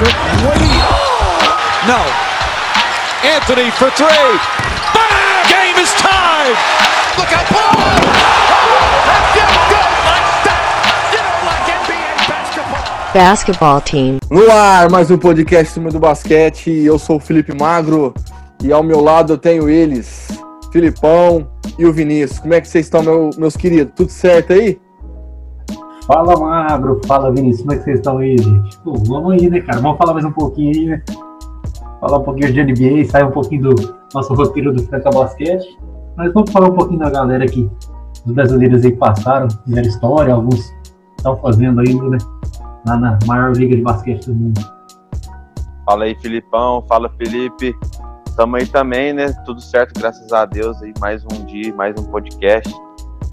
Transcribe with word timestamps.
it. 0.00 0.14
No. 1.86 2.00
Anthony 3.28 3.70
for 3.72 3.90
three. 3.90 4.38
Bang! 4.94 5.44
Game 5.48 5.76
is 5.76 5.92
tied. 5.94 6.56
Look 7.18 7.32
out, 7.32 7.50
ball! 7.52 7.82
Basketball 13.12 13.82
Team. 13.82 14.18
No 14.30 14.50
ar, 14.50 14.90
mais 14.90 15.10
um 15.10 15.18
podcast 15.18 15.78
do 15.78 16.00
basquete. 16.00 16.70
Eu 16.70 16.98
sou 16.98 17.16
o 17.16 17.20
Felipe 17.20 17.54
Magro 17.54 18.14
e 18.64 18.72
ao 18.72 18.82
meu 18.82 19.00
lado 19.00 19.34
eu 19.34 19.38
tenho 19.38 19.68
eles, 19.68 20.28
Filipão 20.72 21.46
e 21.78 21.84
o 21.84 21.92
Vinícius. 21.92 22.38
Como 22.38 22.54
é 22.54 22.60
que 22.60 22.66
vocês 22.66 22.86
estão, 22.86 23.02
meu, 23.02 23.28
meus 23.36 23.54
queridos? 23.54 23.92
Tudo 23.94 24.10
certo 24.10 24.54
aí? 24.54 24.80
Fala 26.06 26.36
Magro, 26.36 27.00
fala 27.06 27.30
Vinícius, 27.30 27.60
como 27.60 27.72
é 27.72 27.78
que 27.78 27.84
vocês 27.84 27.98
estão 27.98 28.18
aí, 28.18 28.36
gente? 28.36 28.76
Pô, 28.78 28.92
vamos 29.06 29.34
aí, 29.34 29.48
né, 29.48 29.60
cara? 29.60 29.80
Vamos 29.80 29.98
falar 29.98 30.14
mais 30.14 30.24
um 30.24 30.32
pouquinho 30.32 30.70
aí, 30.74 30.86
né? 30.86 31.02
Falar 32.00 32.18
um 32.18 32.24
pouquinho 32.24 32.52
de 32.52 32.64
NBA, 32.64 33.08
sair 33.08 33.24
um 33.24 33.30
pouquinho 33.30 33.74
do 33.74 33.94
nosso 34.12 34.34
roteiro 34.34 34.72
do 34.72 34.82
Franca 34.82 35.10
Basquete. 35.10 35.78
Mas 36.16 36.32
vamos 36.32 36.50
falar 36.50 36.68
um 36.68 36.74
pouquinho 36.74 36.98
da 36.98 37.08
galera 37.08 37.44
aqui, 37.44 37.70
dos 38.26 38.34
brasileiros 38.34 38.84
aí 38.84 38.90
que 38.90 38.98
passaram, 38.98 39.48
fizeram 39.64 39.88
história, 39.88 40.34
alguns 40.34 40.72
estão 41.16 41.36
fazendo 41.36 41.80
ainda, 41.80 42.08
né? 42.08 42.18
Lá 42.84 42.96
na 42.96 43.18
maior 43.24 43.52
liga 43.56 43.76
de 43.76 43.82
basquete 43.82 44.26
do 44.26 44.34
mundo. 44.34 44.60
Fala 45.86 46.04
aí, 46.04 46.16
Filipão. 46.16 46.84
Fala, 46.88 47.08
Felipe. 47.10 47.76
Estamos 48.26 48.60
aí 48.60 48.66
também, 48.66 49.12
né? 49.12 49.32
Tudo 49.44 49.60
certo, 49.60 49.98
graças 49.98 50.32
a 50.32 50.44
Deus. 50.46 50.82
Aí 50.82 50.92
mais 51.00 51.24
um 51.24 51.44
dia, 51.44 51.72
mais 51.74 51.94
um 51.96 52.04
podcast. 52.04 52.72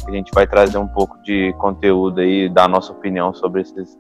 A 0.10 0.12
gente 0.12 0.32
vai 0.34 0.48
trazer 0.48 0.80
um 0.80 0.88
pouco 0.88 1.22
de 1.22 1.54
conteúdo 1.60 2.20
aí, 2.20 2.50
dar 2.50 2.68
nossa 2.68 2.92
opinião 2.92 3.32
sobre 3.32 3.62
esses 3.62 3.96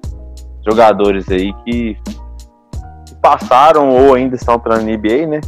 jogadores 0.67 1.29
aí 1.29 1.53
que, 1.63 1.95
que 3.05 3.15
passaram 3.21 3.89
ou 3.89 4.15
ainda 4.15 4.35
estão 4.35 4.59
pela 4.59 4.79
NBA, 4.79 5.27
né? 5.27 5.39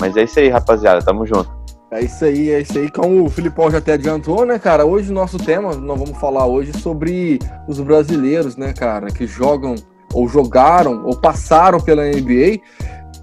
Mas 0.00 0.16
é 0.16 0.22
isso 0.22 0.38
aí, 0.38 0.48
rapaziada. 0.48 1.02
Tamo 1.02 1.26
junto. 1.26 1.50
É 1.90 2.00
isso 2.00 2.24
aí, 2.24 2.50
é 2.50 2.60
isso 2.60 2.78
aí. 2.78 2.88
Como 2.88 3.24
o 3.24 3.28
Filipão 3.28 3.68
já 3.72 3.78
até 3.78 3.94
adiantou, 3.94 4.46
né, 4.46 4.56
cara? 4.56 4.86
Hoje 4.86 5.10
o 5.10 5.14
nosso 5.14 5.36
tema, 5.36 5.74
nós 5.74 5.98
vamos 5.98 6.16
falar 6.18 6.46
hoje 6.46 6.72
sobre 6.78 7.40
os 7.66 7.80
brasileiros, 7.80 8.56
né, 8.56 8.72
cara, 8.72 9.08
que 9.08 9.26
jogam 9.26 9.74
ou 10.14 10.28
jogaram 10.28 11.04
ou 11.06 11.16
passaram 11.16 11.80
pela 11.80 12.04
NBA. 12.04 12.60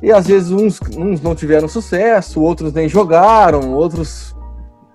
E 0.03 0.11
às 0.11 0.27
vezes 0.27 0.51
uns, 0.51 0.81
uns 0.97 1.21
não 1.21 1.33
tiveram 1.33 1.69
sucesso, 1.69 2.41
outros 2.41 2.73
nem 2.73 2.89
jogaram, 2.89 3.71
outros 3.73 4.34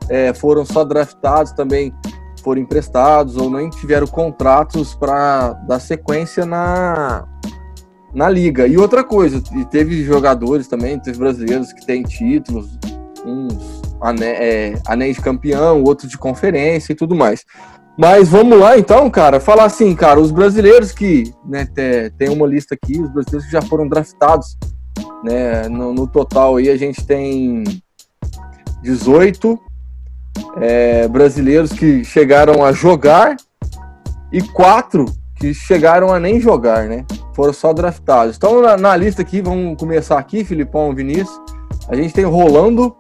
é, 0.09 0.33
foram 0.35 0.65
só 0.65 0.85
draftados 0.85 1.53
também, 1.53 1.93
foram 2.43 2.61
emprestados 2.61 3.37
ou 3.37 3.51
nem 3.51 3.71
tiveram 3.71 4.07
contratos 4.07 4.95
para 4.95 5.53
dar 5.67 5.79
sequência 5.79 6.45
na, 6.45 7.27
na 8.13 8.29
liga. 8.29 8.67
E 8.67 8.77
outra 8.77 9.05
coisa, 9.05 9.43
e 9.55 9.65
teve 9.67 10.03
jogadores 10.05 10.67
também, 10.67 10.99
teve 10.99 11.19
brasileiros 11.19 11.73
que 11.73 11.85
têm 11.87 12.03
títulos, 12.03 12.79
uns 13.25 13.83
é, 14.23 14.75
anéis 14.87 15.17
de 15.17 15.23
campeão, 15.23 15.83
outros 15.83 16.11
de 16.11 16.19
conferência 16.19 16.93
e 16.93 16.97
tudo 16.97 17.15
mais. 17.15 17.45
Mas 17.99 18.29
vamos 18.29 18.59
lá 18.59 18.79
então, 18.79 19.11
cara, 19.11 19.39
falar 19.39 19.65
assim, 19.65 19.95
cara, 19.95 20.19
os 20.19 20.31
brasileiros 20.31 20.91
que, 20.91 21.35
né, 21.45 21.67
tem 22.17 22.31
uma 22.31 22.47
lista 22.47 22.75
aqui, 22.75 22.99
os 22.99 23.11
brasileiros 23.11 23.47
que 23.47 23.53
já 23.53 23.61
foram 23.61 23.87
draftados, 23.87 24.57
né, 25.23 25.69
no, 25.69 25.93
no 25.93 26.07
total 26.07 26.57
aí 26.57 26.71
a 26.71 26.77
gente 26.77 27.05
tem 27.05 27.63
18 28.83 29.61
é, 30.61 31.09
brasileiros 31.09 31.73
que 31.73 32.05
chegaram 32.05 32.65
a 32.65 32.73
jogar 32.73 33.37
e 34.33 34.41
quatro 34.43 35.07
que 35.37 35.55
chegaram 35.55 36.13
a 36.13 36.21
nem 36.21 36.39
jogar, 36.39 36.85
né, 36.85 37.05
foram 37.35 37.53
só 37.53 37.73
draftados. 37.73 38.37
Então 38.37 38.61
na, 38.61 38.77
na 38.77 38.97
lista 38.97 39.23
aqui, 39.23 39.41
vamos 39.41 39.79
começar 39.79 40.19
aqui, 40.19 40.45
Filipão, 40.45 40.95
Vinícius, 40.95 41.41
a 41.89 41.97
gente 41.97 42.13
tem 42.13 42.25
Rolando, 42.25 42.95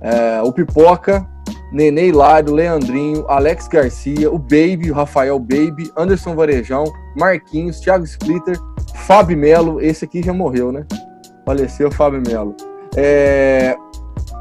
é, 0.00 0.40
o 0.42 0.52
Pipoca, 0.52 1.26
Nenê 1.70 2.08
Hilário, 2.08 2.54
Leandrinho, 2.54 3.26
Alex 3.28 3.68
Garcia, 3.68 4.30
o 4.30 4.38
Baby, 4.38 4.90
o 4.90 4.94
Rafael 4.94 5.38
Baby, 5.38 5.90
Anderson 5.96 6.34
Varejão, 6.34 6.84
Marquinhos, 7.16 7.80
Thiago 7.80 8.04
Splitter, 8.04 8.58
Fábio 8.94 9.36
Melo, 9.36 9.80
esse 9.80 10.04
aqui 10.04 10.22
já 10.22 10.32
morreu, 10.32 10.72
né? 10.72 10.86
Faleceu 11.44 11.90
Fábio 11.90 12.22
Melo. 12.26 12.54
É, 12.96 13.76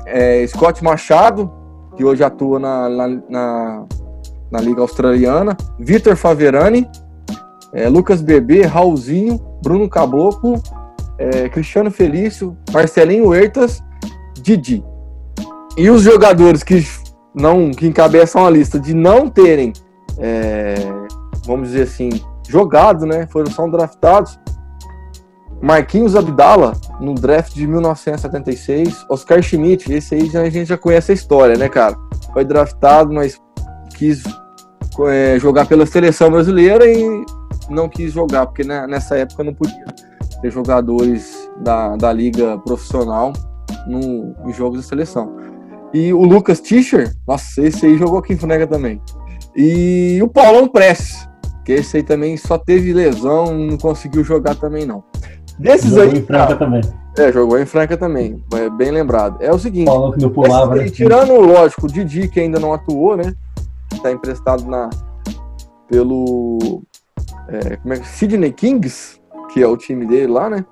é, 0.06 0.48
Scott 0.48 0.84
Machado, 0.84 1.52
que 1.98 2.06
hoje 2.06 2.24
atua 2.24 2.60
na, 2.60 2.88
na, 2.88 3.08
na, 3.28 3.86
na 4.52 4.62
Liga 4.62 4.82
Australiana, 4.82 5.58
Vitor 5.80 6.16
Faverani, 6.16 6.88
é, 7.74 7.90
Lucas 7.90 8.22
Bebê, 8.22 8.62
Raulzinho, 8.62 9.42
Bruno 9.64 9.90
Caboclo, 9.90 10.62
é, 11.18 11.50
Cristiano 11.50 11.90
Felício, 11.90 12.56
Marcelinho 12.72 13.30
Huertas, 13.30 13.84
Didi. 14.42 14.84
E 15.76 15.90
os 15.90 16.04
jogadores 16.04 16.64
que 16.64 16.86
não 17.34 17.72
que 17.72 17.88
encabeçam 17.88 18.46
a 18.46 18.50
lista 18.50 18.80
de 18.80 18.94
não 18.94 19.28
terem, 19.28 19.74
é, 20.20 20.76
vamos 21.46 21.70
dizer 21.70 21.84
assim, 21.84 22.10
jogado, 22.48 23.06
né? 23.06 23.28
Foram 23.28 23.52
só 23.52 23.68
draftados. 23.68 24.40
Marquinhos 25.62 26.16
Abdala, 26.16 26.74
no 27.00 27.14
draft 27.14 27.54
de 27.54 27.66
1976. 27.66 29.06
Oscar 29.10 29.42
Schmidt, 29.42 29.92
esse 29.92 30.16
aí 30.16 30.30
a 30.36 30.50
gente 30.50 30.66
já 30.68 30.78
conhece 30.78 31.12
a 31.12 31.16
história, 31.16 31.58
né, 31.58 31.68
cara? 31.68 31.96
Foi 32.34 32.46
draftado, 32.46 33.14
mas 33.14 33.40
quis 33.96 34.24
é, 35.08 35.38
jogar 35.40 35.66
pela 35.66 35.86
seleção 35.86 36.30
brasileira 36.30 36.86
e 36.86 37.26
não 37.70 37.90
quis 37.90 38.14
jogar, 38.14 38.46
porque 38.46 38.64
né, 38.64 38.86
nessa 38.88 39.18
época 39.18 39.44
não 39.44 39.54
podia 39.54 39.86
ter 40.42 40.52
jogadores 40.52 41.50
da, 41.62 41.96
da 41.96 42.14
liga 42.14 42.58
profissional 42.60 43.34
no, 43.88 44.36
nos 44.44 44.56
jogos 44.56 44.82
da 44.82 44.88
seleção. 44.88 45.36
E 45.94 46.14
o 46.14 46.24
Lucas 46.24 46.60
Tischer, 46.60 47.16
nossa, 47.28 47.62
esse 47.62 47.86
aí 47.86 47.98
jogou 47.98 48.20
aqui 48.20 48.34
em 48.34 48.38
Funega 48.38 48.68
também. 48.68 49.02
E 49.56 50.20
o 50.22 50.28
Paulão 50.28 50.68
Prestes, 50.68 51.28
que 51.66 51.72
esse 51.72 51.98
aí 51.98 52.04
também 52.04 52.38
só 52.38 52.58
teve 52.58 52.94
lesão, 52.94 53.54
não 53.54 53.78
conseguiu 53.78 54.24
jogar 54.24 54.56
também 54.56 54.86
não. 54.86 55.04
Desses 55.60 55.90
jogou 55.90 56.04
aí. 56.04 56.18
em 56.18 56.22
Franca 56.22 56.48
cara, 56.48 56.56
também. 56.56 56.82
É, 57.18 57.32
jogou 57.32 57.60
em 57.60 57.66
Franca 57.66 57.98
também, 57.98 58.44
é 58.54 58.70
bem 58.70 58.92
lembrado. 58.92 59.38
É 59.42 59.52
o 59.52 59.58
seguinte. 59.58 59.86
Paulão 59.86 60.12
que 60.12 60.22
não 60.22 60.30
pulava, 60.30 60.76
né? 60.76 60.90
Tirando, 60.90 61.34
lógico, 61.34 61.88
o 61.88 61.90
Didi, 61.90 62.28
que 62.28 62.40
ainda 62.40 62.60
não 62.60 62.74
atuou, 62.74 63.18
né? 63.18 63.34
Tá 64.04 64.12
emprestado 64.12 64.64
na, 64.66 64.90
pelo. 65.88 66.84
É, 67.50 67.78
como 67.78 67.94
é 67.94 68.00
que 68.00 68.08
Sydney 68.08 68.52
Kings, 68.52 69.20
que 69.52 69.64
é 69.64 69.68
o 69.68 69.78
time 69.78 70.06
dele 70.06 70.28
lá, 70.28 70.50
né? 70.50 70.66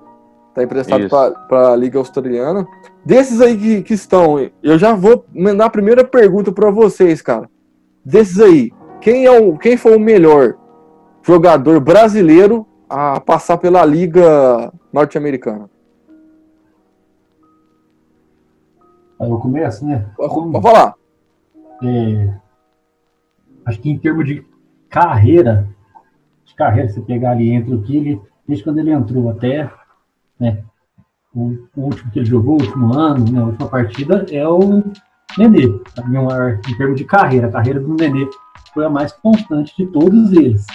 Tá 0.54 0.62
emprestado 0.62 1.08
para 1.48 1.72
a 1.72 1.76
Liga 1.76 1.98
Australiana. 1.98 2.66
Desses 3.04 3.40
aí 3.40 3.56
que, 3.56 3.82
que 3.82 3.94
estão, 3.94 4.38
eu 4.62 4.78
já 4.78 4.94
vou 4.94 5.26
mandar 5.34 5.66
a 5.66 5.70
primeira 5.70 6.02
pergunta 6.02 6.50
para 6.50 6.70
vocês, 6.70 7.20
cara. 7.20 7.48
Desses 8.04 8.40
aí, 8.40 8.70
quem, 9.00 9.26
é 9.26 9.38
o, 9.38 9.58
quem 9.58 9.76
foi 9.76 9.96
o 9.96 10.00
melhor 10.00 10.54
jogador 11.22 11.80
brasileiro 11.80 12.66
a 12.88 13.20
passar 13.20 13.58
pela 13.58 13.84
Liga 13.84 14.72
Norte-Americana? 14.92 15.68
Aí 19.18 19.30
eu 19.30 19.38
começo, 19.38 19.84
né? 19.84 20.06
Pode 20.16 20.62
falar. 20.62 20.94
É, 21.82 22.34
acho 23.64 23.80
que 23.80 23.90
em 23.90 23.98
termos 23.98 24.26
de 24.26 24.44
carreira, 24.88 25.68
de 26.44 26.54
carreira, 26.54 26.88
você 26.88 27.00
pegar 27.00 27.32
ali 27.32 27.50
entre 27.50 27.74
o 27.74 27.82
que 27.82 27.96
ele, 27.96 28.20
desde 28.46 28.64
quando 28.64 28.78
ele 28.78 28.92
entrou 28.92 29.30
até, 29.30 29.70
né, 30.38 30.62
o, 31.34 31.58
o, 31.76 31.82
último 31.82 32.10
que 32.10 32.18
ele 32.18 32.26
jogou, 32.26 32.54
o 32.54 32.62
último 32.62 32.94
ano, 32.94 33.30
né, 33.30 33.40
a 33.40 33.46
última 33.46 33.68
partida, 33.68 34.26
é 34.30 34.46
o 34.46 34.82
Nenê. 35.36 35.64
Em 35.64 36.76
termos 36.76 36.96
de 36.96 37.04
carreira, 37.04 37.48
a 37.48 37.52
carreira 37.52 37.80
do 37.80 37.94
Nenê 37.94 38.28
foi 38.72 38.84
a 38.84 38.90
mais 38.90 39.12
constante 39.12 39.74
de 39.76 39.86
todos 39.86 40.32
eles. 40.32 40.66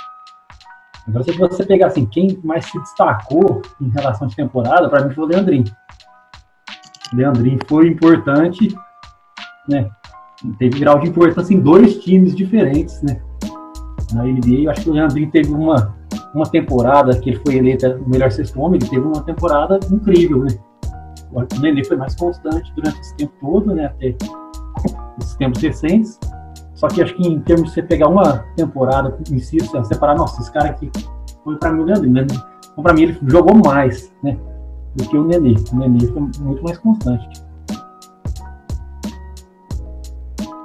Agora, 1.07 1.23
se 1.23 1.31
você 1.37 1.65
pegar 1.65 1.87
assim, 1.87 2.05
quem 2.05 2.39
mais 2.43 2.65
se 2.65 2.79
destacou 2.79 3.61
em 3.81 3.89
relação 3.89 4.27
de 4.27 4.35
temporada, 4.35 4.89
para 4.89 5.05
mim 5.05 5.13
foi 5.13 5.25
o 5.25 5.27
Leandrinho. 5.27 5.65
O 7.11 7.15
Leandrinho 7.15 7.59
foi 7.67 7.87
importante, 7.87 8.75
né? 9.67 9.89
Teve 10.57 10.79
grau 10.79 10.99
de 10.99 11.09
importância 11.09 11.53
em 11.53 11.59
dois 11.59 11.99
times 12.03 12.35
diferentes, 12.35 13.01
né? 13.01 13.21
Na 14.13 14.23
NBA, 14.23 14.63
eu 14.63 14.71
acho 14.71 14.81
que 14.81 14.89
o 14.89 14.93
Leandrinho 14.93 15.31
teve 15.31 15.51
uma 15.51 15.95
uma 16.33 16.49
temporada 16.49 17.17
que 17.19 17.29
ele 17.29 17.41
foi 17.45 17.55
eleito 17.55 17.87
o 17.87 18.09
melhor 18.09 18.31
sexto 18.31 18.59
homem, 18.59 18.79
ele 18.79 18.89
teve 18.89 19.05
uma 19.05 19.23
temporada 19.23 19.79
incrível, 19.91 20.43
né? 20.43 20.57
O 21.31 21.61
Nenê 21.61 21.83
foi 21.83 21.97
mais 21.97 22.15
constante 22.15 22.73
durante 22.75 22.99
esse 22.99 23.15
tempo 23.15 23.33
todo, 23.39 23.73
né? 23.73 23.85
Até 23.85 24.15
esses 25.19 25.35
tempos 25.35 25.61
recentes. 25.61 26.19
Só 26.81 26.87
que 26.87 26.99
acho 26.99 27.13
que 27.13 27.27
em 27.27 27.39
termos 27.41 27.69
de 27.69 27.75
você 27.75 27.83
pegar 27.83 28.07
uma 28.07 28.39
temporada 28.55 29.15
em 29.31 29.37
si, 29.37 29.59
você 29.59 29.83
separar, 29.83 30.15
nossa, 30.15 30.41
esse 30.41 30.51
cara 30.51 30.71
aqui 30.71 30.89
foi 31.43 31.55
para 31.57 31.71
mim 31.71 31.81
o 31.81 31.85
Leandro. 31.85 32.09
Né? 32.09 32.25
Então, 32.71 32.83
para 32.83 32.91
mim, 32.91 33.03
ele 33.03 33.19
jogou 33.27 33.55
mais, 33.55 34.11
né? 34.23 34.35
Do 34.95 35.07
que 35.07 35.15
o 35.15 35.23
Nenê. 35.23 35.53
O 35.71 35.75
Nenê 35.75 36.07
foi 36.07 36.21
muito 36.39 36.63
mais 36.63 36.79
constante. 36.79 37.29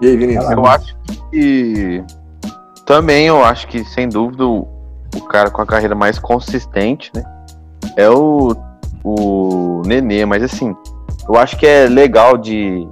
E 0.01 0.07
aí, 0.07 0.17
Vinícius? 0.17 0.51
Eu 0.51 0.65
acho 0.65 0.97
que. 1.31 2.05
Também 2.87 3.27
eu 3.27 3.45
acho 3.45 3.69
que, 3.69 3.85
sem 3.85 4.09
dúvida, 4.09 4.47
o 4.47 4.67
cara 5.29 5.51
com 5.51 5.61
a 5.61 5.67
carreira 5.67 5.95
mais 5.95 6.19
consistente, 6.19 7.13
né? 7.15 7.23
é 7.95 8.09
o, 8.09 8.57
o 9.05 9.83
Nenê, 9.85 10.25
mas 10.25 10.43
assim, 10.43 10.75
eu 11.29 11.37
acho 11.37 11.59
que 11.59 11.67
é 11.67 11.87
legal 11.87 12.39
de 12.39 12.89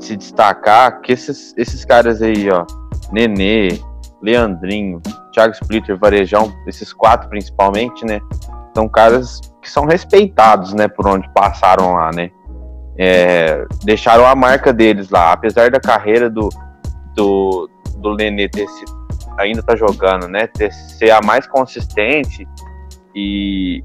se 0.00 0.16
destacar 0.16 1.00
que 1.00 1.12
esses, 1.12 1.54
esses 1.56 1.84
caras 1.84 2.22
aí, 2.22 2.48
ó, 2.50 2.64
Nenê, 3.12 3.78
Leandrinho, 4.22 5.00
Thiago 5.32 5.54
Splitter, 5.54 5.98
Varejão, 5.98 6.52
esses 6.66 6.92
quatro 6.92 7.28
principalmente, 7.28 8.04
né? 8.04 8.20
São 8.74 8.88
caras 8.88 9.40
que 9.60 9.70
são 9.70 9.84
respeitados, 9.84 10.72
né, 10.72 10.88
por 10.88 11.06
onde 11.06 11.28
passaram 11.32 11.94
lá, 11.94 12.10
né? 12.14 12.30
É, 12.98 13.64
deixaram 13.84 14.26
a 14.26 14.34
marca 14.34 14.72
deles 14.72 15.10
lá, 15.10 15.32
apesar 15.32 15.70
da 15.70 15.80
carreira 15.80 16.28
do, 16.28 16.48
do, 17.14 17.68
do 17.96 18.14
Nenê 18.14 18.48
ter 18.48 18.66
ainda 19.38 19.62
tá 19.62 19.74
jogando, 19.76 20.28
né? 20.28 20.46
Ter, 20.46 20.72
ser 20.72 21.10
a 21.10 21.20
mais 21.22 21.46
consistente 21.46 22.46
e 23.14 23.82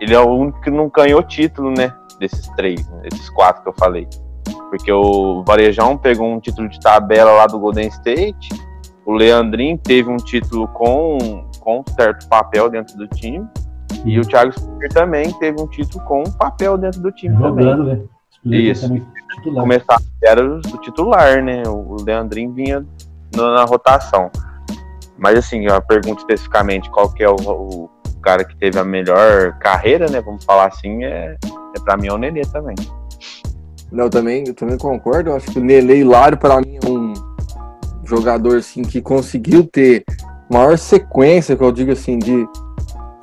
ele 0.00 0.14
é 0.14 0.20
o 0.20 0.28
único 0.28 0.60
que 0.60 0.70
não 0.70 0.88
ganhou 0.88 1.22
título, 1.22 1.72
né? 1.76 1.92
Desses 2.18 2.48
três, 2.50 2.86
né, 2.88 3.08
quatro 3.34 3.62
que 3.62 3.68
eu 3.68 3.74
falei. 3.76 4.08
Porque 4.74 4.90
o 4.90 5.44
Varejão 5.46 5.96
pegou 5.96 6.26
um 6.26 6.40
título 6.40 6.68
de 6.68 6.80
tabela 6.80 7.30
lá 7.30 7.46
do 7.46 7.60
Golden 7.60 7.86
State, 7.86 8.48
o 9.06 9.12
Leandrinho 9.12 9.78
teve 9.78 10.10
um 10.10 10.16
título 10.16 10.66
com, 10.66 11.46
com 11.60 11.78
um 11.78 11.84
certo 11.94 12.28
papel 12.28 12.68
dentro 12.68 12.96
do 12.96 13.06
time, 13.06 13.46
e 14.04 14.18
o 14.18 14.22
Thiago 14.22 14.50
Spiller 14.50 14.92
também 14.92 15.32
teve 15.34 15.62
um 15.62 15.68
título 15.68 16.04
com 16.06 16.22
um 16.22 16.32
papel 16.32 16.76
dentro 16.76 17.00
do 17.00 17.12
time 17.12 17.36
Jogando, 17.36 17.84
também. 17.84 18.08
Né? 18.44 18.56
Isso. 18.56 18.88
Começar 19.44 19.98
era 20.24 20.44
o 20.44 20.60
titular, 20.80 21.40
né? 21.40 21.62
O 21.68 21.96
Leandrinho 22.04 22.52
vinha 22.52 22.84
na 23.36 23.64
rotação. 23.64 24.28
Mas 25.16 25.38
assim, 25.38 25.68
a 25.68 25.80
pergunta 25.80 26.20
especificamente 26.20 26.90
qual 26.90 27.12
que 27.12 27.22
é 27.22 27.30
o, 27.30 27.36
o, 27.36 27.90
cara 28.20 28.42
que 28.44 28.56
teve 28.56 28.76
a 28.76 28.84
melhor 28.84 29.56
carreira, 29.60 30.10
né? 30.10 30.20
Vamos 30.20 30.44
falar 30.44 30.66
assim, 30.66 31.04
é, 31.04 31.36
é 31.44 31.80
para 31.84 31.96
mim 31.96 32.08
é 32.08 32.12
o 32.12 32.18
Nenê 32.18 32.42
também. 32.42 32.74
Não, 33.92 34.04
eu 34.04 34.10
também, 34.10 34.44
eu 34.46 34.54
também 34.54 34.76
concordo. 34.76 35.30
Eu 35.30 35.36
acho 35.36 35.50
que 35.50 35.58
o 35.58 35.64
Nenê 35.64 35.98
Hilário, 35.98 36.38
para 36.38 36.60
mim, 36.60 36.78
é 36.82 36.88
um 36.88 37.12
jogador 38.04 38.58
assim, 38.58 38.82
que 38.82 39.00
conseguiu 39.00 39.64
ter 39.64 40.04
maior 40.50 40.76
sequência, 40.76 41.56
que 41.56 41.62
eu 41.62 41.72
digo 41.72 41.92
assim, 41.92 42.18
de. 42.18 42.46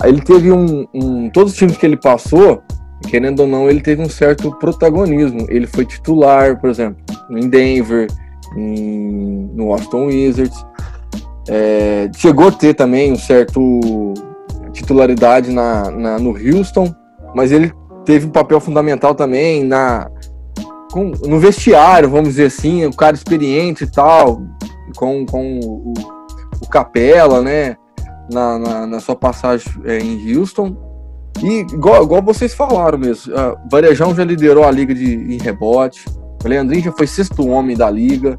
Ele 0.04 0.20
teve 0.20 0.50
um, 0.50 0.86
um. 0.92 1.30
Todos 1.30 1.52
os 1.52 1.58
times 1.58 1.76
que 1.76 1.86
ele 1.86 1.96
passou, 1.96 2.62
querendo 3.08 3.40
ou 3.40 3.46
não, 3.46 3.68
ele 3.68 3.80
teve 3.80 4.02
um 4.02 4.08
certo 4.08 4.50
protagonismo. 4.58 5.46
Ele 5.48 5.66
foi 5.66 5.84
titular, 5.84 6.60
por 6.60 6.70
exemplo, 6.70 7.02
em 7.30 7.48
Denver, 7.48 8.08
em, 8.56 9.50
no 9.54 9.66
Washington 9.66 10.06
Wizards. 10.06 10.66
É, 11.48 12.10
chegou 12.16 12.48
a 12.48 12.52
ter 12.52 12.74
também 12.74 13.12
um 13.12 13.16
certo 13.16 14.14
titularidade 14.72 15.50
na, 15.50 15.90
na, 15.90 16.18
no 16.18 16.30
Houston, 16.30 16.94
mas 17.34 17.52
ele 17.52 17.72
teve 18.04 18.26
um 18.26 18.30
papel 18.30 18.60
fundamental 18.60 19.14
também 19.14 19.64
na 19.64 20.08
com, 20.92 21.10
no 21.26 21.40
vestiário, 21.40 22.08
vamos 22.08 22.28
dizer 22.28 22.46
assim, 22.46 22.86
um 22.86 22.92
cara 22.92 23.16
experiente 23.16 23.84
e 23.84 23.86
tal, 23.90 24.42
com, 24.94 25.24
com 25.24 25.58
o, 25.58 25.94
o 26.62 26.68
Capela, 26.68 27.40
né, 27.40 27.76
na, 28.30 28.58
na, 28.58 28.86
na 28.86 29.00
sua 29.00 29.16
passagem 29.16 29.72
é, 29.84 29.98
em 29.98 30.36
Houston. 30.36 30.76
E 31.42 31.60
igual, 31.60 32.04
igual 32.04 32.22
vocês 32.22 32.52
falaram 32.52 32.98
mesmo, 32.98 33.32
uh, 33.34 33.56
Varejão 33.70 34.14
já 34.14 34.22
liderou 34.22 34.64
a 34.64 34.70
liga 34.70 34.94
de, 34.94 35.14
em 35.14 35.38
rebote, 35.38 36.04
o 36.44 36.46
Leandrinho 36.46 36.84
já 36.84 36.92
foi 36.92 37.06
sexto 37.06 37.48
homem 37.48 37.74
da 37.74 37.88
liga, 37.88 38.38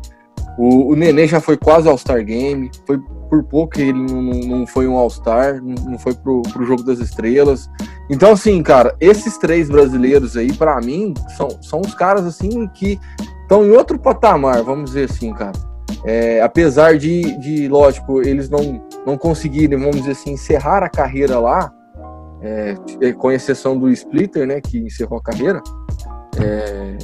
o, 0.58 0.92
o 0.92 0.96
Nenê 0.96 1.28
já 1.28 1.42
foi 1.42 1.58
quase 1.58 1.88
All-Star 1.88 2.24
Game, 2.24 2.70
foi 2.86 3.00
por 3.30 3.44
pouco 3.44 3.74
que 3.74 3.82
ele 3.82 3.94
não, 3.94 4.22
não 4.22 4.68
foi 4.68 4.88
um 4.88 4.96
All-Star, 4.96 5.62
não 5.64 5.98
foi 5.98 6.14
pro, 6.14 6.42
pro 6.44 6.66
Jogo 6.66 6.84
das 6.84 7.00
Estrelas. 7.00 7.68
Então, 8.10 8.34
assim, 8.34 8.62
cara, 8.62 8.96
esses 9.00 9.38
três 9.38 9.70
brasileiros 9.70 10.38
aí, 10.38 10.54
para 10.54 10.80
mim, 10.80 11.14
são, 11.36 11.50
são 11.62 11.82
os 11.82 11.96
caras, 11.96 12.26
assim, 12.26 12.68
que 12.68 13.00
estão 13.42 13.66
em 13.66 13.72
outro 13.72 13.98
patamar, 13.98 14.62
vamos 14.64 14.92
dizer 14.92 15.10
assim, 15.10 15.34
cara. 15.34 15.54
É, 16.06 16.42
apesar 16.42 16.98
de, 16.98 17.38
de, 17.40 17.68
lógico, 17.68 18.22
eles 18.22 18.50
não, 18.50 18.86
não 19.06 19.18
conseguirem, 19.18 19.80
vamos 19.80 19.98
dizer 19.98 20.12
assim, 20.12 20.34
encerrar 20.34 20.84
a 20.84 20.90
carreira 20.90 21.40
lá, 21.40 21.72
é, 22.42 23.14
com 23.14 23.32
exceção 23.32 23.78
do 23.78 23.90
Splitter, 23.90 24.46
né, 24.46 24.60
que 24.60 24.78
encerrou 24.78 25.18
a 25.18 25.24
carreira, 25.24 25.62
é, 26.40 26.98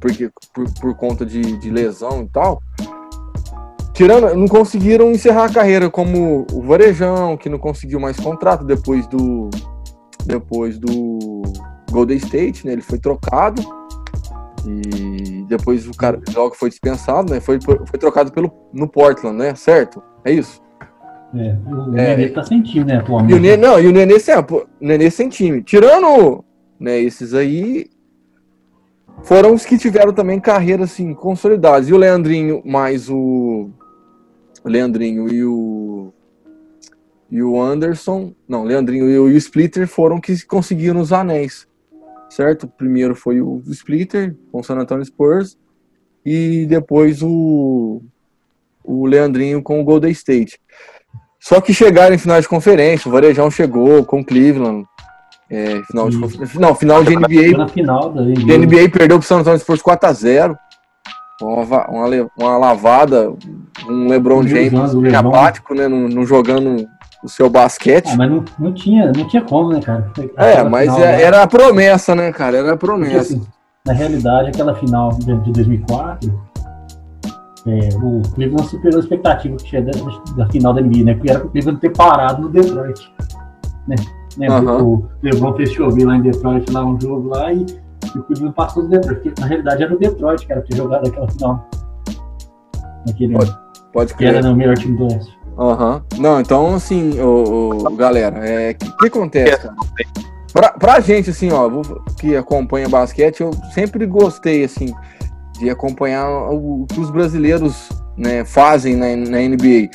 porque 0.00 0.30
por, 0.54 0.72
por 0.80 0.96
conta 0.96 1.24
de, 1.26 1.58
de, 1.58 1.70
lesão 1.70 2.22
e 2.22 2.28
tal. 2.28 2.62
Tirando, 3.92 4.34
não 4.34 4.48
conseguiram 4.48 5.10
encerrar 5.10 5.44
a 5.44 5.52
carreira 5.52 5.90
como 5.90 6.46
o 6.52 6.62
Varejão, 6.62 7.36
que 7.36 7.48
não 7.48 7.58
conseguiu 7.58 8.00
mais 8.00 8.18
contrato 8.18 8.64
depois 8.64 9.06
do 9.06 9.50
depois 10.24 10.78
do 10.78 11.42
Golden 11.90 12.16
State, 12.16 12.66
né? 12.66 12.72
Ele 12.72 12.82
foi 12.82 12.98
trocado 12.98 13.62
e 14.66 15.44
depois 15.48 15.86
o 15.86 15.92
cara 15.92 16.20
logo 16.34 16.54
foi 16.54 16.70
dispensado, 16.70 17.32
né? 17.32 17.40
Foi, 17.40 17.58
foi 17.60 17.98
trocado 17.98 18.32
pelo 18.32 18.50
no 18.72 18.88
Portland, 18.88 19.36
né? 19.36 19.54
Certo? 19.54 20.02
É 20.24 20.32
isso. 20.32 20.62
É, 21.34 21.56
o 21.66 21.96
é, 21.96 22.16
Nenê 22.16 22.28
tá 22.28 22.42
sem 22.42 22.62
time, 22.62 22.84
né, 22.84 22.96
atualmente. 22.96 23.32
E 23.32 23.38
o 23.38 23.40
Nenê, 23.40 23.56
não, 23.56 23.78
e 23.78 23.86
o 23.86 23.92
Nenê, 23.92 24.18
sem, 24.18 24.34
o 24.36 24.66
Nenê 24.80 25.10
sem 25.10 25.28
time. 25.28 25.62
Tirando 25.62 26.44
né, 26.78 26.98
esses 26.98 27.34
aí, 27.34 27.86
foram 29.24 29.54
os 29.54 29.64
que 29.64 29.78
tiveram 29.78 30.12
também 30.12 30.40
carreiras 30.40 30.92
assim, 30.92 31.14
consolidadas. 31.14 31.88
E 31.88 31.92
o 31.92 31.96
Leandrinho 31.96 32.62
mais 32.64 33.08
o, 33.08 33.70
o 34.64 34.68
Leandrinho 34.68 35.32
e 35.32 35.44
o 35.44 36.12
e 37.32 37.40
o 37.44 37.62
Anderson, 37.62 38.34
não, 38.48 38.64
Leandrinho 38.64 39.08
e 39.08 39.16
o, 39.16 39.30
Splitter 39.36 39.86
foram 39.86 40.20
que 40.20 40.44
conseguiram 40.46 41.00
os 41.00 41.12
anéis, 41.12 41.64
certo? 42.28 42.66
Primeiro 42.66 43.14
foi 43.14 43.40
o 43.40 43.62
Splitter 43.68 44.36
com 44.50 44.58
o 44.58 44.64
San 44.64 44.74
Antonio 44.74 45.04
Spurs 45.04 45.56
e 46.26 46.66
depois 46.66 47.22
o 47.22 48.02
o 48.82 49.06
Leandrinho 49.06 49.62
com 49.62 49.80
o 49.80 49.84
Golden 49.84 50.10
State. 50.10 50.58
Só 51.38 51.60
que 51.60 51.72
chegaram 51.72 52.14
em 52.14 52.18
final 52.18 52.40
de 52.40 52.48
conferência, 52.48 53.08
o 53.08 53.12
Varejão 53.12 53.50
chegou 53.50 54.04
com 54.04 54.20
o 54.20 54.24
Cleveland, 54.24 54.84
é, 55.50 55.82
final 55.82 56.08
de, 56.08 56.16
não, 56.60 56.74
final 56.76 57.02
de 57.02 57.16
NBA. 57.16 57.58
Na 57.58 57.66
final 57.66 58.08
da 58.10 58.22
NBA. 58.22 58.58
NBA 58.58 58.88
perdeu 58.92 59.18
pro 59.18 59.26
San 59.26 59.40
Antonio 59.40 59.58
Spurs 59.58 59.82
4x0. 59.82 60.56
Uma, 61.42 61.88
uma, 61.88 62.30
uma, 62.38 62.58
lavada, 62.58 63.32
um 63.88 64.06
LeBron 64.06 64.46
James 64.46 64.94
né? 64.94 65.16
apático, 65.16 65.74
né? 65.74 65.88
Não, 65.88 66.24
jogando 66.24 66.86
o 67.24 67.28
seu 67.28 67.50
basquete. 67.50 68.10
Ah, 68.12 68.16
mas 68.16 68.30
não, 68.30 68.44
não, 68.58 68.72
tinha, 68.72 69.10
não 69.10 69.26
tinha 69.26 69.42
como, 69.42 69.70
né, 69.70 69.80
cara? 69.80 70.12
é, 70.36 70.62
mas 70.62 70.94
final, 70.94 71.00
é, 71.08 71.22
era 71.22 71.42
a 71.42 71.46
promessa, 71.46 72.14
né, 72.14 72.30
cara? 72.30 72.58
Era 72.58 72.74
a 72.74 72.76
promessa. 72.76 73.10
Porque, 73.10 73.34
assim, 73.34 73.46
na 73.86 73.92
realidade, 73.92 74.50
aquela 74.50 74.74
final 74.74 75.10
de, 75.12 75.34
de 75.40 75.52
2004, 75.52 76.42
é, 77.66 77.88
o 77.96 78.22
Cleveland 78.34 78.68
superou 78.68 78.98
a 78.98 79.02
expectativa 79.02 79.56
que 79.56 79.64
tinha 79.64 79.82
da, 79.82 79.92
da, 80.36 80.46
final 80.50 80.74
da 80.74 80.80
NBA, 80.82 81.04
né? 81.04 81.14
Porque 81.14 81.30
era 81.30 81.44
o 81.44 81.50
Cleveland 81.50 81.80
ter 81.80 81.90
parado 81.90 82.42
no 82.42 82.48
Detroit, 82.50 83.12
né? 83.88 83.96
Né? 84.36 84.48
Uhum. 84.48 84.94
O 84.94 85.08
LeBron 85.22 85.54
fez 85.54 85.72
chover 85.72 86.04
lá 86.04 86.16
em 86.16 86.22
Detroit, 86.22 86.70
lá 86.70 86.84
um 86.84 87.00
jogo 87.00 87.28
lá, 87.28 87.52
e, 87.52 87.66
e 88.14 88.18
o 88.18 88.22
Cleveland 88.24 88.54
passou 88.54 88.82
do 88.82 88.88
Detroit, 88.88 89.20
porque 89.20 89.40
na 89.40 89.46
realidade 89.46 89.82
era 89.82 89.94
o 89.94 89.98
Detroit 89.98 90.46
que 90.46 90.52
era 90.52 90.62
ter 90.62 90.76
jogado 90.76 91.08
aquela 91.08 91.28
final. 91.28 91.68
Naquele, 93.06 93.34
pode, 93.34 93.58
pode 93.92 94.14
crer. 94.14 94.32
Que 94.32 94.38
era 94.38 94.48
no 94.48 94.56
melhor 94.56 94.76
time 94.76 94.96
do 94.96 95.04
Oeste. 95.04 95.38
Aham. 95.58 96.02
Uhum. 96.12 96.22
Não, 96.22 96.40
então, 96.40 96.74
assim, 96.74 97.20
o, 97.20 97.86
o 97.86 97.96
galera, 97.96 98.38
o 98.38 98.44
é, 98.44 98.74
que, 98.74 98.90
que 98.96 99.06
acontece, 99.06 99.62
cara? 99.62 99.74
Pra, 100.52 100.70
pra 100.70 101.00
gente, 101.00 101.30
assim, 101.30 101.50
ó, 101.52 101.70
que 102.18 102.36
acompanha 102.36 102.88
basquete, 102.88 103.40
eu 103.40 103.52
sempre 103.72 104.04
gostei, 104.06 104.64
assim, 104.64 104.92
de 105.58 105.70
acompanhar 105.70 106.28
o 106.50 106.86
que 106.88 106.98
os 106.98 107.10
brasileiros 107.10 107.90
né, 108.16 108.44
fazem 108.44 108.96
na, 108.96 109.16
na 109.16 109.38
NBA 109.38 109.90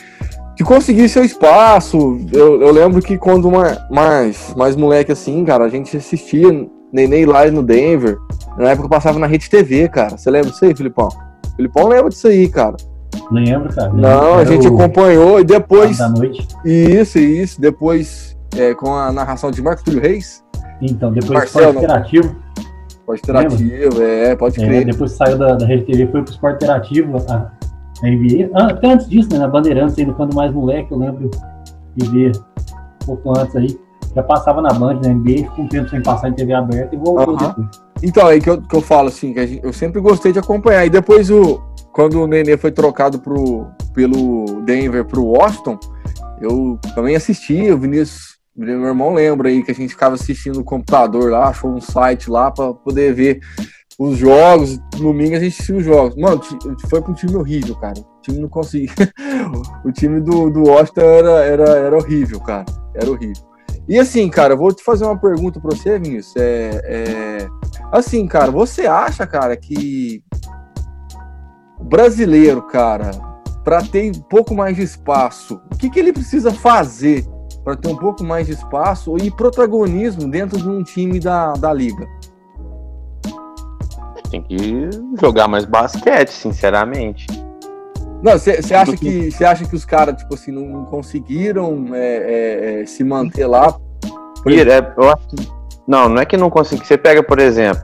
de 0.56 0.64
conseguir 0.64 1.10
seu 1.10 1.24
espaço. 1.24 2.20
Eu, 2.32 2.62
eu 2.62 2.72
lembro 2.72 3.02
que 3.02 3.18
quando 3.18 3.48
uma, 3.48 3.78
mais, 3.90 4.54
mais 4.56 4.76
moleque 4.76 5.12
assim, 5.12 5.44
cara, 5.44 5.66
a 5.66 5.70
gente 5.70 5.96
assistia 5.96 6.50
Neném 6.92 7.26
lá 7.26 7.46
no 7.52 7.62
Denver. 7.62 8.18
Na 8.58 8.70
época 8.70 8.88
passava 8.88 9.20
na 9.20 9.28
Rede 9.28 9.50
TV, 9.50 9.90
cara. 9.90 10.18
Você 10.18 10.32
lembra 10.32 10.50
disso 10.50 10.64
aí, 10.64 10.74
Filipão? 10.74 11.10
Filipão 11.58 11.90
lembra 11.90 12.10
disso 12.10 12.28
aí, 12.28 12.48
cara. 12.48 12.78
Lembro, 13.30 13.74
cara. 13.74 13.92
Lembro. 13.92 14.02
Não, 14.02 14.36
a 14.36 14.46
gente 14.46 14.66
acompanhou 14.66 15.40
e 15.40 15.44
depois. 15.44 15.98
Da 15.98 16.08
noite. 16.08 16.48
Isso, 16.64 17.20
isso. 17.20 17.60
Depois, 17.60 18.38
é, 18.56 18.74
com 18.74 18.94
a 18.94 19.12
narração 19.12 19.52
de 19.52 19.62
Marcos 19.62 19.84
Túlio 19.84 20.02
Reis. 20.02 20.42
Então, 20.82 21.12
depois 21.12 21.32
Marcelo, 21.32 21.66
Esporte 21.66 21.84
Interativo. 21.84 22.36
Esporte 22.88 23.24
Interativo, 23.24 24.02
é, 24.02 24.36
pode 24.36 24.64
é, 24.64 24.66
crer. 24.66 24.86
depois 24.86 25.12
saiu 25.12 25.38
da, 25.38 25.56
da 25.56 25.66
Rede 25.66 25.86
TV, 25.86 26.08
foi 26.08 26.24
pro 26.24 26.32
Esporte 26.32 26.56
Interativo. 26.64 27.18
A 27.30 27.52
na 28.02 28.10
NBA. 28.10 28.50
Ah, 28.54 28.68
até 28.68 28.94
antes 28.94 29.10
disso, 29.10 29.30
né, 29.32 29.40
na 29.40 29.48
Bandeirantes, 29.48 29.98
ainda 29.98 30.14
quando 30.14 30.34
mais 30.36 30.52
moleque, 30.52 30.92
eu 30.92 30.98
lembro 30.98 31.30
de 31.96 32.10
ver 32.10 32.32
um 33.04 33.06
pouco 33.06 33.38
antes 33.38 33.56
aí. 33.56 33.80
Já 34.16 34.24
passava 34.24 34.62
na 34.62 34.70
Band, 34.74 35.02
na 35.04 35.10
NBA, 35.10 35.50
ficou 35.50 35.66
um 35.66 35.68
tempo 35.68 35.90
sem 35.90 36.02
passar 36.02 36.30
em 36.30 36.34
TV 36.34 36.54
aberta 36.54 36.96
e 36.96 36.98
voltou 36.98 37.34
uh 37.34 37.38
-huh. 37.38 37.48
depois. 37.48 37.68
Então, 38.02 38.28
aí 38.28 38.40
que 38.40 38.50
eu, 38.50 38.62
que 38.62 38.76
eu 38.76 38.82
falo 38.82 39.10
assim, 39.10 39.34
que 39.34 39.46
gente, 39.46 39.66
eu 39.66 39.74
sempre 39.74 40.00
gostei 40.00 40.32
de 40.32 40.40
acompanhar. 40.40 40.86
E 40.86 40.90
depois, 40.90 41.30
o, 41.30 41.62
quando 41.92 42.22
o 42.22 42.28
Nenê 42.28 42.56
foi 42.56 42.72
trocado 42.72 43.20
pro, 43.20 43.68
pelo 43.94 44.62
Denver 44.62 45.04
pro 45.04 45.26
Washington, 45.26 45.78
eu 46.40 46.80
também 46.94 47.16
assisti, 47.16 47.70
o 47.72 47.78
Vinícius 47.78 48.38
Meu 48.56 48.86
irmão 48.86 49.14
lembra 49.14 49.50
aí 49.50 49.64
que 49.64 49.72
a 49.72 49.76
gente 49.76 49.90
ficava 49.90 50.16
assistindo 50.16 50.60
no 50.60 50.64
computador 50.64 51.32
lá, 51.32 51.50
achou 51.50 51.72
um 51.72 51.82
site 51.82 52.30
lá 52.30 52.52
para 52.52 52.74
poder 52.74 53.14
ver 53.14 53.40
os 54.00 54.18
jogos. 54.18 54.78
Domingo 54.98 55.36
a 55.36 55.40
gente 55.40 55.54
assistia 55.54 55.78
os 55.78 55.84
jogos. 55.84 56.16
Mano, 56.16 56.42
foi 56.90 57.02
para 57.02 57.12
um 57.12 57.16
time 57.16 57.36
horrível, 57.36 57.76
cara. 57.76 58.00
O 58.00 58.22
time 58.22 58.40
não 58.40 58.50
conseguia. 58.50 58.90
o 59.84 59.92
time 59.92 60.20
do, 60.20 60.50
do 60.50 60.64
Washington 60.64 61.02
era, 61.02 61.44
era, 61.44 61.70
era 61.70 61.98
horrível, 61.98 62.40
cara. 62.40 62.66
Era 62.94 63.10
horrível. 63.10 63.44
E 63.88 64.00
assim, 64.00 64.28
cara, 64.30 64.56
vou 64.56 64.74
te 64.74 64.84
fazer 64.84 65.06
uma 65.06 65.18
pergunta 65.18 65.60
para 65.60 65.76
você, 65.76 66.00
Vinícius. 66.00 66.36
É, 66.38 66.82
é, 66.86 67.48
assim, 67.92 68.26
cara, 68.26 68.50
você 68.50 68.88
acha, 68.88 69.28
cara, 69.28 69.56
que 69.56 70.24
brasileiro, 71.80 72.64
cara, 72.64 73.12
para 73.64 73.84
ter 73.84 74.10
um 74.10 74.22
pouco 74.22 74.56
mais 74.56 74.76
de 74.76 74.82
espaço, 74.82 75.62
o 75.72 75.78
que, 75.78 75.90
que 75.90 76.00
ele 76.00 76.12
precisa 76.12 76.52
fazer 76.52 77.26
para 77.64 77.76
ter 77.76 77.90
um 77.90 77.96
pouco 77.96 78.24
mais 78.24 78.48
de 78.48 78.54
espaço 78.54 79.18
e 79.18 79.30
protagonismo 79.30 80.30
dentro 80.30 80.58
de 80.58 80.68
um 80.68 80.84
time 80.84 81.20
da, 81.20 81.54
da 81.54 81.72
liga? 81.72 82.08
Tem 84.36 84.42
que 84.42 84.90
jogar 85.22 85.48
mais 85.48 85.64
basquete, 85.64 86.30
sinceramente. 86.30 87.26
Não, 88.22 88.34
você 88.38 88.74
acha 88.74 88.98
que 88.98 89.32
você 89.32 89.46
acha 89.46 89.66
que 89.66 89.76
os 89.76 89.86
caras 89.86 90.16
tipo 90.16 90.34
assim 90.34 90.52
não 90.52 90.84
conseguiram 90.86 91.88
é, 91.94 92.00
é, 92.00 92.82
é, 92.82 92.86
se 92.86 93.04
manter 93.04 93.46
lá? 93.46 93.78
É, 94.48 94.94
eu 94.98 95.10
acho 95.10 95.28
que, 95.28 95.48
não, 95.88 96.10
não 96.10 96.22
é 96.22 96.26
que 96.26 96.36
não 96.36 96.50
consegui. 96.50 96.86
Você 96.86 96.98
pega, 96.98 97.24
por 97.24 97.40
exemplo, 97.40 97.82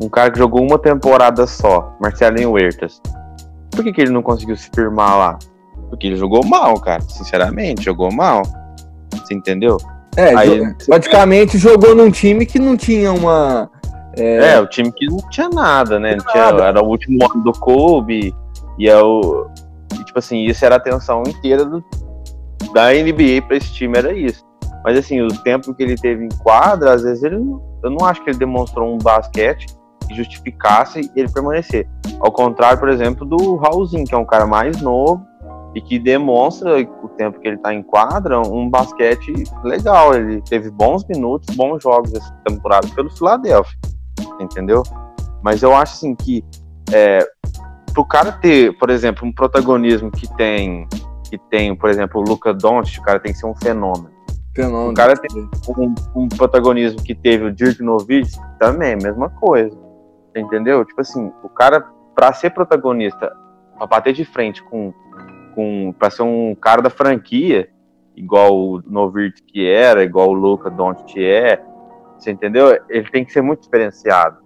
um 0.00 0.08
cara 0.08 0.30
que 0.30 0.38
jogou 0.38 0.62
uma 0.62 0.78
temporada 0.78 1.46
só, 1.46 1.96
Marcelinho 2.00 2.52
Huertas. 2.52 3.00
Por 3.70 3.82
que, 3.82 3.92
que 3.92 4.00
ele 4.02 4.10
não 4.10 4.22
conseguiu 4.22 4.56
se 4.56 4.68
firmar 4.74 5.16
lá? 5.16 5.38
Porque 5.88 6.08
ele 6.08 6.16
jogou 6.16 6.44
mal, 6.44 6.78
cara. 6.80 7.00
Sinceramente, 7.02 7.84
jogou 7.84 8.12
mal. 8.12 8.42
Você 9.12 9.34
entendeu? 9.34 9.78
É, 10.16 10.34
Aí, 10.34 10.74
praticamente 10.86 11.58
jogou 11.58 11.94
num 11.94 12.10
time 12.10 12.44
que 12.44 12.58
não 12.58 12.76
tinha 12.76 13.12
uma. 13.12 13.70
É, 14.16 14.54
é 14.54 14.60
o 14.60 14.66
time 14.66 14.90
que 14.92 15.06
não 15.06 15.18
tinha 15.30 15.48
nada, 15.48 15.98
né? 15.98 16.16
Não 16.16 16.24
tinha, 16.24 16.44
nada. 16.44 16.64
Era 16.64 16.82
o 16.82 16.88
último 16.88 17.18
ano 17.30 17.42
do 17.42 17.52
Kobe. 17.52 18.34
E 18.78 18.88
é 18.88 19.00
o. 19.00 19.46
E, 19.94 20.04
tipo 20.04 20.18
assim, 20.18 20.44
isso 20.44 20.64
era 20.64 20.76
a 20.76 20.78
atenção 20.78 21.22
inteira 21.26 21.64
do, 21.64 21.84
da 22.72 22.92
NBA 22.92 23.42
para 23.46 23.56
esse 23.56 23.72
time, 23.72 23.98
era 23.98 24.12
isso. 24.12 24.44
Mas 24.84 24.98
assim, 24.98 25.20
o 25.20 25.28
tempo 25.42 25.74
que 25.74 25.82
ele 25.82 25.96
teve 25.96 26.24
em 26.24 26.28
quadra, 26.42 26.92
às 26.92 27.02
vezes 27.02 27.22
ele. 27.22 27.36
Eu 27.82 27.90
não 27.90 28.06
acho 28.06 28.22
que 28.22 28.30
ele 28.30 28.38
demonstrou 28.38 28.92
um 28.92 28.98
basquete 28.98 29.66
que 30.08 30.14
justificasse 30.14 31.10
ele 31.14 31.28
permanecer. 31.28 31.88
Ao 32.20 32.32
contrário, 32.32 32.78
por 32.78 32.88
exemplo, 32.88 33.26
do 33.26 33.56
Raulzinho, 33.56 34.04
que 34.04 34.14
é 34.14 34.18
um 34.18 34.24
cara 34.24 34.46
mais 34.46 34.80
novo 34.80 35.24
e 35.74 35.80
que 35.80 35.98
demonstra 35.98 36.80
o 36.80 37.08
tempo 37.08 37.38
que 37.38 37.46
ele 37.46 37.56
está 37.56 37.74
em 37.74 37.82
quadra 37.82 38.40
um 38.40 38.70
basquete 38.70 39.44
legal. 39.62 40.14
Ele 40.14 40.40
teve 40.42 40.70
bons 40.70 41.04
minutos, 41.06 41.54
bons 41.54 41.82
jogos 41.82 42.14
essa 42.14 42.32
temporada 42.46 42.88
pelo 42.94 43.10
Philadelphia, 43.10 43.76
entendeu? 44.40 44.82
Mas 45.42 45.62
eu 45.62 45.74
acho 45.74 45.94
assim 45.94 46.14
que 46.14 46.44
é, 46.92 47.26
para 47.92 48.00
o 48.00 48.04
cara 48.04 48.32
ter, 48.32 48.76
por 48.78 48.90
exemplo, 48.90 49.26
um 49.26 49.32
protagonismo 49.32 50.10
que 50.10 50.26
tem, 50.36 50.86
que 51.28 51.38
tem, 51.50 51.74
por 51.74 51.90
exemplo, 51.90 52.20
o 52.20 52.24
Luca 52.24 52.52
Doncic, 52.52 53.00
o 53.00 53.04
cara 53.04 53.20
tem 53.20 53.32
que 53.32 53.38
ser 53.38 53.46
um 53.46 53.54
fenômeno. 53.54 54.10
Fenômeno. 54.54 54.90
O 54.90 54.94
cara 54.94 55.14
tem 55.14 55.48
um, 55.76 55.94
um 56.14 56.28
protagonismo 56.28 57.02
que 57.02 57.14
teve 57.14 57.44
o 57.44 57.52
Dirk 57.52 57.82
Nowitzki, 57.82 58.40
também, 58.58 58.96
mesma 58.96 59.28
coisa 59.28 59.86
entendeu? 60.40 60.84
Tipo 60.84 61.00
assim, 61.00 61.32
o 61.42 61.48
cara, 61.48 61.80
pra 62.14 62.32
ser 62.32 62.50
protagonista, 62.50 63.32
pra 63.76 63.86
bater 63.86 64.12
de 64.12 64.24
frente 64.24 64.62
com, 64.62 64.92
com 65.54 65.94
pra 65.98 66.10
ser 66.10 66.22
um 66.22 66.54
cara 66.54 66.82
da 66.82 66.90
franquia, 66.90 67.68
igual 68.14 68.56
o 68.56 68.82
Novirt 68.86 69.40
que 69.46 69.66
era, 69.66 70.02
igual 70.02 70.30
o 70.30 70.34
Luca 70.34 70.70
Doncic 70.70 71.16
é, 71.18 71.62
você 72.18 72.30
entendeu? 72.30 72.78
Ele 72.88 73.10
tem 73.10 73.24
que 73.24 73.32
ser 73.32 73.42
muito 73.42 73.62
diferenciado. 73.62 74.38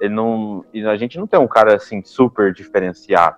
Ele 0.00 0.14
não, 0.14 0.64
e 0.72 0.84
a 0.84 0.96
gente 0.96 1.18
não 1.18 1.26
tem 1.26 1.38
um 1.38 1.48
cara 1.48 1.76
assim 1.76 2.02
super 2.04 2.52
diferenciado. 2.52 3.36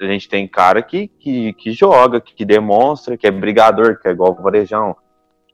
A 0.00 0.04
gente 0.04 0.28
tem 0.28 0.46
cara 0.46 0.80
que, 0.82 1.08
que, 1.08 1.52
que 1.54 1.72
joga, 1.72 2.20
que, 2.20 2.34
que 2.34 2.44
demonstra, 2.44 3.16
que 3.16 3.26
é 3.26 3.30
brigador, 3.30 3.98
que 3.98 4.08
é 4.08 4.12
igual 4.12 4.36
o 4.38 4.42
Varejão, 4.42 4.96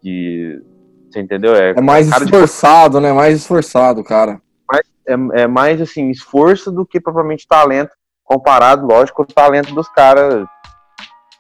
que 0.00 0.60
você 1.10 1.20
entendeu? 1.20 1.54
É, 1.54 1.70
é 1.70 1.80
mais 1.80 2.08
esforçado, 2.08 2.98
de... 2.98 3.04
né? 3.06 3.12
Mais 3.12 3.36
esforçado, 3.36 4.04
cara 4.04 4.40
é, 5.06 5.42
é 5.42 5.46
mais 5.46 5.80
assim, 5.80 6.10
esforço 6.10 6.72
do 6.72 6.86
que 6.86 7.00
propriamente 7.00 7.46
talento, 7.46 7.92
comparado, 8.24 8.86
lógico, 8.86 9.24
com 9.24 9.30
o 9.30 9.34
talento 9.34 9.74
dos 9.74 9.88
caras 9.88 10.46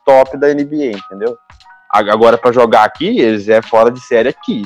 top 0.04 0.36
da 0.36 0.48
NBA, 0.48 0.96
entendeu? 0.96 1.36
Agora, 1.90 2.36
para 2.36 2.52
jogar 2.52 2.84
aqui, 2.84 3.20
eles 3.20 3.48
é 3.48 3.62
fora 3.62 3.90
de 3.90 4.00
série 4.00 4.28
aqui, 4.28 4.64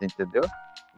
entendeu? 0.00 0.42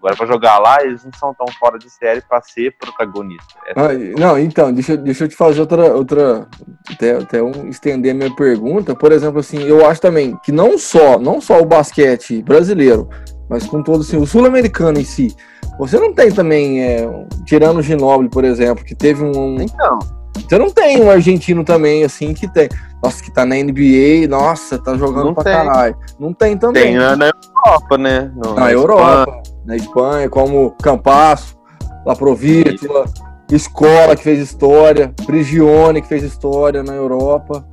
Agora, 0.04 0.16
para 0.16 0.26
jogar 0.26 0.58
lá, 0.58 0.84
eles 0.84 1.02
não 1.02 1.12
são 1.18 1.32
tão 1.32 1.46
fora 1.58 1.78
de 1.78 1.88
série 1.88 2.20
para 2.20 2.42
ser 2.42 2.76
protagonista. 2.76 3.54
É 3.66 3.72
ah, 3.74 4.20
não, 4.20 4.38
então, 4.38 4.70
deixa, 4.70 4.98
deixa 4.98 5.24
eu 5.24 5.28
te 5.28 5.34
fazer 5.34 5.60
outra. 5.62 5.94
outra 5.94 6.46
até, 6.92 7.12
até 7.12 7.42
um, 7.42 7.70
estender 7.70 8.12
a 8.12 8.14
minha 8.14 8.34
pergunta. 8.36 8.94
Por 8.94 9.12
exemplo, 9.12 9.40
assim, 9.40 9.62
eu 9.62 9.86
acho 9.86 10.02
também 10.02 10.36
que 10.44 10.52
não 10.52 10.76
só, 10.76 11.18
não 11.18 11.40
só 11.40 11.58
o 11.58 11.64
basquete 11.64 12.42
brasileiro, 12.42 13.08
mas 13.48 13.66
com 13.66 13.82
todo 13.82 14.02
assim, 14.02 14.18
o 14.18 14.26
sul-americano 14.26 15.00
em 15.00 15.04
si, 15.04 15.34
você 15.78 15.98
não 15.98 16.12
tem 16.12 16.30
também, 16.30 16.82
é, 16.82 17.08
tirando 17.46 17.78
o 17.78 17.82
Ginóbili, 17.82 18.28
por 18.28 18.44
exemplo, 18.44 18.84
que 18.84 18.94
teve 18.94 19.24
um. 19.24 19.56
Então. 19.58 19.98
Você 20.36 20.58
não 20.58 20.68
tem 20.68 21.02
um 21.02 21.10
argentino 21.10 21.64
também, 21.64 22.04
assim, 22.04 22.34
que 22.34 22.46
tem. 22.52 22.68
Nossa, 23.02 23.24
que 23.24 23.32
tá 23.32 23.46
na 23.46 23.54
NBA, 23.54 24.28
nossa, 24.28 24.78
tá 24.78 24.98
jogando 24.98 25.26
não 25.26 25.34
pra 25.34 25.44
tem. 25.44 25.52
caralho. 25.54 25.96
Não 26.18 26.34
tem 26.34 26.58
também. 26.58 26.82
Tem 26.82 26.94
na 26.96 27.30
Europa, 27.30 27.96
né? 27.96 28.30
No, 28.34 28.54
na, 28.54 28.60
na 28.60 28.72
Europa, 28.72 29.20
Espanha. 29.22 29.53
Na 29.64 29.76
Espanha, 29.76 30.28
como 30.28 30.72
Campasso, 30.82 31.56
Laprovítula, 32.04 33.06
Escola, 33.50 34.16
que 34.16 34.22
fez 34.22 34.38
história, 34.40 35.14
Prigione, 35.26 36.02
que 36.02 36.08
fez 36.08 36.22
história 36.22 36.82
na 36.82 36.94
Europa. 36.94 37.66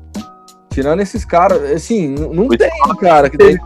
Tirando 0.70 1.02
esses 1.02 1.26
caras, 1.26 1.62
assim, 1.72 2.10
não, 2.10 2.48
tem, 2.48 2.70
cara, 3.00 3.30
que 3.30 3.38
tem. 3.38 3.58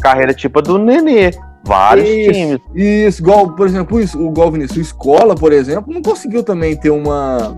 Carreira 0.00 0.32
tipo 0.32 0.58
a 0.58 0.62
do 0.62 0.78
Nenê. 0.78 1.32
Vários 1.64 2.08
isso, 2.08 2.32
times. 2.32 2.60
Isso, 2.74 3.22
igual, 3.22 3.54
por 3.54 3.66
exemplo, 3.66 4.00
isso, 4.00 4.20
o 4.20 4.30
Gol 4.30 4.52
Vinícius 4.52 4.88
Escola, 4.88 5.34
por 5.34 5.52
exemplo, 5.52 5.92
não 5.92 6.02
conseguiu 6.02 6.42
também 6.42 6.76
ter 6.76 6.90
uma. 6.90 7.56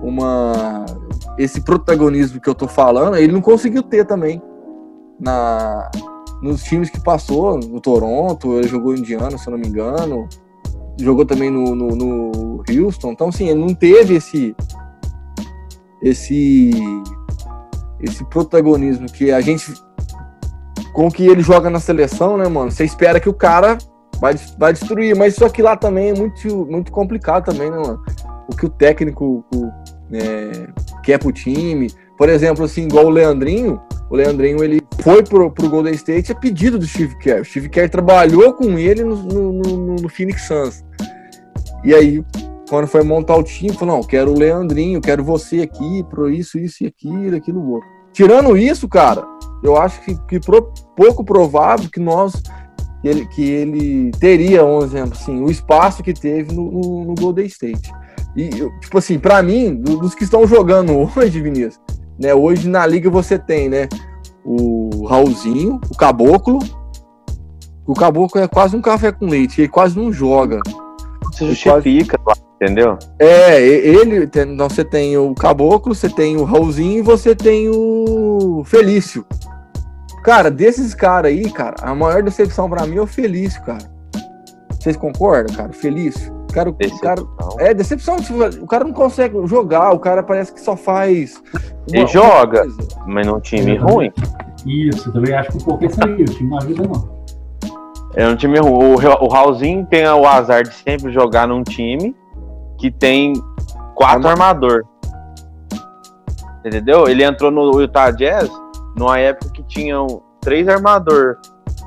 uma 0.00 0.86
esse 1.38 1.60
protagonismo 1.60 2.40
que 2.40 2.48
eu 2.48 2.54
tô 2.54 2.68
falando, 2.68 3.16
ele 3.16 3.32
não 3.32 3.40
conseguiu 3.40 3.82
ter 3.82 4.04
também 4.04 4.40
na 5.18 5.90
nos 6.42 6.62
times 6.64 6.90
que 6.90 7.00
passou, 7.00 7.56
no 7.56 7.80
Toronto, 7.80 8.58
ele 8.58 8.66
jogou 8.66 8.94
Indiana, 8.94 9.38
se 9.38 9.46
eu 9.46 9.52
não 9.52 9.58
me 9.58 9.68
engano, 9.68 10.28
jogou 11.00 11.24
também 11.24 11.50
no, 11.50 11.74
no, 11.74 11.88
no 11.90 12.64
Houston, 12.68 13.12
então 13.12 13.28
assim, 13.28 13.48
ele 13.48 13.60
não 13.60 13.74
teve 13.74 14.16
esse 14.16 14.54
esse 16.02 16.72
esse 18.00 18.24
protagonismo 18.24 19.06
que 19.06 19.30
a 19.30 19.40
gente 19.40 19.72
com 20.92 21.10
que 21.10 21.26
ele 21.26 21.40
joga 21.40 21.70
na 21.70 21.80
seleção, 21.80 22.36
né, 22.36 22.48
mano? 22.48 22.70
Você 22.70 22.84
espera 22.84 23.20
que 23.20 23.28
o 23.28 23.32
cara 23.32 23.78
vai, 24.20 24.34
vai 24.58 24.72
destruir, 24.72 25.16
mas 25.16 25.34
isso 25.34 25.44
aqui 25.44 25.62
lá 25.62 25.76
também 25.76 26.10
é 26.10 26.14
muito, 26.14 26.66
muito 26.66 26.92
complicado 26.92 27.44
também, 27.44 27.70
né, 27.70 27.78
mano? 27.78 28.02
O 28.48 28.54
que 28.54 28.66
o 28.66 28.68
técnico 28.68 29.44
o, 29.54 29.70
é, 30.12 30.68
quer 31.02 31.18
pro 31.18 31.32
time. 31.32 31.90
Por 32.18 32.28
exemplo, 32.28 32.64
assim, 32.64 32.82
igual 32.82 33.06
o 33.06 33.10
Leandrinho, 33.10 33.80
o 34.10 34.16
Leandrinho 34.16 34.62
ele 34.62 34.81
foi 35.02 35.22
pro, 35.22 35.50
pro 35.50 35.68
Golden 35.68 35.94
State 35.94 36.32
a 36.32 36.34
pedido 36.34 36.78
do 36.78 36.86
Steve 36.86 37.16
Kerr. 37.18 37.42
O 37.42 37.44
Steve 37.44 37.68
Kerr 37.68 37.90
trabalhou 37.90 38.52
com 38.54 38.78
ele 38.78 39.02
no, 39.02 39.16
no, 39.16 39.52
no, 39.52 39.96
no 39.96 40.08
Phoenix 40.08 40.42
Suns. 40.46 40.84
E 41.84 41.92
aí, 41.94 42.24
quando 42.68 42.86
foi 42.86 43.02
montar 43.02 43.36
o 43.36 43.42
time, 43.42 43.72
falou: 43.72 43.96
não, 43.96 44.02
quero 44.02 44.30
o 44.30 44.38
Leandrinho, 44.38 45.00
quero 45.00 45.24
você 45.24 45.62
aqui, 45.62 46.04
pro 46.08 46.30
isso, 46.30 46.58
isso 46.58 46.84
e 46.84 46.86
aquilo, 46.86 47.36
aquilo 47.36 47.70
outro. 47.70 47.88
Tirando 48.12 48.56
isso, 48.56 48.88
cara, 48.88 49.24
eu 49.62 49.76
acho 49.76 50.00
que, 50.02 50.14
que 50.28 50.40
pro, 50.40 50.72
pouco 50.96 51.24
provável 51.24 51.88
que 51.90 52.00
nós 52.00 52.40
que 53.00 53.08
ele, 53.08 53.26
que 53.26 53.42
ele 53.42 54.10
teria, 54.12 54.64
um 54.64 54.82
exemplo 54.82 55.14
assim, 55.14 55.42
o 55.42 55.50
espaço 55.50 56.02
que 56.02 56.14
teve 56.14 56.54
no, 56.54 56.70
no, 56.70 57.04
no 57.06 57.14
Golden 57.14 57.46
State. 57.46 57.92
E, 58.36 58.48
tipo 58.48 58.96
assim, 58.96 59.18
para 59.18 59.42
mim, 59.42 59.74
dos 59.74 60.14
que 60.14 60.22
estão 60.22 60.46
jogando 60.46 60.92
hoje, 61.16 61.40
Vinícius, 61.40 61.80
né? 62.20 62.32
Hoje 62.32 62.68
na 62.68 62.86
liga 62.86 63.10
você 63.10 63.38
tem, 63.38 63.68
né? 63.68 63.88
O 64.44 65.06
Raulzinho, 65.06 65.80
o 65.90 65.96
Caboclo. 65.96 66.58
O 67.86 67.94
Caboclo 67.94 68.40
é 68.40 68.48
quase 68.48 68.76
um 68.76 68.82
café 68.82 69.12
com 69.12 69.26
leite, 69.26 69.60
ele 69.60 69.68
quase 69.68 69.98
não 69.98 70.12
joga. 70.12 70.60
Você 71.24 71.46
justifica, 71.46 72.18
quase... 72.18 72.40
entendeu? 72.60 72.98
É, 73.18 73.60
ele. 73.60 74.24
Então 74.24 74.68
você 74.68 74.84
tem 74.84 75.16
o 75.16 75.34
Caboclo, 75.34 75.94
você 75.94 76.08
tem 76.08 76.36
o 76.36 76.44
Raulzinho 76.44 76.98
e 76.98 77.02
você 77.02 77.34
tem 77.34 77.68
o 77.68 78.62
Felício. 78.64 79.24
Cara, 80.22 80.50
desses 80.50 80.94
caras 80.94 81.32
aí, 81.32 81.50
cara, 81.50 81.74
a 81.82 81.94
maior 81.94 82.22
decepção 82.22 82.70
para 82.70 82.86
mim 82.86 82.96
é 82.96 83.00
o 83.00 83.06
Felício, 83.06 83.60
cara. 83.62 83.90
Vocês 84.70 84.96
concordam, 84.96 85.54
cara? 85.54 85.72
Felício. 85.72 86.41
Cara, 86.52 86.70
o 86.70 87.00
cara, 87.00 87.22
é 87.58 87.72
decepção. 87.72 88.16
Tipo, 88.16 88.44
o 88.62 88.66
cara 88.66 88.84
não 88.84 88.92
consegue 88.92 89.34
jogar, 89.46 89.92
o 89.92 89.98
cara 89.98 90.22
parece 90.22 90.52
que 90.52 90.60
só 90.60 90.76
faz. 90.76 91.42
Ele 91.88 92.06
joga, 92.06 92.60
coisa. 92.60 92.88
mas 93.06 93.26
num 93.26 93.40
time 93.40 93.76
ruim. 93.76 94.12
Isso, 94.66 95.12
também 95.12 95.34
acho 95.34 95.50
que 95.50 95.56
um 95.56 95.60
pouco 95.60 95.84
isso 95.84 95.98
aí, 96.04 96.22
o 96.22 96.24
time 96.24 96.50
não 96.50 96.58
ajuda 96.58 96.82
não. 96.88 97.22
É 98.14 98.28
um 98.28 98.36
time 98.36 98.60
O, 98.60 98.94
o 98.94 99.28
Raulzinho 99.28 99.86
tem 99.86 100.06
o 100.06 100.26
azar 100.26 100.62
de 100.62 100.74
sempre 100.74 101.10
jogar 101.10 101.48
num 101.48 101.62
time 101.62 102.14
que 102.78 102.90
tem 102.90 103.32
quatro 103.94 104.28
armador. 104.28 104.84
Entendeu? 106.64 107.08
Ele 107.08 107.24
entrou 107.24 107.50
no 107.50 107.80
Utah 107.80 108.10
Jazz 108.10 108.50
numa 108.96 109.18
época 109.18 109.50
que 109.52 109.62
tinham 109.64 110.22
três 110.40 110.68
armador 110.68 111.38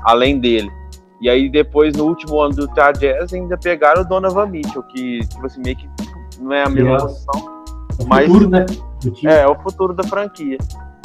além 0.04 0.38
dele. 0.38 0.70
E 1.26 1.28
aí 1.28 1.48
depois, 1.48 1.92
no 1.96 2.04
último 2.04 2.40
ano 2.40 2.54
do 2.54 2.62
Utah 2.62 2.92
Jazz, 2.92 3.34
ainda 3.34 3.58
pegaram 3.58 4.02
o 4.02 4.04
Donovan 4.04 4.46
Mitchell, 4.46 4.80
que, 4.84 5.26
tipo 5.26 5.44
assim, 5.44 5.60
meio 5.60 5.76
que 5.76 5.88
não 6.40 6.52
é 6.52 6.62
a 6.62 6.68
mesma 6.68 6.98
posição. 6.98 7.64
É 7.98 8.04
o 8.04 8.06
mas 8.06 8.28
futuro, 8.28 8.48
né? 8.48 8.66
é, 9.24 9.40
é 9.40 9.48
o 9.48 9.56
futuro 9.56 9.92
da 9.92 10.04
franquia. 10.04 10.56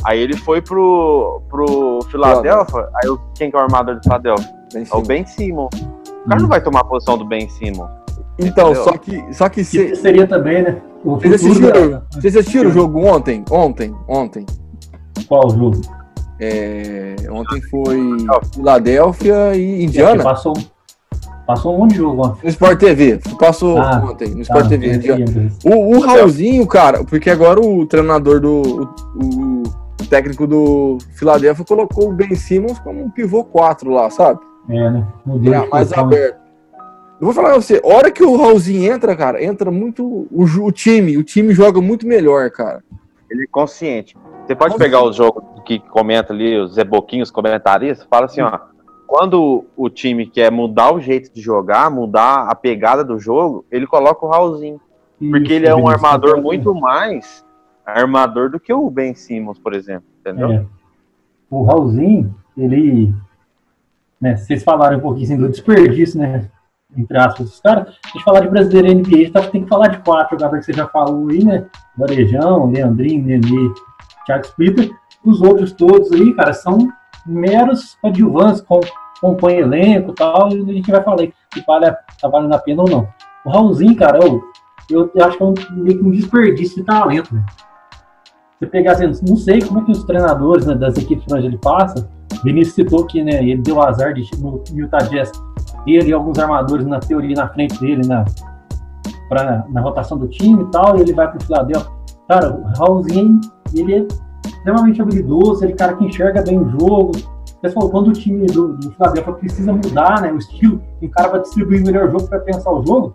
Aí 0.04 0.20
ele 0.20 0.38
foi 0.38 0.62
pro, 0.62 1.42
pro 1.50 2.02
Philadelphia. 2.12 2.88
Aí 2.98 3.18
quem 3.36 3.50
que 3.50 3.58
é 3.58 3.60
o 3.60 3.64
armador 3.64 3.96
do 3.96 4.04
Philadelphia? 4.04 4.48
Bem 4.72 4.86
É 4.92 4.96
o. 4.96 5.02
Ben 5.02 5.26
Simmons. 5.26 5.74
O 6.24 6.30
cara 6.30 6.40
não 6.40 6.50
vai 6.50 6.62
tomar 6.62 6.82
a 6.82 6.86
posição 6.86 7.18
do 7.18 7.26
Ben 7.26 7.50
Simmons. 7.50 7.90
Então, 8.38 8.74
Entendeu? 8.74 8.84
só 8.84 8.98
que, 9.00 9.34
só 9.34 9.50
que 9.50 9.56
Que 9.56 9.64
se, 9.64 9.96
seria 9.96 10.28
também, 10.28 10.62
né? 10.62 10.80
O 11.04 11.16
vocês 11.16 11.34
assistiram, 11.34 11.90
da... 11.90 12.04
vocês 12.12 12.38
assistiram 12.38 12.70
o 12.70 12.74
jogo 12.74 13.00
ontem? 13.04 13.44
Ontem, 13.50 13.96
ontem. 14.08 14.46
Qual 15.28 15.50
jogo? 15.50 15.82
É, 16.44 17.16
ontem 17.30 17.62
foi 17.62 18.00
Filadélfia 18.54 19.56
e 19.56 19.84
Indiana. 19.84 20.24
Passou, 20.24 20.54
passou 21.46 21.76
um 21.76 21.78
monte 21.78 21.92
de 21.92 21.98
jogo 21.98 22.26
ontem. 22.26 22.40
No 22.44 22.50
Sport 22.50 22.80
TV. 22.80 23.20
Passou 23.40 23.78
Ah, 23.78 24.04
ontem, 24.10 24.34
no 24.34 24.42
Sport 24.42 24.66
Ah, 24.66 24.70
TV. 24.70 25.52
O, 25.64 25.98
o 25.98 26.00
Raulzinho, 26.00 26.66
cara, 26.66 27.04
porque 27.04 27.30
agora 27.30 27.60
o 27.60 27.86
treinador 27.86 28.40
do. 28.40 28.90
O, 29.16 29.64
o 30.02 30.06
técnico 30.10 30.48
do 30.48 30.98
Filadélfia 31.14 31.64
colocou 31.64 32.10
o 32.10 32.14
Ben 32.14 32.34
Simmons 32.36 32.80
como 32.80 33.04
um 33.04 33.10
pivô 33.12 33.44
4 33.44 33.92
lá, 33.92 34.10
sabe? 34.10 34.40
É, 34.68 34.90
né? 34.90 35.08
É, 35.46 35.68
mais 35.70 35.94
aberto. 35.94 36.42
Eu 37.20 37.26
vou 37.26 37.34
falar 37.36 37.50
pra 37.50 37.62
você, 37.62 37.80
a 37.84 37.88
hora 37.88 38.10
que 38.10 38.24
o 38.24 38.36
Raulzinho 38.36 38.92
entra, 38.92 39.16
cara, 39.16 39.44
entra 39.44 39.70
muito. 39.70 40.04
O, 40.04 40.44
o 40.44 40.72
time, 40.72 41.18
o 41.18 41.24
time 41.24 41.54
joga 41.54 41.80
muito 41.80 42.08
melhor, 42.08 42.50
cara. 42.50 42.84
Ele 43.30 43.44
é 43.44 43.48
consciente. 43.52 44.18
Você 44.52 44.56
pode 44.56 44.78
pegar 44.78 45.02
os 45.02 45.16
jogos 45.16 45.44
que 45.64 45.80
comenta 45.80 46.34
ali, 46.34 46.58
os 46.58 46.74
Zé 46.74 46.84
Boquinhos 46.84 47.32
comentaristas, 47.32 48.06
fala 48.10 48.26
assim, 48.26 48.42
ó. 48.42 48.60
Quando 49.08 49.66
o 49.78 49.90
time 49.90 50.26
quer 50.26 50.52
mudar 50.52 50.94
o 50.94 51.00
jeito 51.00 51.34
de 51.34 51.42
jogar, 51.42 51.90
mudar 51.90 52.48
a 52.50 52.56
pegada 52.56 53.02
do 53.02 53.18
jogo, 53.18 53.66
ele 53.72 53.88
coloca 53.88 54.26
o 54.26 54.30
Raulzinho. 54.30 54.80
Porque 55.18 55.54
ele 55.54 55.68
é 55.68 55.76
um 55.76 55.88
armador 55.88 56.42
muito 56.42 56.74
mais 56.76 57.46
armador 57.86 58.50
do 58.50 58.60
que 58.60 58.74
o 58.74 58.90
Ben 58.90 59.16
Simmons, 59.16 59.58
por 59.58 59.74
exemplo. 59.74 60.04
Entendeu? 60.20 60.52
É. 60.52 60.66
O 61.50 61.64
Raulzinho, 61.64 62.36
ele. 62.58 63.14
Né, 64.20 64.36
vocês 64.36 64.64
falaram 64.64 64.98
um 64.98 65.02
pouquinho 65.02 65.26
assim, 65.26 65.38
do 65.38 65.50
desperdício, 65.50 66.20
né? 66.20 66.50
Entre 66.98 67.18
aspas, 67.18 67.54
os 67.54 67.60
caras. 67.62 67.88
A 67.88 68.08
gente 68.10 68.24
falar 68.24 68.42
de 68.42 68.50
brasileiro 68.50 69.00
NBA, 69.00 69.32
tá- 69.32 69.48
tem 69.48 69.64
que 69.64 69.70
falar 69.70 69.88
de 69.88 70.00
quatro 70.00 70.38
jogadores 70.38 70.66
que 70.66 70.74
você 70.74 70.78
já 70.78 70.88
falou 70.88 71.30
aí, 71.30 71.44
né? 71.44 71.66
Varejão, 71.98 72.70
Leandrinho, 72.70 73.24
Nenê, 73.24 73.74
Thiago 74.26 74.46
Splitter. 74.46 74.90
Os 75.24 75.42
outros 75.42 75.72
todos 75.72 76.12
aí, 76.12 76.34
cara, 76.34 76.54
são 76.54 76.90
meros 77.26 77.96
coadjuvantes, 78.02 78.62
com, 78.62 78.80
compõem 79.20 79.60
elenco 79.60 80.12
e 80.12 80.16
tal, 80.16 80.52
e 80.52 80.62
a 80.62 80.74
gente 80.74 80.90
vai 80.90 81.04
falar 81.04 81.28
se 81.54 81.64
vale, 81.68 81.92
tá 82.20 82.28
valendo 82.28 82.54
a 82.54 82.60
pena 82.60 82.82
ou 82.82 82.90
não. 82.90 83.08
O 83.46 83.50
Raulzinho, 83.50 83.96
cara, 83.96 84.20
eu, 84.24 84.42
eu 84.90 85.12
acho 85.24 85.38
que 85.38 85.44
é 85.44 85.46
um, 85.46 85.54
meio 85.72 86.00
que 86.00 86.06
um 86.06 86.12
desperdício 86.12 86.78
de 86.78 86.84
talento, 86.84 87.34
né? 87.34 87.46
Você 88.60 88.68
pegar 88.68 88.92
assim, 88.92 89.12
não 89.28 89.38
sei 89.38 89.60
como 89.62 89.80
é 89.80 89.84
que 89.86 89.92
os 89.92 90.04
treinadores 90.04 90.66
né, 90.66 90.76
das 90.76 90.96
equipes 90.98 91.26
onde 91.32 91.48
ele 91.48 91.58
passa, 91.58 92.08
Vinícius 92.44 92.76
citou 92.76 93.06
que 93.06 93.24
né, 93.24 93.44
ele 93.44 93.58
deu 93.58 93.82
azar 93.82 94.14
de 94.14 94.24
no 94.40 94.64
Utah 94.72 95.00
Jazz 95.00 95.32
ter 95.86 96.00
ali 96.00 96.14
alguns 96.14 96.38
armadores 96.38 96.86
na 96.86 97.00
teoria 97.00 97.36
na 97.36 97.48
frente 97.50 97.80
dele 97.80 98.06
na, 98.08 98.24
pra, 99.28 99.66
na 99.70 99.82
rotação 99.82 100.18
do 100.18 100.28
time 100.28 100.64
e 100.64 100.72
tal, 100.72 100.98
e 100.98 101.02
ele 101.02 101.14
vai 101.14 101.30
pro 101.30 101.44
Philadelphia. 101.44 101.92
Cara, 102.28 102.54
o 102.54 102.64
Raulzinho, 102.78 103.42
ele 103.80 103.94
é 103.96 104.08
extremamente 104.48 105.02
habilidoso, 105.02 105.64
ele 105.64 105.74
é 105.74 105.76
cara 105.76 105.94
que 105.96 106.06
enxerga 106.06 106.42
bem 106.42 106.60
o 106.60 106.70
jogo. 106.70 107.12
Você 107.62 107.70
falou, 107.72 107.90
quando 107.92 108.08
o 108.08 108.14
time 108.14 108.46
do, 108.48 108.76
do 108.78 108.92
Philadelphia 108.92 109.34
precisa 109.34 109.72
mudar 109.72 110.22
né, 110.22 110.32
o 110.32 110.38
estilo, 110.38 110.82
e 111.02 111.06
o 111.06 111.10
cara 111.12 111.30
vai 111.30 111.42
distribuir 111.42 111.82
o 111.82 111.86
melhor 111.86 112.10
jogo 112.10 112.28
para 112.28 112.40
pensar 112.40 112.72
o 112.72 112.84
jogo, 112.86 113.14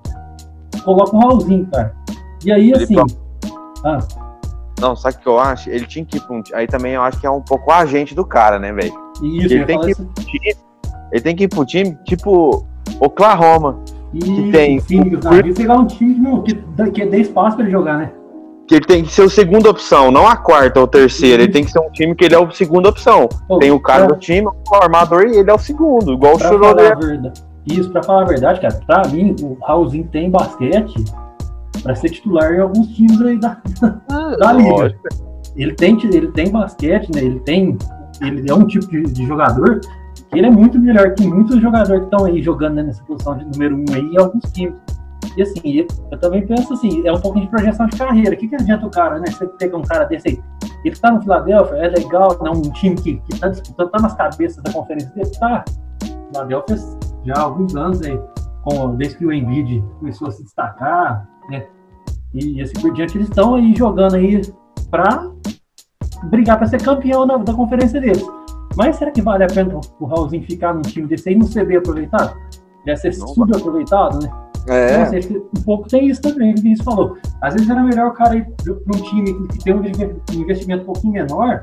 coloca 0.85 1.17
o 1.17 1.19
Raulzinho, 1.19 1.67
cara. 1.73 1.93
E 2.45 2.53
aí, 2.53 2.71
Ele 2.71 2.85
assim. 2.85 2.95
toca. 2.95 3.13
Ah, 3.85 3.99
Não, 4.81 4.95
sabe 4.95 5.17
o 5.17 5.19
que 5.21 5.27
eu 5.27 5.39
acho? 5.39 5.69
Ele 5.71 5.85
tinha 5.87 6.05
que 6.05 6.19
ir 6.19 6.21
pra 6.21 6.37
um. 6.37 6.43
Aí 6.55 6.67
também 6.69 6.93
eu 6.93 7.03
acho 7.03 7.19
que 7.19 7.27
é 7.27 7.31
um 7.31 7.41
pouco 7.41 7.71
o 7.71 7.75
agente 7.75 8.15
do 8.15 8.25
cara, 8.25 8.59
né, 8.59 8.73
velho? 8.73 8.93
isso, 9.23 9.53
Ele 9.55 9.65
tem 9.65 9.81
que- 9.81 9.91
isso. 9.91 10.09
Ele 11.11 11.21
tem 11.23 11.35
que 11.35 11.45
ir 11.45 11.49
pro 11.49 11.65
time 11.65 11.97
tipo 12.05 12.65
Oklahoma. 13.01 13.79
E 14.15 14.51
tem 14.53 14.79
o 14.79 14.83
Phoenix, 14.83 15.25
o- 15.27 15.73
um 15.73 15.87
time 15.87 16.15
que, 16.15 16.21
não- 16.21 16.43
que, 16.43 16.55
que 16.93 17.07
dê 17.07 17.19
espaço 17.23 17.57
pra 17.57 17.65
ele 17.65 17.73
jogar, 17.73 17.99
né? 17.99 18.13
Que 18.67 18.75
ele 18.77 18.85
tem 18.85 19.05
que 19.05 19.13
ser 19.13 19.23
a 19.23 19.29
segunda 19.31 19.71
opção, 19.71 20.11
não 20.11 20.27
a 20.27 20.37
quarta 20.37 20.81
ou 20.81 20.89
terceira. 20.89 21.43
Ele 21.45 21.53
tem 21.53 21.65
que 21.65 21.71
ser 21.71 21.79
um 21.81 21.91
time 21.93 22.15
que 22.17 22.25
ele 22.25 22.35
é 22.35 22.43
a 22.43 22.51
segunda 22.51 22.89
opção. 22.89 23.29
Pô, 23.47 23.59
Tem 23.59 23.71
o 23.71 23.79
cara 23.79 24.07
pra- 24.07 24.15
do 24.17 24.21
time, 24.21 24.47
o 24.49 24.75
armador, 24.75 25.25
e 25.27 25.37
ele 25.37 25.51
é 25.51 25.55
o 25.55 25.59
segundo, 25.59 26.13
igual 26.13 26.35
o 26.35 26.39
pra 26.39 26.49
a 26.49 26.51
Chororé. 26.51 26.95
verdade. 26.97 27.43
Isso, 27.67 27.91
pra 27.91 28.03
falar 28.03 28.23
a 28.23 28.27
verdade, 28.27 28.61
cara, 28.61 28.81
pra 28.87 29.03
mim, 29.09 29.35
o 29.43 29.57
Raulzinho 29.65 30.07
tem 30.11 30.31
basquete 30.31 30.95
pra 31.83 31.95
ser 31.95 32.11
titular 32.11 32.53
em 32.55 32.61
alguns 32.61 32.89
times 32.89 33.21
aí 33.23 33.39
da, 33.39 33.57
da 34.39 34.53
liga. 34.53 34.95
Ele 35.57 35.73
tem, 35.75 35.99
ele 36.13 36.29
tem 36.33 36.51
basquete, 36.51 37.09
né? 37.15 37.23
Ele 37.23 37.41
tem. 37.41 37.77
Ele 38.21 38.51
é 38.51 38.55
um 38.55 38.67
tipo 38.67 38.87
de, 38.89 39.03
de 39.05 39.27
jogador 39.27 39.81
que 40.31 40.39
ele 40.39 40.47
é 40.47 40.51
muito 40.51 40.79
melhor 40.79 41.15
que 41.15 41.27
muitos 41.27 41.61
jogadores 41.61 42.01
que 42.01 42.05
estão 42.15 42.25
aí 42.27 42.43
jogando 42.43 42.75
né, 42.75 42.83
nessa 42.83 43.03
posição 43.05 43.37
de 43.39 43.45
número 43.45 43.77
um 43.77 43.85
aí 43.95 44.01
em 44.03 44.19
alguns 44.19 44.51
times. 44.53 44.75
E 45.37 45.43
assim, 45.43 45.87
eu, 46.11 46.19
também 46.19 46.47
penso 46.47 46.73
assim, 46.73 47.07
é 47.07 47.13
um 47.13 47.21
pouquinho 47.21 47.45
de 47.45 47.51
projeção 47.51 47.87
de 47.87 47.97
carreira. 47.97 48.35
O 48.35 48.39
que, 48.39 48.49
que 48.49 48.55
adianta 48.55 48.87
o 48.87 48.91
cara, 48.91 49.19
né? 49.19 49.27
Você 49.29 49.47
pegar 49.47 49.77
um 49.77 49.83
cara 49.83 50.05
desse 50.05 50.29
aí, 50.29 50.43
ele 50.85 50.97
tá 50.97 51.11
no 51.11 51.21
Philadelphia, 51.21 51.77
é 51.77 51.89
legal, 51.89 52.39
né? 52.43 52.51
Um 52.51 52.63
time 52.73 52.97
que, 52.97 53.17
que 53.17 53.39
tá 53.39 53.49
disputando, 53.49 53.91
tá 53.91 54.01
nas 54.01 54.15
cabeças 54.15 54.63
da 54.63 54.73
conferência 54.73 55.11
dele, 55.11 55.31
tá. 55.39 55.65
O 56.03 56.33
Philadelphia 56.33 56.77
já 57.25 57.35
há 57.35 57.41
alguns 57.43 57.77
anos 57.77 58.03
aí, 58.03 58.19
com, 58.63 58.97
desde 58.97 59.19
que 59.19 59.27
o 59.27 59.33
Embiid 59.33 59.85
começou 59.99 60.29
a 60.29 60.31
se 60.31 60.43
destacar, 60.43 61.29
né? 61.51 61.67
E, 62.33 62.61
assim 62.63 62.75
por 62.81 62.93
diante, 62.93 63.19
eles 63.19 63.29
estão 63.29 63.55
aí 63.55 63.75
jogando 63.75 64.17
aí 64.17 64.41
pra 64.91 65.31
brigar 66.25 66.57
para 66.57 66.67
ser 66.67 66.83
campeão 66.83 67.27
da, 67.27 67.37
da 67.37 67.53
conferência 67.53 68.01
deles. 68.01 68.25
Mas 68.77 68.97
será 68.97 69.11
que 69.11 69.23
vale 69.23 69.45
a 69.45 69.47
pena 69.47 69.81
o 69.99 70.07
Raulzinho 70.07 70.45
ficar 70.45 70.75
num 70.75 70.83
time 70.83 71.07
desse 71.07 71.29
aí 71.29 71.35
e 71.35 71.39
não 71.39 71.47
ser 71.47 71.67
bem 71.67 71.79
aproveitado? 71.79 72.37
Deve 72.85 72.99
ser 72.99 73.13
subaproveitado, 73.13 74.19
né? 74.21 74.46
É, 74.69 75.09
um 75.57 75.63
pouco 75.63 75.89
tem 75.89 76.09
isso 76.09 76.21
também, 76.21 76.55
que 76.55 76.73
isso 76.73 76.83
falou. 76.85 77.17
Às 77.43 77.55
vezes 77.55 77.69
era 77.71 77.83
melhor 77.83 78.09
o 78.09 78.13
cara 78.13 78.37
ir 78.37 78.47
para 78.65 78.73
um 78.73 79.03
time 79.03 79.49
que, 79.49 79.59
tem 79.65 79.75
um 79.75 79.85
investimento- 80.35 80.83
um 80.83 80.87
pouquinho 80.87 81.13
menor 81.13 81.61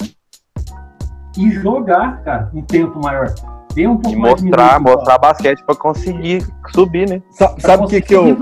e 1.37 1.51
jogar, 1.51 2.21
cara, 2.23 2.49
um 2.53 2.61
tempo 2.61 2.99
maior. 3.01 3.33
Ter 3.73 3.87
um 3.87 3.95
E 3.95 4.01
pouco 4.01 4.19
mais 4.19 4.35
de 4.35 4.43
mostrar, 4.45 4.79
minutos, 4.79 4.95
mostrar 4.97 5.17
basquete 5.17 5.63
pra 5.65 5.75
conseguir 5.75 6.45
subir, 6.71 7.09
né? 7.09 7.21
sa- 7.31 7.49
pra 7.49 7.59
sabe 7.59 7.83
o 7.85 7.87
que 7.87 8.01
que 8.01 8.13
eu, 8.13 8.37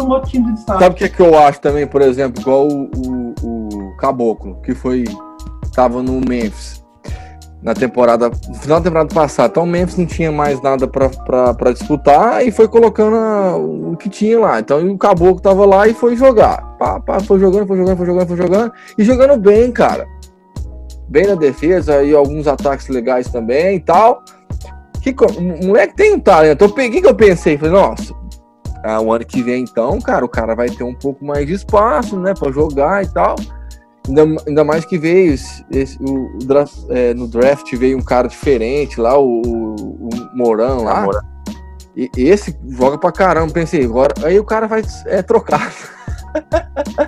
sabe 0.58 0.88
o 0.88 0.94
que 0.94 1.08
que 1.10 1.22
eu 1.22 1.40
acho 1.40 1.62
também, 1.62 1.88
por 1.88 2.02
exemplo, 2.02 2.42
igual 2.42 2.68
o, 2.68 2.92
o, 2.98 3.34
o 3.92 3.96
Caboclo, 3.98 4.56
que 4.62 4.76
foi 4.76 5.06
tava 5.74 6.04
no 6.04 6.20
Memphis 6.20 6.81
na 7.62 7.74
temporada, 7.74 8.30
no 8.30 8.56
final 8.56 8.80
da 8.80 8.84
temporada 8.86 9.14
passada. 9.14 9.50
Então 9.50 9.64
o 9.64 9.68
Memphis 9.68 9.98
não 9.98 10.06
tinha 10.06 10.32
mais 10.32 10.62
nada 10.62 10.88
pra 10.88 11.72
disputar 11.72 12.46
e 12.46 12.52
foi 12.52 12.68
colocando 12.68 13.16
a- 13.16 13.56
o 13.58 13.96
que 13.98 14.10
tinha 14.10 14.40
lá. 14.40 14.60
Então 14.60 14.84
o 14.92 14.98
Caboclo 14.98 15.40
tava 15.42 15.66
lá 15.66 15.88
e 15.88 15.94
foi 15.94 16.16
jogar. 16.16 16.62
Pá, 16.80 17.00
pá, 17.00 17.20
foi 17.20 17.40
jogando, 17.40 17.68
foi 17.68 17.78
jogando, 17.78 17.98
foi 17.98 18.06
jogando, 18.06 18.28
foi 18.28 18.38
jogando 18.38 18.72
e 18.98 19.04
jogando 19.04 19.40
bem, 19.40 19.72
cara. 19.72 20.08
Bem 21.08 21.28
na 21.28 21.36
defesa 21.36 22.02
e 22.04 22.16
alguns 22.16 22.48
ataques 22.48 22.88
legais 22.88 23.28
também 23.28 23.76
e 23.76 23.80
tal. 23.80 24.24
Que, 25.02 25.12
o 25.12 25.66
moleque 25.68 25.96
tem 25.96 26.14
um 26.14 26.20
talento. 26.20 26.64
Eu 26.64 26.70
peguei 26.70 27.02
que 27.02 27.08
eu 27.08 27.16
pensei, 27.16 27.58
falei, 27.58 27.74
nossa, 27.74 28.14
ah, 28.84 29.02
o 29.02 29.12
ano 29.12 29.26
que 29.26 29.44
vem, 29.44 29.64
então, 29.64 30.00
cara, 30.00 30.24
o 30.24 30.30
cara 30.30 30.56
vai 30.56 30.70
ter 30.70 30.84
um 30.84 30.94
pouco 30.96 31.24
mais 31.26 31.46
de 31.46 31.54
espaço, 31.54 32.18
né, 32.20 32.34
pra 32.38 32.52
jogar 32.52 33.04
e 33.04 33.08
tal. 33.10 33.36
Ainda, 34.08 34.24
ainda 34.48 34.64
mais 34.64 34.84
que 34.86 34.98
veio 34.98 35.34
esse, 35.34 35.64
esse- 35.72 35.98
o, 36.02 36.36
o 36.36 36.40
draft, 36.40 36.74
é, 36.90 37.14
no 37.14 37.28
draft 37.28 37.72
veio 37.76 37.98
um 37.98 38.02
cara 38.02 38.28
diferente 38.28 39.00
lá, 39.00 39.18
o, 39.18 39.42
o, 39.46 39.76
o 39.76 40.10
Moran 40.36 40.78
lá. 40.78 41.02
Moran. 41.02 41.22
E 41.96 42.10
esse 42.16 42.58
joga 42.70 42.98
pra 42.98 43.12
caramba. 43.12 43.52
Pensei, 43.54 43.84
agora 43.86 44.14
aí 44.24 44.40
o 44.40 44.46
cara 44.46 44.66
vai 44.68 44.82
é, 45.06 45.22
trocar. 45.22 45.72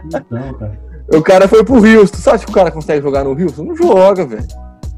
Então, 0.05 0.53
cara. 0.53 0.79
O 1.13 1.21
cara 1.21 1.47
foi 1.47 1.63
pro 1.63 1.75
Houston. 1.75 2.17
Você 2.17 2.29
acha 2.29 2.45
que 2.45 2.51
o 2.51 2.55
cara 2.55 2.71
consegue 2.71 3.01
jogar 3.01 3.23
no 3.23 3.31
Houston? 3.31 3.63
Não 3.63 3.75
joga, 3.75 4.25
velho. 4.25 4.45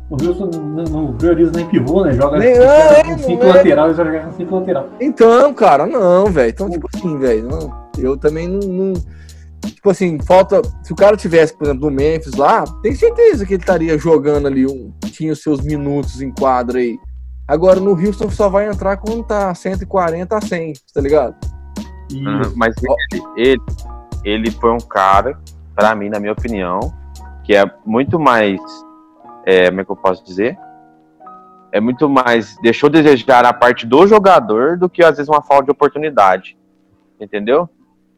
O 0.10 0.16
Wilson 0.22 0.50
não, 0.54 0.84
não 0.84 1.14
prioriza 1.14 1.52
nem 1.56 1.66
pivô, 1.66 2.04
né? 2.04 2.14
Joga 2.14 2.38
Nem- 2.38 2.50
é, 2.54 3.04
com 3.04 3.18
cinco 3.18 3.44
é. 3.44 3.48
lateral 3.54 3.92
e 3.92 3.94
joga 3.96 4.20
com 4.20 4.32
cinco 4.34 4.56
lateral. 4.56 4.90
Então, 5.00 5.54
cara, 5.54 5.86
não, 5.88 6.26
velho. 6.28 6.50
Então, 6.52 6.70
tipo 6.70 6.88
assim, 6.94 7.18
velho, 7.18 7.48
não, 7.48 7.74
eu 7.98 8.16
também 8.16 8.48
não, 8.48 8.60
não- 8.60 8.94
Tipo 9.74 9.90
assim, 9.90 10.20
falta. 10.20 10.62
Se 10.84 10.94
o 10.94 10.96
cara 10.96 11.18
tivesse, 11.18 11.58
por 11.58 11.66
exemplo, 11.66 11.90
no 11.90 11.96
Memphis 11.96 12.34
lá, 12.34 12.64
tem 12.82 12.94
certeza 12.94 13.46
que 13.46 13.54
ele 13.54 13.64
estaria 13.64 13.98
jogando 13.98 14.48
ali, 14.48 14.66
um, 14.66 14.94
tinha 15.12 15.34
os 15.34 15.42
seus 15.42 15.62
minutos 15.62 16.22
em 16.22 16.32
quadra 16.32 16.80
aí. 16.80 16.98
Agora 17.48 17.80
no 17.80 17.92
Houston 17.92 18.30
só 18.30 18.50
vai 18.50 18.68
entrar 18.68 18.98
quando 18.98 19.24
tá 19.24 19.54
140 19.54 20.36
a 20.36 20.42
100, 20.42 20.74
tá 20.94 21.02
ligado? 21.02 21.36
Uhum, 22.12 22.54
mas 22.56 22.76
ele, 22.78 23.24
ele, 23.38 23.62
ele 24.24 24.52
foi 24.52 24.72
um 24.72 24.80
cara, 24.80 25.40
para 25.76 25.96
mim, 25.96 26.10
na 26.10 26.20
minha 26.20 26.34
opinião, 26.34 26.80
que 27.44 27.56
é 27.56 27.64
muito 27.86 28.20
mais. 28.20 28.60
É, 29.46 29.70
como 29.70 29.82
é 29.82 29.86
que 29.86 29.92
eu 29.92 29.96
posso 29.96 30.26
dizer? 30.26 30.58
É 31.72 31.80
muito 31.80 32.10
mais. 32.10 32.58
Deixou 32.62 32.90
desejar 32.90 33.46
a 33.46 33.54
parte 33.54 33.86
do 33.86 34.08
jogador 34.08 34.78
do 34.78 34.90
que 34.90 35.04
às 35.04 35.18
vezes 35.18 35.30
uma 35.30 35.42
falta 35.42 35.66
de 35.66 35.72
oportunidade. 35.72 36.58
Entendeu? 37.20 37.70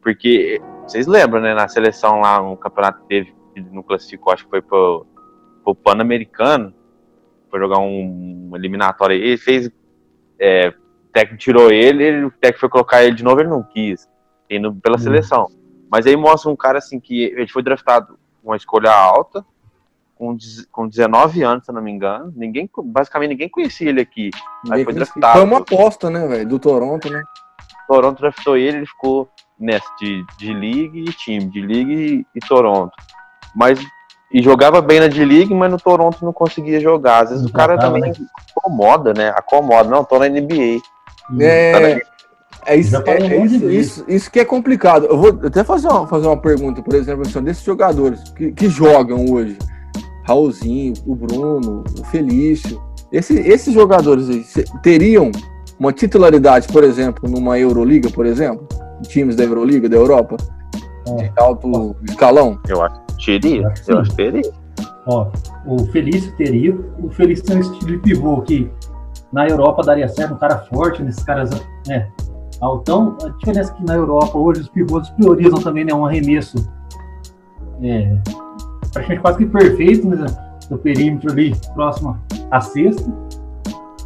Porque 0.01 0.61
vocês 0.87 1.05
lembram, 1.05 1.41
né? 1.41 1.53
Na 1.53 1.67
seleção 1.67 2.21
lá, 2.21 2.41
um 2.41 2.55
campeonato 2.55 3.01
que 3.01 3.07
teve, 3.07 3.35
no 3.71 3.83
classificou, 3.83 4.33
acho 4.33 4.45
que 4.45 4.49
foi 4.49 4.61
pro, 4.61 5.05
pro 5.63 5.75
Pan-Americano, 5.75 6.73
foi 7.49 7.59
jogar 7.59 7.79
um, 7.79 8.49
um 8.49 8.55
eliminatório. 8.55 9.15
Ele 9.15 9.37
fez. 9.37 9.69
É, 10.39 10.69
o 10.69 11.11
técnico 11.11 11.41
tirou 11.41 11.71
ele, 11.71 12.03
ele, 12.03 12.25
o 12.25 12.31
técnico 12.31 12.59
foi 12.59 12.69
colocar 12.69 13.03
ele 13.03 13.15
de 13.15 13.23
novo, 13.23 13.41
ele 13.41 13.49
não 13.49 13.63
quis, 13.63 14.07
indo 14.49 14.73
pela 14.75 14.97
uhum. 14.97 15.03
seleção. 15.03 15.47
Mas 15.89 16.05
aí 16.05 16.15
mostra 16.15 16.51
um 16.51 16.55
cara 16.55 16.77
assim 16.77 16.99
que 16.99 17.23
ele 17.23 17.47
foi 17.47 17.63
draftado 17.63 18.19
uma 18.43 18.55
escolha 18.55 18.91
alta, 18.91 19.43
com, 20.15 20.37
com 20.71 20.87
19 20.87 21.43
anos, 21.43 21.65
se 21.65 21.71
eu 21.71 21.75
não 21.75 21.81
me 21.81 21.91
engano. 21.91 22.31
Ninguém, 22.35 22.69
basicamente 22.85 23.29
ninguém 23.31 23.49
conhecia 23.49 23.89
ele 23.89 24.01
aqui. 24.01 24.29
Ninguém 24.63 24.83
foi 24.83 24.93
draftado. 24.93 25.39
Foi 25.39 25.43
uma 25.43 25.59
aposta, 25.59 26.09
né, 26.09 26.27
velho? 26.27 26.47
Do 26.47 26.59
Toronto, 26.59 27.09
né? 27.09 27.23
Toronto 27.87 28.19
draftou 28.19 28.57
ele, 28.57 28.77
ele 28.77 28.85
ficou 28.85 29.29
nessa 29.59 29.87
de, 29.99 30.25
de 30.37 30.53
League 30.53 31.05
e 31.07 31.13
time, 31.13 31.45
de 31.45 31.61
League 31.61 31.93
e, 31.93 32.25
e 32.35 32.39
Toronto. 32.47 32.93
Mas 33.55 33.79
e 34.31 34.41
jogava 34.41 34.81
bem 34.81 34.99
na 34.99 35.07
D-League, 35.07 35.53
mas 35.53 35.71
no 35.71 35.79
Toronto 35.79 36.23
não 36.23 36.33
conseguia 36.33 36.79
jogar. 36.81 37.23
Às 37.23 37.29
vezes 37.29 37.43
não 37.43 37.49
o 37.49 37.53
cara 37.53 37.77
também 37.77 38.01
né? 38.01 38.13
acomoda, 38.57 39.13
né? 39.13 39.29
Acomoda. 39.29 39.89
Não, 39.89 40.03
tô 40.03 40.19
na 40.19 40.27
NBA. 40.27 40.81
É, 41.39 42.01
é, 42.65 42.75
isso, 42.75 42.95
é, 42.97 43.01
é 43.09 43.45
isso, 43.45 43.69
isso, 43.69 44.05
isso, 44.07 44.31
que 44.31 44.39
é 44.39 44.45
complicado. 44.45 45.05
Eu 45.05 45.17
vou 45.17 45.39
até 45.45 45.63
fazer 45.63 45.87
uma, 45.87 46.05
fazer 46.07 46.27
uma 46.27 46.37
pergunta, 46.37 46.81
por 46.81 46.93
exemplo, 46.95 47.21
assim, 47.21 47.41
desses 47.41 47.63
jogadores 47.63 48.21
que, 48.31 48.51
que 48.51 48.67
jogam 48.67 49.25
hoje. 49.29 49.57
Raulzinho, 50.25 50.93
o 51.05 51.15
Bruno, 51.15 51.85
o 51.97 52.03
Felício. 52.05 52.81
Esse, 53.09 53.39
esses 53.39 53.73
jogadores 53.73 54.29
aí, 54.29 54.65
teriam 54.83 55.31
uma 55.79 55.93
titularidade, 55.93 56.67
por 56.67 56.83
exemplo, 56.83 57.29
numa 57.29 57.57
Euroliga, 57.57 58.09
por 58.09 58.25
exemplo? 58.25 58.67
Times 59.03 59.35
da 59.35 59.43
Euroliga, 59.43 59.87
da 59.87 59.95
Europa? 59.95 60.37
De 61.17 61.31
alto 61.37 61.95
escalão? 62.07 62.59
Eu 62.67 62.81
acho 62.83 62.99
que 63.17 63.39
teria. 63.39 63.73
Eu 63.87 63.99
acho 63.99 64.09
que 64.11 64.17
teria. 64.17 64.51
Ó, 65.05 65.31
o 65.65 65.85
Felício 65.87 66.35
teria. 66.35 66.75
O 67.01 67.09
Felício 67.09 67.45
tem 67.45 67.57
um 67.57 67.61
estilo 67.61 67.91
de 67.91 67.97
pivô 67.99 68.41
que 68.41 68.69
na 69.31 69.47
Europa 69.47 69.83
daria 69.83 70.07
certo, 70.07 70.33
um 70.33 70.37
cara 70.37 70.57
forte, 70.59 71.01
nesses 71.01 71.23
caras, 71.23 71.49
né? 71.87 72.09
Altão, 72.59 73.17
a 73.23 73.29
diferença 73.29 73.71
é 73.71 73.75
que 73.75 73.85
na 73.85 73.95
Europa 73.95 74.37
hoje 74.37 74.61
os 74.61 74.69
pivôs 74.69 75.09
priorizam 75.11 75.59
também 75.61 75.85
né, 75.85 75.93
um 75.93 76.05
arremesso 76.05 76.57
é, 77.83 78.17
praticamente 78.91 79.21
quase 79.21 79.37
que 79.37 79.45
perfeito 79.45 80.07
né, 80.07 80.25
do 80.69 80.77
perímetro 80.77 81.31
ali, 81.31 81.55
próximo 81.75 82.17
à 82.49 82.59
cesta. 82.61 83.05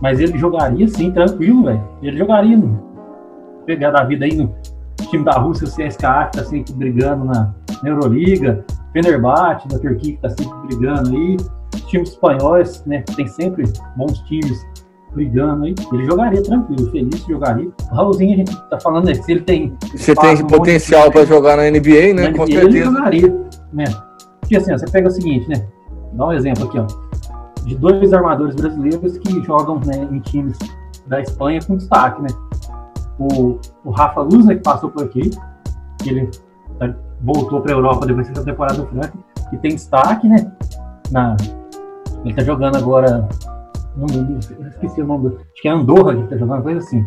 Mas 0.01 0.19
ele 0.19 0.38
jogaria 0.38 0.88
sim, 0.88 1.12
tranquilo, 1.12 1.63
velho. 1.63 1.84
Ele 2.01 2.17
jogaria 2.17 2.58
no 2.58 2.91
pegar 3.65 3.91
da 3.91 4.04
vida 4.04 4.25
aí 4.25 4.36
no 4.36 4.54
time 5.12 5.26
da 5.26 5.34
Rússia, 5.34 5.67
o 5.67 5.69
CSKA, 5.69 6.30
que 6.32 6.38
tá 6.38 6.45
sempre 6.45 6.74
brigando 6.74 7.26
na, 7.26 7.54
na 7.84 7.89
Euroliga, 7.89 8.65
Fenerbahçe 8.93 9.67
da 9.67 9.78
Turquia, 9.78 10.15
que 10.15 10.21
tá 10.21 10.30
sempre 10.30 10.67
brigando 10.67 11.10
aí, 11.10 11.38
os 11.76 11.82
times 11.84 12.10
espanhóis, 12.10 12.84
né, 12.86 13.04
tem 13.15 13.28
sempre 13.28 13.65
bons 13.95 14.19
times 14.21 14.65
brigando 15.13 15.65
aí, 15.65 15.76
ele 15.91 16.06
jogaria 16.06 16.41
tranquilo, 16.41 16.89
feliz 16.89 17.26
jogaria. 17.26 17.69
O 17.91 17.95
Raulzinho, 17.95 18.34
a 18.34 18.38
gente 18.38 18.69
tá 18.69 18.80
falando, 18.80 19.06
né, 19.06 19.13
se 19.13 19.32
ele 19.32 19.41
tem... 19.41 19.78
Você 19.93 20.15
tem 20.15 20.47
potencial 20.47 21.12
para 21.12 21.26
jogar 21.26 21.58
na 21.58 21.69
NBA, 21.69 22.13
né, 22.15 22.30
na 22.30 22.38
com 22.38 22.45
NBA, 22.45 22.54
certeza. 22.54 22.67
Ele 22.67 22.84
jogaria, 22.84 23.45
né. 23.74 23.84
Porque 24.39 24.56
assim, 24.56 24.74
ó, 24.74 24.78
você 24.78 24.89
pega 24.89 25.10
o 25.10 25.12
seguinte, 25.12 25.50
né, 25.50 25.67
dá 26.13 26.28
um 26.28 26.32
exemplo 26.32 26.65
aqui, 26.65 26.80
ó, 26.80 26.88
de 27.65 27.76
dois 27.76 28.13
armadores 28.13 28.56
brasileiros 28.56 29.17
que 29.17 29.43
jogam 29.43 29.80
né, 29.86 30.08
em 30.10 30.19
times 30.19 30.58
da 31.08 31.19
Espanha 31.19 31.60
com 31.65 31.76
destaque, 31.76 32.21
né? 32.21 32.30
O, 33.21 33.60
o 33.84 33.91
Rafa 33.91 34.21
Luz, 34.21 34.45
que 34.47 34.55
passou 34.55 34.89
por 34.89 35.03
aqui, 35.03 35.31
ele 36.05 36.29
tá, 36.79 36.93
voltou 37.21 37.62
para 37.62 37.71
a 37.71 37.75
Europa 37.75 38.05
depois 38.05 38.27
dessa 38.27 38.43
temporada 38.43 38.81
do 38.81 38.88
Frank, 38.88 39.17
e 39.51 39.57
tem 39.57 39.75
destaque, 39.75 40.27
né? 40.27 40.51
Na, 41.12 41.36
ele 42.23 42.34
tá 42.34 42.43
jogando 42.43 42.77
agora. 42.77 43.27
Não, 43.95 44.39
esqueci 44.69 45.01
o 45.01 45.05
nome 45.05 45.29
do. 45.29 45.36
Acho 45.36 45.62
que 45.62 45.67
é 45.67 45.71
Andorra 45.71 46.13
que 46.13 46.19
ele 46.19 46.27
tá 46.27 46.38
jogando, 46.38 46.63
coisa 46.63 46.79
assim. 46.79 47.05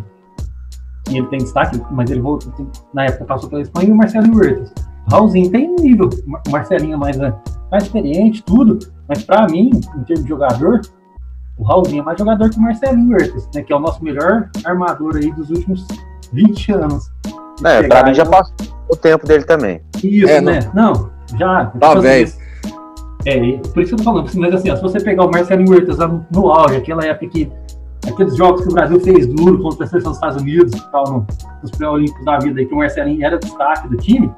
E 1.10 1.18
ele 1.18 1.26
tem 1.28 1.38
destaque, 1.38 1.80
mas 1.90 2.10
ele 2.10 2.20
voltou. 2.20 2.52
Na 2.92 3.04
época 3.04 3.24
passou 3.24 3.48
pela 3.48 3.62
Espanha 3.62 3.88
e 3.88 3.92
o 3.92 3.96
Marcelo 3.96 4.36
Huertas. 4.36 4.72
Raulzinho 5.10 5.50
tem 5.50 5.74
nível, 5.76 6.08
o 6.46 6.50
Marcelinho 6.50 6.98
mais, 6.98 7.16
né, 7.16 7.34
mais 7.70 7.84
experiente, 7.84 8.42
tudo, 8.42 8.78
mas 9.06 9.22
para 9.22 9.46
mim, 9.46 9.70
em 9.96 10.04
termos 10.04 10.24
de 10.24 10.28
jogador, 10.28 10.80
o 11.56 11.64
Raulzinho 11.64 12.02
é 12.02 12.04
mais 12.04 12.18
jogador 12.18 12.50
que 12.50 12.58
o 12.58 12.62
Marcelinho 12.62 13.10
Huertas, 13.10 13.48
né? 13.54 13.62
Que 13.62 13.72
é 13.72 13.76
o 13.76 13.80
nosso 13.80 14.02
melhor 14.02 14.48
armador 14.64 15.16
aí 15.16 15.32
dos 15.32 15.50
últimos 15.50 15.86
20 16.32 16.72
anos. 16.72 17.10
É, 17.64 17.82
pra 17.84 18.04
mim 18.04 18.14
já 18.14 18.26
passou 18.26 18.54
o 18.88 18.96
tempo 18.96 19.26
dele 19.26 19.44
também. 19.44 19.80
Isso, 20.02 20.28
é, 20.28 20.40
né? 20.40 20.58
Não, 20.74 20.92
não 20.92 21.14
já. 21.38 21.66
Tá 21.66 21.94
velho. 21.94 22.32
É, 23.26 23.38
por 23.72 23.82
isso 23.82 23.88
que 23.88 23.94
eu 23.94 23.98
tô 23.98 24.02
falando, 24.04 24.30
mas 24.34 24.54
assim, 24.54 24.70
ó, 24.70 24.76
se 24.76 24.82
você 24.82 25.00
pegar 25.00 25.24
o 25.24 25.30
Marcelinho 25.30 25.70
Huertas 25.70 25.98
no, 25.98 26.26
no 26.30 26.50
auge, 26.50 26.76
aquela 26.76 27.04
época 27.04 27.28
que 27.28 27.50
aqueles 28.06 28.36
jogos 28.36 28.62
que 28.62 28.68
o 28.68 28.72
Brasil 28.72 29.00
fez 29.00 29.26
duro 29.26 29.62
contra 29.62 29.86
a 29.86 29.88
seleção 29.88 30.10
dos 30.10 30.18
Estados 30.18 30.42
Unidos 30.42 30.74
e 30.74 30.90
tal, 30.90 31.04
no, 31.04 31.26
nos 31.62 31.70
pré-olímpicos 31.70 32.24
da 32.24 32.38
vida, 32.38 32.60
aí, 32.60 32.66
que 32.66 32.74
o 32.74 32.78
Marcelinho 32.78 33.24
era 33.24 33.38
destaque 33.38 33.88
do 33.88 33.96
time, 33.96 34.30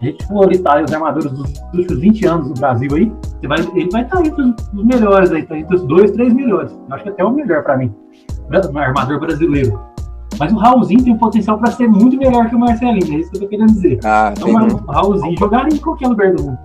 gente 0.00 0.24
os 0.32 0.92
armadores 0.92 1.30
dos 1.30 1.52
últimos 1.74 2.00
20 2.00 2.26
anos 2.26 2.48
no 2.48 2.54
Brasil 2.54 2.88
aí, 2.94 3.12
vai, 3.46 3.58
ele 3.74 3.90
vai 3.90 4.02
estar 4.02 4.24
entre 4.24 4.42
os, 4.42 4.84
melhores 4.84 5.30
aí, 5.30 5.42
tá 5.44 5.58
entre 5.58 5.76
os 5.76 5.82
dois, 5.82 6.10
três 6.12 6.32
melhores. 6.32 6.72
Eu 6.72 6.94
acho 6.94 7.04
que 7.04 7.10
até 7.10 7.24
o 7.24 7.30
melhor 7.30 7.62
para 7.62 7.76
mim, 7.76 7.94
armador 8.74 9.20
brasileiro. 9.20 9.78
Mas 10.38 10.52
o 10.52 10.56
Raulzinho 10.56 11.04
tem 11.04 11.12
um 11.12 11.18
potencial 11.18 11.58
para 11.58 11.70
ser 11.72 11.86
muito 11.86 12.16
melhor 12.16 12.48
que 12.48 12.54
o 12.54 12.58
Marcelinho, 12.58 13.14
é 13.14 13.20
isso 13.20 13.30
que 13.30 13.36
eu 13.36 13.42
tô 13.42 13.48
querendo 13.48 13.72
dizer. 13.72 14.00
Ah, 14.04 14.32
então, 14.34 14.50
o 14.50 14.90
Raulzinho 14.90 15.38
jogaria 15.38 15.76
em 15.76 15.80
qualquer 15.80 16.08
lugar 16.08 16.34
do 16.34 16.44
mundo. 16.44 16.58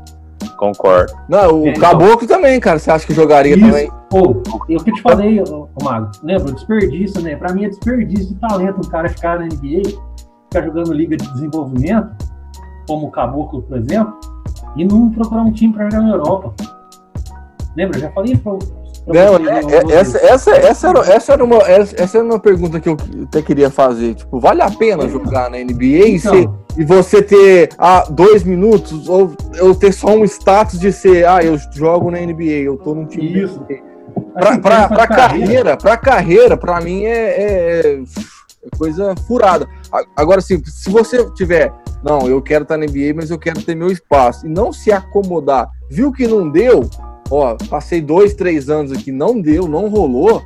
Concordo. 0.55 1.11
Não, 1.27 1.63
o 1.63 1.67
é, 1.67 1.71
então. 1.71 1.81
Caboclo 1.81 2.23
então, 2.23 2.37
também, 2.37 2.57
cara. 2.61 2.79
Você 2.79 2.89
acha 2.89 3.05
que 3.05 3.13
jogaria 3.13 3.57
isso. 3.57 3.65
também? 3.65 3.91
Pô, 4.09 4.41
eu 4.69 4.79
que 4.81 4.93
te 4.93 5.01
falei, 5.01 5.41
ô, 5.41 5.67
Mago, 5.83 6.11
lembra? 6.23 6.51
O 6.51 6.55
desperdício, 6.55 7.21
né? 7.21 7.35
Pra 7.35 7.53
mim 7.53 7.65
é 7.65 7.69
desperdício 7.69 8.33
de 8.33 8.35
talento 8.35 8.77
um 8.77 8.89
cara 8.89 9.09
ficar 9.09 9.39
na 9.39 9.47
NBA, 9.47 9.81
ficar 10.45 10.65
jogando 10.65 10.93
liga 10.93 11.17
de 11.17 11.27
desenvolvimento 11.33 12.15
como 12.87 13.07
o 13.07 13.11
Caboclo, 13.11 13.61
por 13.63 13.77
exemplo, 13.77 14.19
e 14.75 14.85
não 14.85 15.09
procurar 15.09 15.43
um 15.43 15.51
time 15.51 15.73
para 15.73 15.89
jogar 15.89 16.03
na 16.03 16.13
Europa. 16.13 16.53
Lembra? 17.75 17.99
Já 17.99 18.11
falei 18.11 18.33
isso 18.33 18.43
não, 19.07 19.35
é, 19.37 19.59
é, 19.59 19.99
essa, 19.99 20.17
essa, 20.17 20.51
essa, 20.51 20.89
era, 20.89 20.99
essa, 21.13 21.33
era 21.33 21.43
uma, 21.43 21.57
essa, 21.57 22.17
era 22.17 22.25
uma 22.25 22.39
pergunta 22.39 22.79
que 22.79 22.89
eu 22.89 22.97
até 23.23 23.39
queria 23.41 23.69
fazer. 23.69 24.15
Tipo, 24.15 24.39
vale 24.39 24.63
a 24.63 24.71
pena 24.71 25.07
jogar 25.07 25.49
na 25.49 25.57
NBA 25.57 26.07
então, 26.07 26.07
e, 26.07 26.19
ser, 26.19 26.49
e 26.75 26.83
você 26.83 27.21
ter 27.21 27.69
ah, 27.77 28.05
dois 28.09 28.43
minutos 28.43 29.07
ou 29.07 29.31
eu 29.53 29.75
ter 29.75 29.93
só 29.93 30.07
um 30.07 30.25
status 30.25 30.79
de 30.79 30.91
ser, 30.91 31.27
ah, 31.27 31.39
eu 31.43 31.55
jogo 31.71 32.09
na 32.09 32.19
NBA, 32.19 32.63
eu 32.63 32.77
tô 32.77 32.95
num 32.95 33.05
time. 33.05 33.43
Isso. 33.43 33.63
Pra, 34.33 34.57
pra, 34.57 34.87
pra, 34.87 35.07
carreira, 35.07 35.77
pra 35.77 35.97
carreira, 35.97 36.57
pra 36.57 36.81
mim 36.81 37.03
é, 37.03 37.11
é, 37.11 37.79
é 37.79 37.99
coisa 38.77 39.15
furada. 39.27 39.67
Agora, 40.15 40.39
assim, 40.39 40.61
se 40.65 40.89
você 40.89 41.29
tiver 41.31 41.73
não, 42.05 42.27
eu 42.27 42.39
quero 42.39 42.61
estar 42.61 42.77
na 42.77 42.85
NBA, 42.85 43.15
mas 43.15 43.31
eu 43.31 43.39
quero 43.39 43.63
ter 43.63 43.75
meu 43.75 43.89
espaço. 43.89 44.45
E 44.45 44.49
não 44.49 44.71
se 44.71 44.91
acomodar. 44.91 45.71
Viu 45.89 46.11
que 46.11 46.27
não 46.27 46.47
deu? 46.47 46.87
Ó, 47.31 47.57
passei 47.67 47.99
dois, 47.99 48.35
três 48.35 48.69
anos 48.69 48.91
aqui, 48.91 49.11
não 49.11 49.41
deu, 49.41 49.67
não 49.67 49.89
rolou. 49.89 50.43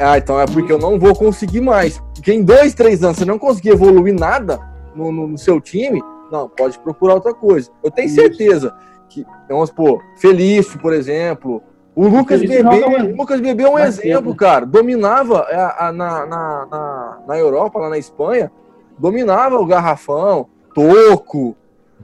Ah, 0.00 0.16
então 0.16 0.40
é 0.40 0.46
porque 0.46 0.72
eu 0.72 0.78
não 0.78 0.98
vou 0.98 1.14
conseguir 1.14 1.60
mais. 1.60 2.02
Porque 2.14 2.32
em 2.32 2.42
dois, 2.42 2.72
três 2.72 3.04
anos 3.04 3.18
você 3.18 3.26
não 3.26 3.38
conseguir 3.38 3.70
evoluir 3.70 4.14
nada 4.14 4.58
no, 4.94 5.12
no, 5.12 5.28
no 5.28 5.36
seu 5.36 5.60
time, 5.60 6.02
não, 6.32 6.48
pode 6.48 6.78
procurar 6.78 7.16
outra 7.16 7.34
coisa. 7.34 7.70
Eu 7.84 7.90
tenho 7.90 8.08
certeza 8.08 8.74
que, 9.10 9.26
vamos 9.46 9.68
supor, 9.68 10.02
Felício, 10.16 10.78
por 10.80 10.94
exemplo, 10.94 11.62
o 11.98 12.06
Lucas 12.06 12.40
Bebê, 12.40 12.62
o 12.62 13.16
Lucas 13.16 13.40
Bebê 13.40 13.64
é 13.64 13.68
um 13.68 13.76
exemplo, 13.76 14.32
cara. 14.32 14.64
Dominava 14.64 15.40
a, 15.40 15.56
a, 15.56 15.88
a, 15.88 15.92
na, 15.92 16.26
na, 16.26 16.66
na, 16.66 17.22
na 17.26 17.36
Europa, 17.36 17.80
lá 17.80 17.90
na 17.90 17.98
Espanha, 17.98 18.52
dominava 18.96 19.58
o 19.58 19.66
garrafão, 19.66 20.48
Toco. 20.72 21.56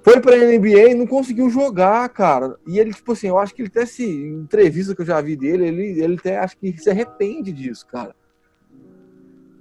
Foi 0.03 0.21
pra 0.21 0.37
NBA 0.37 0.91
e 0.91 0.95
não 0.95 1.07
conseguiu 1.07 1.49
jogar, 1.49 2.09
cara. 2.09 2.57
E 2.67 2.81
ele, 2.81 2.93
tipo 2.93 3.13
assim, 3.13 3.29
eu 3.29 3.39
acho 3.39 3.55
que 3.55 3.63
ele 3.63 3.69
até 3.69 3.87
se. 3.87 4.05
Entrevista 4.05 4.97
que 4.97 5.03
eu 5.03 5.07
já 5.07 5.21
vi 5.21 5.37
dele, 5.37 5.69
ele, 5.69 6.03
ele 6.03 6.17
até 6.19 6.39
acho 6.39 6.59
que 6.59 6.77
se 6.77 6.91
arrepende 6.91 7.53
disso, 7.53 7.87
cara. 7.87 8.17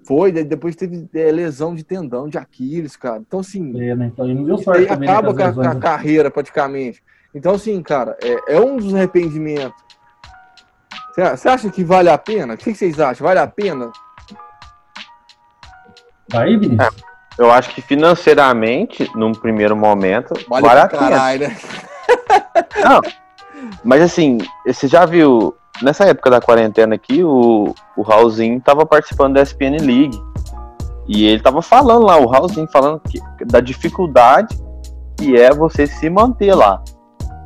Foi, 0.04 0.32
depois 0.32 0.76
teve 0.76 1.08
é, 1.14 1.32
lesão 1.32 1.76
de 1.76 1.84
tendão 1.84 2.28
de 2.28 2.40
Aquiles, 2.40 2.96
cara. 2.96 3.22
Então, 3.26 3.42
assim. 3.42 3.72
É, 3.80 3.96
né? 3.96 4.10
Então, 4.12 4.26
ele 4.26 4.34
não 4.34 4.46
deu 4.46 4.58
sorte 4.58 4.88
também, 4.88 5.08
né, 5.08 5.14
acaba 5.14 5.32
com 5.32 5.62
a, 5.62 5.70
a, 5.70 5.76
carreira, 5.76 6.32
praticamente. 6.32 7.04
Então, 7.36 7.54
assim, 7.54 7.80
cara, 7.84 8.18
é, 8.20 8.56
é 8.56 8.60
um 8.60 8.78
dos 8.78 8.96
arrependimentos. 8.96 9.93
Você 11.16 11.48
acha 11.48 11.70
que 11.70 11.84
vale 11.84 12.10
a 12.10 12.18
pena? 12.18 12.56
O 12.56 12.58
que 12.58 12.74
vocês 12.74 13.00
acham? 13.00 13.26
Vale 13.26 13.40
a 13.40 13.48
pena? 13.48 13.92
Vai, 16.32 16.58
Vinícius? 16.58 16.80
É. 16.80 17.14
Eu 17.38 17.52
acho 17.52 17.74
que 17.74 17.82
financeiramente, 17.82 19.10
num 19.16 19.32
primeiro 19.32 19.76
momento, 19.76 20.34
vale, 20.48 20.68
vale 20.68 20.80
a 20.80 20.88
pena. 20.88 21.38
Né? 21.38 21.58
Não, 22.84 23.02
mas 23.84 24.02
assim, 24.02 24.38
você 24.66 24.88
já 24.88 25.06
viu, 25.06 25.56
nessa 25.82 26.06
época 26.06 26.30
da 26.30 26.42
quarentena 26.42 26.96
aqui, 26.96 27.24
o, 27.24 27.74
o 27.98 28.02
Raulzinho 28.02 28.62
tava 28.62 28.86
participando 28.86 29.36
da 29.36 29.42
SPN 29.42 29.78
League. 29.80 30.18
E 31.08 31.26
ele 31.26 31.42
tava 31.42 31.62
falando 31.62 32.06
lá, 32.06 32.18
o 32.18 32.28
Raulzinho 32.28 32.68
falando 32.72 33.02
que, 33.02 33.20
da 33.46 33.60
dificuldade 33.60 34.58
que 35.18 35.36
é 35.36 35.54
você 35.54 35.86
se 35.86 36.10
manter 36.10 36.54
lá. 36.56 36.82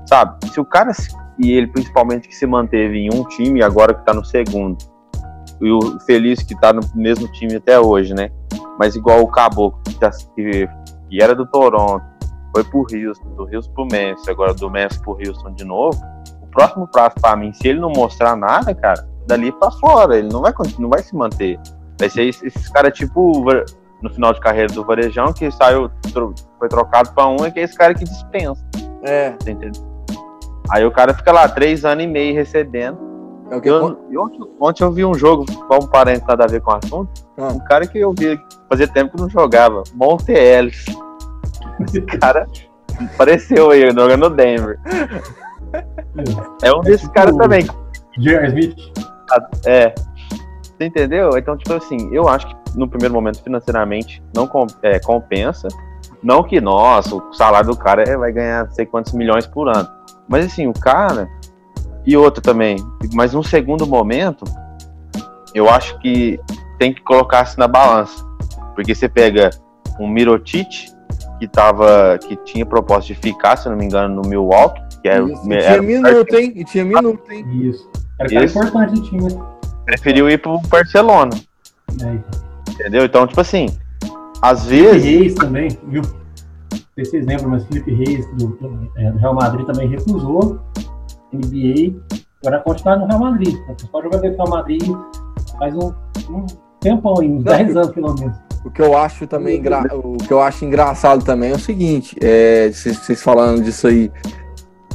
Sabe? 0.06 0.38
Se 0.52 0.60
o 0.60 0.66
cara, 0.66 0.92
e 1.40 1.52
ele 1.52 1.68
principalmente 1.68 2.28
que 2.28 2.36
se 2.36 2.46
manteve 2.46 2.98
em 2.98 3.10
um 3.14 3.24
time, 3.24 3.62
agora 3.62 3.94
que 3.94 4.06
tá 4.06 4.14
no 4.14 4.26
segundo, 4.26 4.78
e 5.62 5.72
o 5.72 6.00
Feliz 6.06 6.44
que 6.44 6.60
tá 6.60 6.72
no 6.72 6.82
mesmo 6.96 7.32
time 7.32 7.56
até 7.56 7.80
hoje, 7.80 8.14
né? 8.14 8.30
Mas 8.80 8.96
igual 8.96 9.22
o 9.22 9.28
Caboclo, 9.28 9.80
que, 10.36 10.68
que 11.10 11.22
era 11.22 11.34
do 11.34 11.46
Toronto, 11.48 12.06
foi 12.54 12.64
pro 12.64 12.80
Houston, 12.80 13.30
do 13.36 13.44
Houston 13.44 13.74
pro 13.74 13.88
Memphis, 13.92 14.28
agora 14.28 14.54
do 14.54 14.70
Memphis 14.70 14.98
pro 15.00 15.18
Houston 15.18 15.54
de 15.54 15.66
novo. 15.66 16.00
O 16.42 16.48
próximo 16.48 16.88
prazo 16.88 17.16
para 17.22 17.36
mim, 17.36 17.52
se 17.54 17.68
ele 17.68 17.80
não 17.80 17.90
mostrar 17.90 18.36
nada, 18.36 18.74
cara, 18.74 19.08
dali 19.28 19.52
para 19.52 19.72
fora, 19.72 20.18
ele 20.18 20.30
não 20.30 20.42
vai, 20.42 20.54
não 20.80 20.90
vai 20.90 21.02
se 21.02 21.16
manter. 21.16 21.60
Vai 22.00 22.10
ser 22.10 22.24
esses, 22.24 22.44
esses 22.44 22.68
caras 22.70 22.96
tipo 22.98 23.44
no 24.02 24.10
final 24.12 24.32
de 24.34 24.40
carreira 24.40 24.72
do 24.72 24.86
Varejão, 24.86 25.34
que 25.34 25.50
saiu, 25.50 25.90
foi 26.60 26.70
trocado 26.70 27.12
para 27.14 27.28
um, 27.28 27.46
e 27.46 27.52
que 27.52 27.60
é 27.60 27.64
esse 27.64 27.76
cara 27.76 27.94
que 27.94 28.04
dispensa. 28.04 28.64
É. 29.04 29.30
Entendeu? 29.30 29.72
Aí 30.70 30.86
o 30.86 30.92
cara 30.92 31.14
fica 31.14 31.32
lá 31.32 31.48
três 31.48 31.86
anos 31.86 32.04
e 32.04 32.08
meio 32.08 32.36
recebendo. 32.36 32.98
É 33.50 33.60
que 33.62 33.70
eu, 33.70 33.98
eu, 34.12 34.22
ontem, 34.22 34.40
ontem, 34.60 34.84
eu 34.84 34.92
vi 34.92 35.06
um 35.06 35.14
jogo, 35.14 35.46
vamos 35.70 35.86
parar 35.86 36.20
nada 36.28 36.44
a 36.44 36.48
ver 36.48 36.62
com 36.62 36.72
o 36.72 36.76
assunto. 36.76 37.10
Ah. 37.38 37.48
Um 37.48 37.60
cara 37.60 37.88
que 37.88 37.98
eu 37.98 38.14
vi 38.18 38.38
fazia 38.70 38.88
tempo 38.88 39.16
que 39.16 39.22
não 39.22 39.30
jogava, 39.30 39.84
Monte 39.94 40.34
Ellis. 40.34 40.86
Esse 41.88 42.02
cara 42.20 42.46
apareceu 43.14 43.72
aí, 43.72 43.90
jogando 43.90 44.30
no 44.30 44.30
Denver. 44.30 44.78
É 46.62 46.72
um 46.74 46.80
é 46.80 46.84
desses 46.84 47.02
tipo 47.02 47.14
caras 47.14 47.38
também. 47.38 47.66
Jerry 48.20 48.48
Smith. 48.48 48.78
É. 49.66 49.94
Você 50.64 50.86
entendeu? 50.86 51.38
Então, 51.38 51.58
tipo 51.58 51.74
assim, 51.74 52.14
eu 52.14 52.28
acho 52.28 52.48
que 52.48 52.56
no 52.78 52.88
primeiro 52.88 53.14
momento, 53.14 53.42
financeiramente, 53.42 54.22
não 54.36 54.50
é, 54.84 55.00
compensa. 55.00 55.68
Não 56.22 56.44
que, 56.44 56.60
nossa, 56.60 57.16
o 57.16 57.34
salário 57.34 57.70
do 57.70 57.78
cara 57.78 58.04
é, 58.04 58.18
vai 58.18 58.32
ganhar 58.32 58.66
não 58.66 58.72
sei 58.72 58.86
quantos 58.86 59.14
milhões 59.14 59.48
por 59.48 59.70
ano. 59.70 59.88
Mas 60.28 60.46
assim, 60.46 60.68
o 60.68 60.74
cara. 60.74 61.30
E 62.06 62.16
outro 62.16 62.42
também. 62.42 62.78
Mas 63.14 63.34
num 63.34 63.44
segundo 63.44 63.86
momento, 63.86 64.46
eu 65.54 65.70
acho 65.70 65.98
que 66.00 66.40
tem 66.80 66.94
que 66.94 67.02
colocar-se 67.02 67.58
na 67.58 67.68
balança. 67.68 68.24
Porque 68.76 68.96
você 68.96 69.10
pega 69.10 69.50
um 70.00 70.08
Mirotic, 70.08 70.88
que 71.40 71.48
tava. 71.48 72.18
que 72.20 72.36
tinha 72.38 72.66
proposta 72.66 73.14
de 73.14 73.20
ficar, 73.20 73.58
se 73.58 73.68
não 73.70 73.76
me 73.76 73.86
engano, 73.86 74.22
no 74.22 74.30
Milwaukee. 74.30 74.82
Que 75.02 75.10
era, 75.10 75.24
Isso, 75.24 75.52
e 75.52 75.58
tinha 75.58 75.82
minuto, 75.82 76.36
hein? 76.36 76.54
E 76.56 76.64
tinha 76.64 76.86
minuto, 76.86 77.32
hein? 77.32 77.46
Isso. 77.62 77.90
Era 78.20 78.30
cara 78.30 78.46
Isso. 78.46 78.58
importante 78.58 78.94
do 78.94 79.02
time. 79.02 79.44
Preferiu 79.86 80.30
ir 80.30 80.42
pro 80.42 80.60
Barcelona. 80.68 81.32
É. 82.02 82.72
Entendeu? 82.72 83.06
Então, 83.06 83.26
tipo 83.28 83.40
assim, 83.42 83.68
às 84.42 84.66
vezes. 84.66 85.04
Reis 85.04 85.36
também, 85.36 85.70
viu? 85.88 86.02
Não 86.72 86.80
sei 86.96 87.06
se 87.06 87.12
vocês 87.12 87.26
lembram, 87.26 87.50
mas 87.50 87.66
Felipe 87.66 87.94
Reis 87.94 88.26
do, 88.38 88.58
é, 88.98 89.12
do 89.12 89.18
Real 89.20 89.36
Madrid 89.36 89.66
também 89.66 89.88
recusou 89.88 90.60
NBA 91.34 92.00
para 92.42 92.60
continuar 92.60 92.98
no 92.98 93.08
Real 93.08 93.20
Madrid. 93.20 93.56
O 93.56 93.76
principal 93.76 94.04
jogador 94.04 94.30
do 94.30 94.36
Real 94.36 94.50
Madrid 94.50 94.82
faz 95.60 95.76
um, 95.76 95.94
um 96.30 96.46
tempão, 96.80 97.14
uns 97.14 97.44
10 97.44 97.76
anos 97.76 97.92
pelo 97.92 98.16
menos. 98.16 98.38
O 98.66 98.72
que 98.72 98.82
eu 98.82 98.98
acho 98.98 99.28
também 99.28 99.60
engra... 99.60 99.84
o 99.94 100.18
que 100.18 100.32
eu 100.32 100.42
acho 100.42 100.66
engraçado 100.66 101.24
também 101.24 101.52
é 101.52 101.56
o 101.56 101.60
seguinte, 101.60 102.18
é, 102.22 102.70
vocês 102.70 103.22
falando 103.22 103.64
disso 103.64 103.88
aí, 103.88 104.12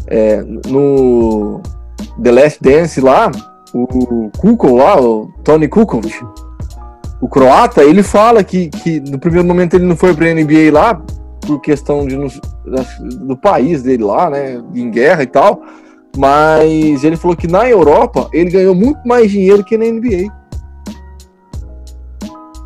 é, 0.08 0.42
no 0.42 1.62
The 2.22 2.32
Last 2.32 2.62
Dance 2.62 3.00
lá, 3.00 3.30
o 3.72 4.30
Kukoc 4.36 4.72
lá, 4.74 5.00
o 5.00 5.32
Tony 5.42 5.68
Kukoc, 5.68 6.06
o 7.20 7.28
croata, 7.28 7.82
ele 7.82 8.02
fala 8.02 8.42
que, 8.42 8.68
que 8.68 9.00
no 9.00 9.18
primeiro 9.18 9.46
momento 9.46 9.74
ele 9.74 9.86
não 9.86 9.96
foi 9.96 10.14
para 10.14 10.34
NBA 10.34 10.72
lá 10.72 11.00
por 11.46 11.60
questão 11.60 12.06
de, 12.06 12.16
do 13.26 13.36
país 13.36 13.82
dele 13.82 14.04
lá, 14.04 14.30
né, 14.30 14.62
em 14.74 14.90
guerra 14.90 15.22
e 15.22 15.26
tal, 15.26 15.62
mas 16.16 17.04
ele 17.04 17.16
falou 17.16 17.36
que 17.36 17.46
na 17.46 17.68
Europa 17.68 18.28
ele 18.32 18.50
ganhou 18.50 18.74
muito 18.74 19.00
mais 19.06 19.30
dinheiro 19.30 19.64
que 19.64 19.76
na 19.76 19.84
NBA. 19.84 20.32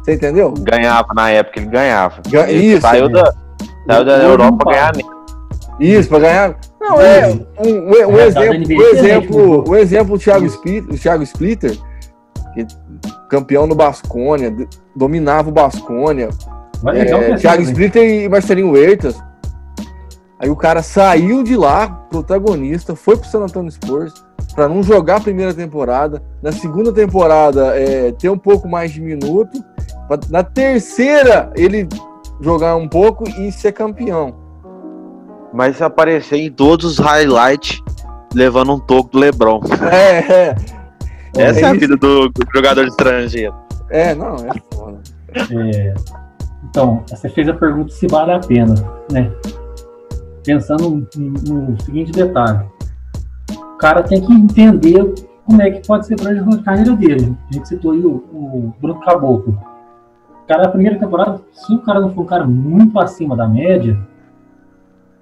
Você 0.03 0.15
entendeu? 0.15 0.55
Ganhava 0.61 1.09
na 1.15 1.31
época, 1.31 1.59
ele 1.59 1.69
ganhava. 1.69 2.23
Ga 2.29 2.49
ele 2.49 2.75
isso. 2.75 2.83
Saiu 2.83 3.09
da, 3.09 3.35
saiu 3.89 4.05
da 4.05 4.23
Europa 4.23 4.65
para 4.65 4.73
ganhar 4.73 4.93
Isso, 5.81 6.09
para 6.09 6.19
ganhar. 6.21 6.57
Não, 6.81 7.01
é 7.01 7.27
um, 7.29 7.69
um, 7.69 7.91
um 7.91 8.19
é, 8.19 8.27
exemplo, 8.27 8.77
um 8.77 8.83
exemplo, 8.83 9.65
um 9.69 9.75
exemplo, 9.75 10.15
o 10.15 10.19
Thiago 10.19 10.47
Splitter, 10.47 10.95
o 10.95 10.99
Thiago 10.99 11.23
Splitter, 11.25 11.77
campeão 13.29 13.67
no 13.67 13.75
Basconia, 13.75 14.55
dominava 14.95 15.49
o 15.49 15.53
Basconia. 16.83 17.35
É, 17.35 17.37
Thiago 17.37 17.63
Splitter 17.63 18.03
e 18.03 18.29
Marcelinho 18.29 18.71
Huertas. 18.71 19.17
Aí 20.39 20.51
o 20.51 20.57
cara 20.57 20.83
saiu 20.83 21.43
de 21.43 21.57
lá, 21.57 21.89
protagonista, 21.89 22.95
foi 22.95 23.17
pro 23.17 23.29
San 23.29 23.41
Antonio 23.41 23.71
Spurs 23.71 24.13
para 24.55 24.69
não 24.69 24.83
jogar 24.83 25.17
a 25.17 25.21
primeira 25.21 25.53
temporada. 25.53 26.23
Na 26.43 26.53
segunda 26.53 26.93
temporada, 26.93 27.79
é, 27.79 28.13
ter 28.13 28.29
um 28.29 28.39
pouco 28.39 28.69
mais 28.69 28.91
de 28.91 29.01
minuto. 29.01 29.63
Na 30.31 30.43
terceira, 30.43 31.51
ele 31.55 31.89
jogar 32.41 32.77
um 32.77 32.89
pouco 32.89 33.29
e 33.29 33.51
ser 33.51 33.73
campeão. 33.73 34.35
Mas 35.53 35.81
aparecer 35.81 36.37
em 36.37 36.51
todos 36.51 36.85
os 36.85 36.99
highlights 36.99 37.83
levando 38.35 38.75
um 38.75 38.79
toco 38.79 39.11
do 39.11 39.19
Lebron. 39.19 39.61
É, 39.91 40.19
é. 40.19 40.57
Essa 41.37 41.61
é, 41.61 41.63
é 41.63 41.67
a 41.67 41.73
vida 41.73 41.97
do, 41.97 42.29
do, 42.29 42.47
jogador 42.55 42.87
estrangeiro. 42.87 43.55
É, 43.91 44.15
não, 44.15 44.37
é 44.37 44.75
foda. 44.75 45.01
É, 45.35 45.95
então, 46.77 47.03
você 47.07 47.31
fez 47.31 47.49
a 47.49 47.55
pergunta 47.55 47.91
se 47.91 48.07
vale 48.07 48.33
a 48.33 48.39
pena, 48.39 48.75
né? 49.11 49.33
Pensando 50.45 51.09
no, 51.17 51.31
no 51.71 51.81
seguinte 51.81 52.13
detalhe. 52.13 52.67
O 53.51 53.79
cara 53.79 54.03
tem 54.03 54.21
que 54.21 54.31
entender 54.31 55.15
como 55.47 55.63
é 55.63 55.71
que 55.71 55.87
pode 55.89 56.07
ser 56.07 56.17
para 56.17 56.33
a 56.33 56.63
carreira 56.63 56.95
dele. 56.95 57.35
A 57.51 57.55
gente 57.55 57.67
citou 57.67 57.93
aí 57.93 58.05
o, 58.05 58.17
o 58.31 58.75
Bruno 58.79 59.01
Caboclo 59.01 59.59
cara, 60.47 60.65
na 60.65 60.69
primeira 60.69 60.99
temporada, 60.99 61.41
se 61.51 61.75
o 61.75 61.79
cara 61.79 61.99
não 61.99 62.11
for 62.11 62.21
um 62.21 62.27
cara 62.27 62.47
muito 62.47 63.01
acima 63.01 63.35
da 63.35 63.49
média, 63.49 63.99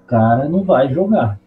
o 0.03 0.07
cara 0.07 0.49
não 0.49 0.61
vai 0.61 0.93
jogar. 0.93 1.39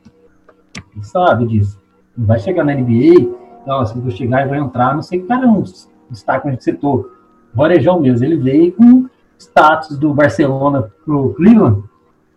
Ele 0.94 1.04
sabe 1.04 1.46
disso. 1.46 1.78
Não 2.16 2.24
vai 2.24 2.38
chegar 2.38 2.64
na 2.64 2.74
NBA, 2.74 3.28
nossa, 3.66 3.98
vou 4.00 4.10
chegar 4.10 4.46
e 4.46 4.48
vai 4.48 4.58
entrar, 4.58 4.94
não 4.94 5.02
sei 5.02 5.20
que 5.20 5.26
cara 5.26 5.44
é 5.44 5.48
um 5.48 5.62
destaque 6.10 6.42
que 6.42 6.48
a 6.48 6.50
gente 6.52 6.64
citou. 6.64 7.10
Varejão 7.54 8.00
mesmo, 8.00 8.24
ele 8.24 8.36
veio 8.36 8.72
com 8.72 9.06
status 9.38 9.96
do 9.96 10.12
Barcelona 10.12 10.90
pro 11.04 11.34
Cleveland 11.34 11.84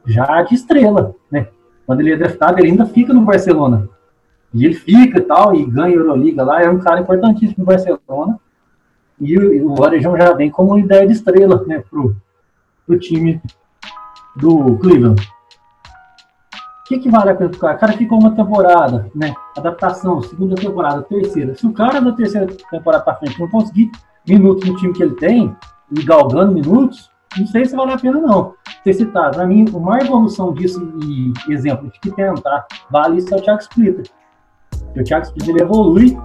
já 0.05 0.41
de 0.43 0.55
estrela, 0.55 1.15
né? 1.31 1.47
Quando 1.85 2.01
ele 2.01 2.13
é 2.13 2.17
draftado, 2.17 2.59
ele 2.59 2.69
ainda 2.69 2.85
fica 2.85 3.13
no 3.13 3.21
Barcelona. 3.21 3.89
E 4.53 4.65
ele 4.65 4.73
fica 4.73 5.19
e 5.19 5.21
tal, 5.21 5.55
e 5.55 5.65
ganha 5.65 5.87
a 5.87 5.99
Euroliga 5.99 6.43
lá, 6.43 6.61
é 6.61 6.69
um 6.69 6.79
cara 6.79 6.99
importantíssimo 6.99 7.55
no 7.59 7.65
Barcelona. 7.65 8.39
E 9.19 9.37
o, 9.37 9.73
o 9.73 9.99
já 10.17 10.33
vem 10.33 10.49
como 10.49 10.77
ideia 10.77 11.05
de 11.05 11.13
estrela 11.13 11.63
né, 11.65 11.83
pro, 11.89 12.15
pro 12.85 12.99
time 12.99 13.41
do 14.35 14.77
Cleveland. 14.77 15.21
O 15.21 16.93
que, 16.93 16.99
que 16.99 17.09
vale 17.09 17.29
a 17.29 17.35
pena 17.35 17.49
O 17.49 17.57
cara 17.57 17.93
ficou 17.93 18.19
uma 18.19 18.35
temporada, 18.35 19.09
né? 19.15 19.33
Adaptação, 19.57 20.21
segunda 20.21 20.55
temporada, 20.55 21.01
terceira. 21.03 21.55
Se 21.55 21.65
o 21.65 21.71
cara 21.71 22.01
da 22.01 22.11
terceira 22.11 22.47
temporada 22.69 23.03
para 23.03 23.15
frente 23.15 23.39
não 23.39 23.47
conseguir 23.47 23.89
minutos 24.27 24.67
no 24.67 24.75
time 24.75 24.93
que 24.93 25.01
ele 25.01 25.15
tem, 25.15 25.55
e 25.91 26.03
galgando 26.03 26.53
minutos, 26.53 27.11
não 27.37 27.47
sei 27.47 27.65
se 27.65 27.75
vale 27.75 27.91
a 27.91 27.97
pena 27.97 28.19
não. 28.19 28.53
Ter 28.83 28.93
citado, 28.93 29.37
para 29.37 29.47
mim, 29.47 29.65
a 29.73 29.79
maior 29.79 30.05
evolução 30.05 30.53
disso 30.53 30.81
e 31.03 31.33
exemplo 31.51 31.89
de 31.89 31.99
que 31.99 32.11
tentar 32.11 32.65
vale 32.89 33.17
isso 33.17 33.33
é 33.33 33.37
o 33.37 33.41
Thiago 33.41 33.61
Splitter. 33.61 34.05
O 34.95 35.03
Thiago 35.03 35.25
Splitter 35.25 35.55
ele 35.55 35.63
evolui 35.63 36.17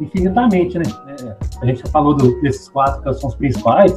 infinitamente, 0.00 0.78
né? 0.78 0.84
É, 1.20 1.36
a 1.60 1.66
gente 1.66 1.80
já 1.80 1.88
falou 1.88 2.14
do, 2.14 2.40
desses 2.40 2.68
quatro 2.68 3.02
que 3.02 3.14
são 3.14 3.30
os 3.30 3.34
principais. 3.34 3.92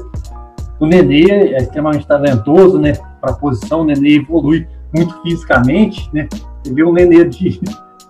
O 0.79 0.85
Nenê 0.85 1.29
é 1.29 1.57
extremamente 1.57 2.07
talentoso, 2.07 2.79
né? 2.79 2.93
Para 3.21 3.31
a 3.31 3.35
posição, 3.35 3.81
o 3.81 3.85
Nenê 3.85 4.15
evolui 4.15 4.67
muito 4.95 5.21
fisicamente, 5.21 6.09
né? 6.13 6.27
Você 6.63 6.73
viu 6.73 6.89
o 6.89 6.93
Nenê 6.93 7.25
de, 7.25 7.59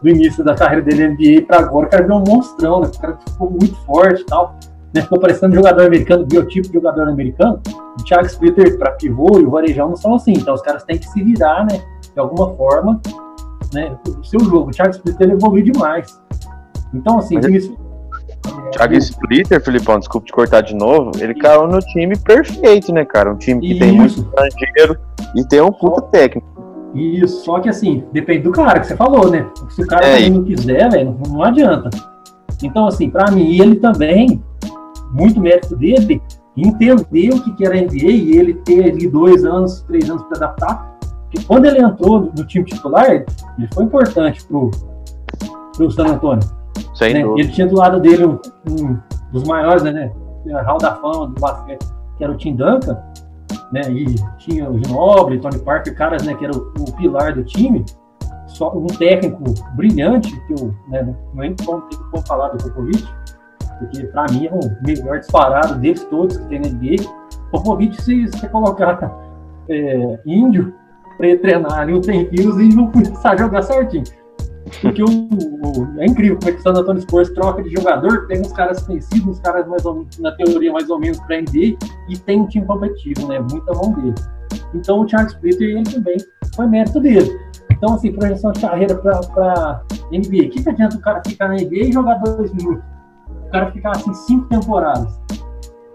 do 0.02 0.10
início 0.10 0.44
da 0.44 0.56
carreira 0.56 0.84
dele 0.84 1.10
NBA 1.10 1.46
para 1.48 1.60
agora, 1.60 1.88
o 1.88 1.90
cara 1.90 2.04
virou 2.04 2.20
um 2.20 2.24
monstrão, 2.24 2.82
né? 2.82 2.88
O 2.88 3.00
cara 3.00 3.18
ficou 3.28 3.50
muito 3.50 3.76
forte 3.86 4.22
e 4.22 4.26
tal. 4.26 4.56
Né, 4.94 5.02
ficou 5.02 5.20
parecendo 5.20 5.56
jogador 5.56 5.86
americano, 5.86 6.26
biotipo 6.26 6.68
de 6.68 6.74
jogador 6.74 7.08
americano. 7.08 7.62
O 8.00 8.04
Thiago 8.04 8.26
Splitter 8.26 8.78
para 8.78 8.92
pivô 8.92 9.40
e 9.40 9.46
o 9.46 9.52
Varejão 9.52 9.90
não 9.90 9.96
são 9.96 10.16
assim, 10.16 10.34
então 10.34 10.54
os 10.54 10.62
caras 10.62 10.84
têm 10.84 10.98
que 10.98 11.08
se 11.08 11.24
virar, 11.24 11.66
né, 11.66 11.82
de 12.14 12.20
alguma 12.20 12.56
forma, 12.56 13.02
né, 13.74 13.96
o 14.08 14.24
seu 14.24 14.40
jogo. 14.40 14.70
O 14.70 14.72
Thiago 14.72 14.92
Splitter 14.92 15.32
evoluiu 15.32 15.64
demais. 15.64 16.20
Então, 16.94 17.20
assim, 17.20 17.36
Mas 17.36 17.46
isso. 17.46 17.78
Thiago 18.72 18.94
Splitter, 18.96 19.64
Filipão, 19.64 20.00
desculpa 20.00 20.26
te 20.26 20.34
cortar 20.34 20.62
de 20.62 20.76
novo, 20.76 21.12
ele 21.20 21.34
caiu 21.36 21.68
no 21.68 21.80
time 21.80 22.18
perfeito, 22.18 22.94
né, 22.94 23.06
cara? 23.06 23.32
Um 23.32 23.38
time 23.38 23.60
que 23.60 23.80
tem 23.80 23.92
muito 23.92 24.20
estrangeiro 24.20 24.98
e 25.36 25.44
tem 25.46 25.62
um 25.62 25.72
puta 25.72 26.02
técnico. 26.04 26.48
Isso, 26.96 27.44
só 27.44 27.60
que 27.60 27.70
assim, 27.70 28.04
depende 28.12 28.44
do 28.44 28.52
cara 28.52 28.80
que 28.80 28.88
você 28.88 28.96
falou, 28.96 29.30
né? 29.30 29.48
Se 29.70 29.84
o 29.84 29.88
cara 29.88 30.08
É, 30.08 30.30
não 30.30 30.44
quiser, 30.44 30.90
velho, 30.90 31.16
não, 31.24 31.34
não 31.34 31.44
adianta. 31.44 31.90
Então, 32.64 32.88
assim, 32.88 33.10
pra 33.10 33.30
mim, 33.32 33.60
ele 33.60 33.76
também, 33.76 34.44
muito 35.12 35.40
mérito 35.40 35.76
dele, 35.76 36.22
entender 36.56 37.34
o 37.34 37.56
que 37.56 37.66
era 37.66 37.76
NBA 37.76 38.12
e 38.12 38.38
ele 38.38 38.54
ter 38.56 38.92
ali 38.92 39.08
dois 39.08 39.46
anos, 39.46 39.82
três 39.82 40.10
anos 40.10 40.24
para 40.24 40.38
adaptar. 40.38 41.00
Porque 41.24 41.46
quando 41.46 41.66
ele 41.66 41.80
entrou 41.80 42.32
no 42.36 42.46
time 42.46 42.66
titular, 42.66 43.10
ele 43.12 43.26
foi 43.74 43.84
importante 43.84 44.46
pro, 44.46 44.72
pro 45.76 45.92
San 45.92 46.08
Antonio. 46.08 46.48
Sem 46.94 47.14
né? 47.14 47.22
Ele 47.22 47.48
tinha 47.50 47.68
do 47.68 47.76
lado 47.76 48.00
dele 48.00 48.26
um, 48.26 48.40
um 48.70 48.98
dos 49.32 49.44
maiores, 49.44 49.84
né? 49.84 50.12
A 50.54 50.62
Hall 50.64 50.80
da 50.80 50.96
Fama 50.96 51.28
do 51.28 51.40
basquete, 51.40 51.86
que 52.18 52.24
era 52.24 52.34
o 52.34 52.38
Tim 52.38 52.56
Duncan, 52.56 52.98
né? 53.72 53.82
E 53.92 54.16
tinha 54.40 54.70
o 54.70 54.78
Ginobili, 54.78 55.40
Tony 55.40 55.60
Parker, 55.60 55.96
caras, 55.96 56.24
né? 56.24 56.34
Que 56.34 56.46
era 56.46 56.58
o, 56.58 56.74
o 56.80 56.94
pilar 56.98 57.34
do 57.34 57.44
time. 57.44 57.86
Só 58.48 58.76
um 58.76 58.88
técnico 58.88 59.44
brilhante, 59.76 60.36
que 60.48 60.54
eu 60.54 60.74
né, 60.90 61.16
não 61.34 61.54
tem 61.54 61.56
como 61.66 62.28
falar 62.28 62.50
do 62.50 62.58
Popovich, 62.58 63.08
porque 63.80 64.04
para 64.08 64.26
mim 64.32 64.46
é 64.48 64.52
o 64.54 64.60
melhor 64.86 65.20
disparado 65.20 65.76
deles 65.76 66.04
todos 66.06 66.38
que 66.38 66.46
tem 66.48 66.60
na 66.60 66.68
NBA. 66.70 67.04
Popovich, 67.52 68.02
se 68.02 68.28
você 68.28 68.48
colocar 68.50 69.00
é, 69.70 70.20
índio 70.26 70.74
para 71.18 71.38
treinar 71.38 71.80
ali 71.80 71.94
um 71.94 72.02
tempinho, 72.02 72.50
os 72.50 72.56
índios 72.56 72.76
vão 72.76 72.92
começar 72.92 73.32
a 73.32 73.38
jogar 73.38 73.62
certinho. 73.64 74.04
Porque 74.82 75.02
o, 75.02 75.08
o- 75.08 76.00
é 76.00 76.06
incrível 76.06 76.38
como 76.38 76.50
é 76.50 76.54
que 76.54 76.60
o 76.60 76.62
San 76.62 76.80
Antonio 76.80 77.02
Spurs 77.02 77.30
troca 77.32 77.64
de 77.64 77.72
jogador, 77.72 78.28
tem 78.28 78.40
uns 78.42 78.54
caras 78.54 78.84
conhecidos, 78.84 79.26
uns 79.28 79.40
caras 79.40 79.68
mais 79.68 79.84
ou, 79.86 80.06
na 80.20 80.32
teoria 80.34 80.72
mais 80.72 80.90
ou 80.90 81.00
menos 81.00 81.20
para 81.22 81.42
NBA, 81.42 81.76
e 82.08 82.18
tem 82.26 82.40
um 82.42 82.48
time 82.48 82.66
competitivo, 82.66 83.28
né? 83.28 83.40
Muita 83.40 83.74
mão 83.74 83.94
dele. 83.94 84.16
Então 84.74 85.00
o 85.02 85.06
Thiago 85.06 85.30
Splitter, 85.30 85.70
ele 85.70 85.84
também 85.84 86.18
foi 86.56 86.68
mérito 86.68 87.00
dele. 87.00 87.30
Então, 87.72 87.94
assim, 87.96 88.12
projeção 88.12 88.52
de 88.52 88.60
carreira 88.62 88.94
para 88.96 89.82
NBA. 90.12 90.48
O 90.48 90.50
que, 90.50 90.64
que 90.64 90.70
adianta 90.70 90.98
o 90.98 91.02
cara 91.02 91.22
ficar 91.26 91.48
na 91.48 91.56
NBA 91.56 91.76
e 91.86 91.92
jogar 91.94 92.16
dois 92.16 92.54
minutos? 92.54 92.84
O 93.50 93.52
cara 93.52 93.72
ficar 93.72 93.92
assim 93.92 94.14
cinco 94.14 94.46
temporadas. 94.48 95.20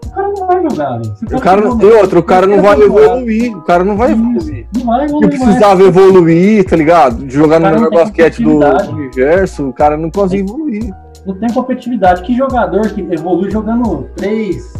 O 0.05 0.09
cara 0.15 0.27
não 0.29 0.47
vai 0.47 0.61
jogar, 0.69 0.97
velho. 0.97 1.13
O 1.33 1.41
cara 1.41 1.61
não 1.61 1.77
tem 1.77 1.91
outro, 1.91 2.19
o 2.19 2.23
cara 2.23 2.47
não 2.47 2.61
vai 2.61 2.81
evoluir. 2.81 3.57
O 3.57 3.61
cara 3.63 3.83
não 3.83 3.97
vai 3.97 4.11
evoluir. 4.11 4.67
Não 4.77 4.85
vai 4.85 4.99
Que 4.99 5.05
evoluir. 5.11 5.29
mais. 5.29 5.43
precisava 5.43 5.83
evoluir, 5.83 6.65
tá 6.69 6.75
ligado? 6.75 7.25
De 7.25 7.33
jogar 7.33 7.59
no 7.59 7.69
melhor 7.69 7.89
basquete 7.91 8.43
do 8.43 8.59
universo, 8.93 9.67
o 9.69 9.73
cara 9.73 9.97
não 9.97 10.09
consegue 10.11 10.43
evoluir. 10.43 10.93
não 11.25 11.35
tem 11.35 11.49
competitividade. 11.53 12.21
Que 12.21 12.35
jogador 12.37 12.81
que 12.93 13.01
evolui 13.01 13.49
jogando 13.51 14.07
3, 14.15 14.73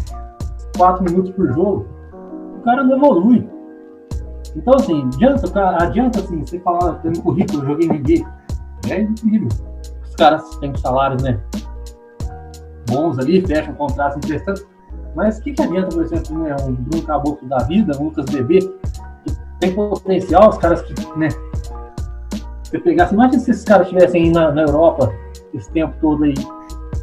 4 0.76 1.04
minutos 1.04 1.32
por 1.32 1.48
jogo, 1.52 1.86
o 2.58 2.62
cara 2.64 2.82
não 2.84 2.96
evolui. 2.96 3.46
Então, 4.54 4.74
assim, 4.74 5.02
adianta, 5.14 5.60
adianta 5.82 6.18
assim, 6.20 6.40
você 6.46 6.58
falar, 6.60 6.94
tem 7.00 7.10
um 7.10 7.20
currículo, 7.20 7.62
eu 7.62 7.66
joguei 7.66 7.88
NBA. 7.88 8.26
É 8.88 9.00
incrível. 9.02 9.48
Os 10.08 10.14
caras 10.14 10.42
têm 10.60 10.74
salários, 10.76 11.22
né? 11.22 11.38
Bons 12.86 13.18
ali, 13.18 13.44
fecham 13.46 13.74
contratos 13.74 14.18
interessantes. 14.18 14.66
Mas 15.14 15.38
o 15.38 15.42
que, 15.42 15.52
que 15.52 15.62
adianta, 15.62 15.88
por 15.88 16.04
exemplo, 16.04 16.38
né, 16.38 16.54
um 16.66 16.72
Bruno 16.72 17.06
Caboclo 17.06 17.48
da 17.48 17.58
vida, 17.58 17.96
um 17.98 18.04
Lucas 18.04 18.26
Bebê, 18.26 18.58
que 18.58 19.36
tem 19.60 19.74
potencial, 19.74 20.50
os 20.50 20.58
caras 20.58 20.82
que, 20.82 20.94
né? 21.18 21.28
Você 22.64 22.78
pegasse, 22.78 23.14
imagina 23.14 23.38
se 23.38 23.50
esses 23.50 23.64
caras 23.64 23.86
estivessem 23.86 24.24
aí 24.24 24.30
na, 24.30 24.50
na 24.50 24.62
Europa 24.62 25.12
esse 25.54 25.70
tempo 25.70 25.94
todo 26.00 26.24
aí, 26.24 26.34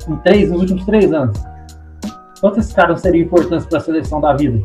em 0.08 0.16
três, 0.18 0.52
nos 0.52 0.62
últimos 0.62 0.86
três 0.86 1.12
anos. 1.12 1.38
Quantos 2.40 2.60
esses 2.60 2.74
caras 2.74 3.02
seriam 3.02 3.26
importantes 3.26 3.66
para 3.66 3.80
a 3.80 3.82
seleção 3.82 4.22
da 4.22 4.36
vida? 4.36 4.62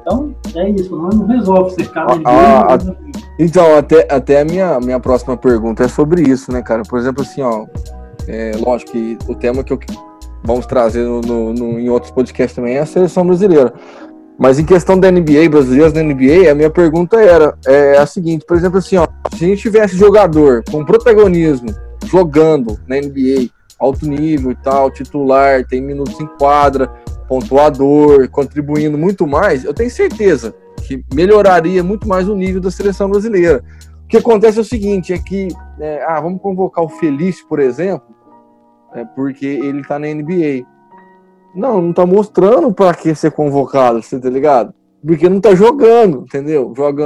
Então, 0.00 0.34
é 0.56 0.70
isso, 0.70 0.96
não, 0.96 1.26
resolve 1.26 1.70
você 1.70 1.84
ficar 1.84 2.06
na 2.06 2.14
Ah, 2.24 2.76
NBA, 2.76 2.96
Então, 3.38 3.76
até, 3.76 4.08
até 4.10 4.40
a 4.40 4.44
minha, 4.44 4.80
minha 4.80 4.98
próxima 4.98 5.36
pergunta 5.36 5.84
é 5.84 5.88
sobre 5.88 6.22
isso, 6.22 6.50
né, 6.50 6.62
cara? 6.62 6.82
Por 6.82 6.98
exemplo, 6.98 7.22
assim, 7.22 7.42
ó, 7.42 7.66
é, 8.26 8.52
lógico 8.56 8.92
que 8.92 9.18
o 9.28 9.34
tema 9.34 9.62
que 9.62 9.72
eu 9.72 9.78
vamos 10.42 10.66
trazer 10.66 11.04
no, 11.04 11.20
no- 11.20 11.52
no- 11.52 11.78
em 11.78 11.88
outros 11.88 12.10
podcasts 12.12 12.54
também 12.54 12.76
é 12.76 12.80
a 12.80 12.86
seleção 12.86 13.26
brasileira. 13.26 13.72
Mas 14.38 14.58
em 14.58 14.64
questão 14.64 14.98
da 14.98 15.10
NBA, 15.10 15.50
brasileiros 15.50 15.92
da 15.92 16.02
NBA, 16.02 16.50
a 16.50 16.54
minha 16.54 16.70
pergunta 16.70 17.20
era 17.20 17.54
é 17.66 17.98
a 17.98 18.06
seguinte, 18.06 18.44
por 18.46 18.56
exemplo, 18.56 18.78
assim, 18.78 18.96
ó, 18.96 19.06
se 19.36 19.44
a 19.44 19.48
gente 19.48 19.60
tivesse 19.60 19.96
jogador 19.96 20.62
com 20.70 20.82
protagonismo 20.84 21.68
jogando 22.06 22.78
na 22.88 22.96
NBA, 22.96 23.50
alto 23.78 24.06
nível 24.06 24.50
e 24.50 24.56
tal, 24.56 24.90
titular, 24.90 25.66
tem 25.66 25.82
minutos 25.82 26.18
em 26.18 26.26
quadra, 26.38 26.90
pontuador, 27.28 28.28
contribuindo 28.30 28.96
muito 28.98 29.26
mais, 29.26 29.64
eu 29.64 29.74
tenho 29.74 29.90
certeza 29.90 30.54
que 30.86 31.04
melhoraria 31.14 31.82
muito 31.82 32.08
mais 32.08 32.28
o 32.28 32.34
nível 32.34 32.60
da 32.60 32.70
seleção 32.70 33.10
brasileira. 33.10 33.62
O 34.04 34.08
que 34.08 34.16
acontece 34.16 34.58
é 34.58 34.60
o 34.62 34.64
seguinte, 34.64 35.12
é 35.12 35.18
que, 35.18 35.48
é, 35.78 36.02
ah, 36.06 36.20
vamos 36.20 36.40
convocar 36.42 36.82
o 36.84 36.88
Felício, 36.88 37.46
por 37.46 37.60
exemplo, 37.60 38.08
é, 38.94 39.04
porque 39.04 39.46
ele 39.46 39.82
tá 39.82 39.98
na 39.98 40.06
NBA. 40.08 40.66
Não, 41.54 41.80
não 41.82 41.92
tá 41.92 42.06
mostrando 42.06 42.72
para 42.72 42.94
que 42.94 43.14
ser 43.14 43.32
convocado, 43.32 44.02
você 44.02 44.20
tá 44.20 44.30
ligado? 44.30 44.72
Porque 45.04 45.28
não 45.28 45.40
tá 45.40 45.54
jogando, 45.54 46.22
entendeu? 46.22 46.72
Joga 46.76 47.04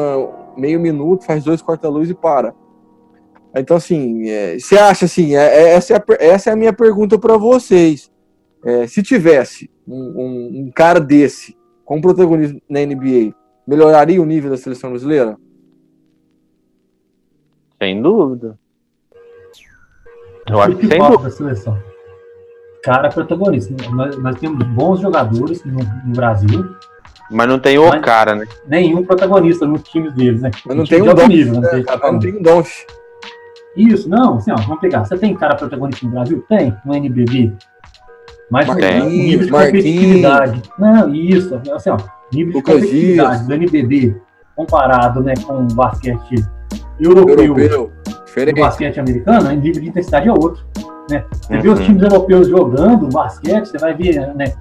meio 0.57 0.79
minuto, 0.81 1.25
faz 1.25 1.45
dois 1.45 1.63
corta-luz 1.63 2.11
e 2.11 2.15
para. 2.15 2.55
Então, 3.57 3.77
assim, 3.77 4.29
é, 4.29 4.59
você 4.59 4.77
acha 4.77 5.05
assim, 5.05 5.37
é- 5.37 5.63
é- 5.63 5.69
essa, 5.75 5.95
é 5.95 5.97
a, 5.97 6.05
essa 6.19 6.51
é 6.51 6.53
a 6.53 6.57
minha 6.57 6.73
pergunta 6.73 7.19
para 7.19 7.37
vocês. 7.37 8.11
É, 8.65 8.87
se 8.87 9.03
tivesse 9.03 9.71
um, 9.87 9.95
um- 9.95 10.61
um 10.67 10.73
cara 10.75 10.99
desse 10.99 11.57
com 11.85 12.01
protagonismo 12.01 12.61
na 12.69 12.81
NBA, 12.81 13.33
melhoraria 13.67 14.21
o 14.21 14.27
nível 14.27 14.51
da 14.51 14.57
seleção 14.57 14.91
brasileira? 14.91 15.37
Sem 17.81 18.01
dúvida. 18.01 18.59
Eu 20.51 20.61
acho 20.61 20.77
que 20.77 20.87
dúvida. 20.87 21.19
da 21.19 21.31
seleção? 21.31 21.79
Cara 22.83 23.09
protagonista. 23.09 23.75
Nós, 23.91 24.17
nós 24.19 24.37
temos 24.39 24.65
bons 24.69 25.01
jogadores 25.01 25.65
no, 25.65 25.79
no 25.79 26.13
Brasil, 26.15 26.75
Mas 27.31 27.49
não 27.49 27.59
tem 27.59 27.79
o 27.79 28.01
cara, 28.01 28.35
né? 28.35 28.47
nenhum 28.67 29.05
protagonista 29.05 29.67
no 29.67 29.79
time 29.79 30.11
deles, 30.11 30.43
né? 30.43 30.51
Mas 30.67 30.77
não 30.77 30.85
time 30.85 31.01
tem 31.01 31.11
um 31.11 31.15
de 31.15 31.29
nível, 31.29 31.61
né? 31.61 31.83
cara? 31.83 32.13
Não 32.13 32.19
tem 32.19 32.35
um. 32.35 32.63
Isso, 33.77 34.09
não, 34.09 34.37
assim, 34.37 34.53
ó, 34.53 34.57
vamos 34.57 34.81
pegar. 34.81 35.05
Você 35.05 35.17
tem 35.17 35.35
cara 35.35 35.57
protagonista 35.57 36.07
no 36.07 36.13
Brasil? 36.13 36.45
Tem, 36.49 36.77
no 36.85 36.95
NBB. 36.95 37.53
Mas 38.51 38.67
não 38.67 38.75
Marquinhos, 38.75 39.03
tem 39.03 39.11
nível 39.11 39.47
de 39.47 39.51
competitividade. 39.51 40.63
Não, 40.79 41.15
isso, 41.15 41.61
assim, 41.75 41.91
ó, 41.91 41.97
nível 42.33 42.53
de 42.53 42.59
Lucas 42.59 42.75
competitividade 42.75 43.37
Dias. 43.37 43.47
do 43.47 43.55
NBB 43.55 44.21
comparado 44.55 45.23
né, 45.23 45.35
com 45.45 45.65
o 45.65 45.67
basquete 45.75 46.45
europeu, 47.01 47.41
Europeu. 47.41 47.93
Do 48.35 48.47
Diferente. 48.47 48.61
basquete 48.61 49.01
americano, 49.01 49.49
o 49.49 49.53
nível 49.53 49.83
de 49.83 49.89
intensidade 49.89 50.29
é 50.29 50.33
outro. 50.33 50.65
Né? 51.11 51.25
Você 51.33 51.59
vê 51.59 51.69
os 51.69 51.79
Uhum. 51.79 51.85
times 51.87 52.03
europeus 52.03 52.49
jogando 52.49 53.09
basquete, 53.09 53.67
você 53.67 53.79
vai 53.79 53.95
ver 53.95 54.35
né, 54.35 54.53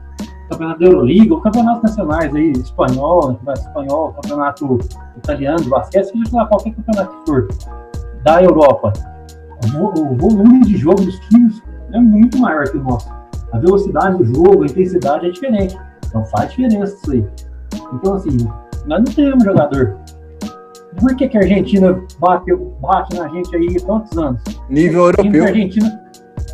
campeonato 0.49 0.79
da 0.79 0.85
Euroliga, 0.85 1.33
ou 1.33 1.41
campeonatos 1.41 1.83
nacionais 1.83 2.35
aí, 2.35 2.51
espanhol, 2.51 3.29
né, 3.29 3.35
campeonato 3.39 3.61
espanhol, 3.67 4.13
campeonato 4.21 4.79
italiano 5.17 5.61
de 5.63 5.69
basquete, 5.69 6.05
seja 6.05 6.23
lá 6.33 6.45
qualquer 6.45 6.73
campeonato 6.73 7.15
que 7.17 7.25
for 7.31 7.47
da 8.23 8.43
Europa. 8.43 8.93
O 9.75 10.15
volume 10.17 10.61
de 10.65 10.75
jogo 10.77 11.01
dos 11.01 11.17
times 11.29 11.61
é 11.93 11.99
muito 11.99 12.37
maior 12.37 12.65
que 12.65 12.77
o 12.77 12.83
nosso. 12.83 13.09
A 13.53 13.57
velocidade 13.59 14.17
do 14.17 14.25
jogo, 14.25 14.63
a 14.63 14.65
intensidade 14.65 15.27
é 15.27 15.29
diferente. 15.31 15.77
Então 16.07 16.25
faz 16.25 16.49
diferença 16.51 16.95
isso 16.95 17.11
aí. 17.11 17.25
Então, 17.93 18.15
assim, 18.15 18.37
nós 18.85 19.03
não 19.03 19.13
temos 19.13 19.43
jogador. 19.43 19.95
Por 20.99 21.15
que, 21.15 21.27
que 21.27 21.37
a 21.37 21.41
Argentina 21.41 21.99
bate, 22.19 22.53
bate 22.81 23.17
na 23.17 23.27
gente 23.29 23.55
aí 23.55 23.77
há 23.81 23.85
tantos 23.85 24.17
anos? 24.17 24.41
Nível 24.69 25.05
europeu. 25.05 25.43
Argentina, 25.45 26.01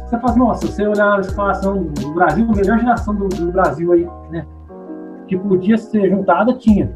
você 0.10 0.20
fala, 0.20 0.36
nossa, 0.36 0.68
se 0.68 0.74
você 0.74 0.88
olhar 0.88 1.18
a 1.18 1.22
escalação 1.22 1.84
do 1.84 2.14
Brasil, 2.14 2.48
a 2.50 2.56
melhor 2.56 2.80
geração 2.80 3.16
do, 3.16 3.28
do 3.28 3.52
Brasil 3.52 3.92
aí, 3.92 4.08
né? 4.32 4.46
Que 5.28 5.38
podia 5.38 5.78
ser 5.78 6.10
juntada, 6.10 6.54
tinha. 6.54 6.92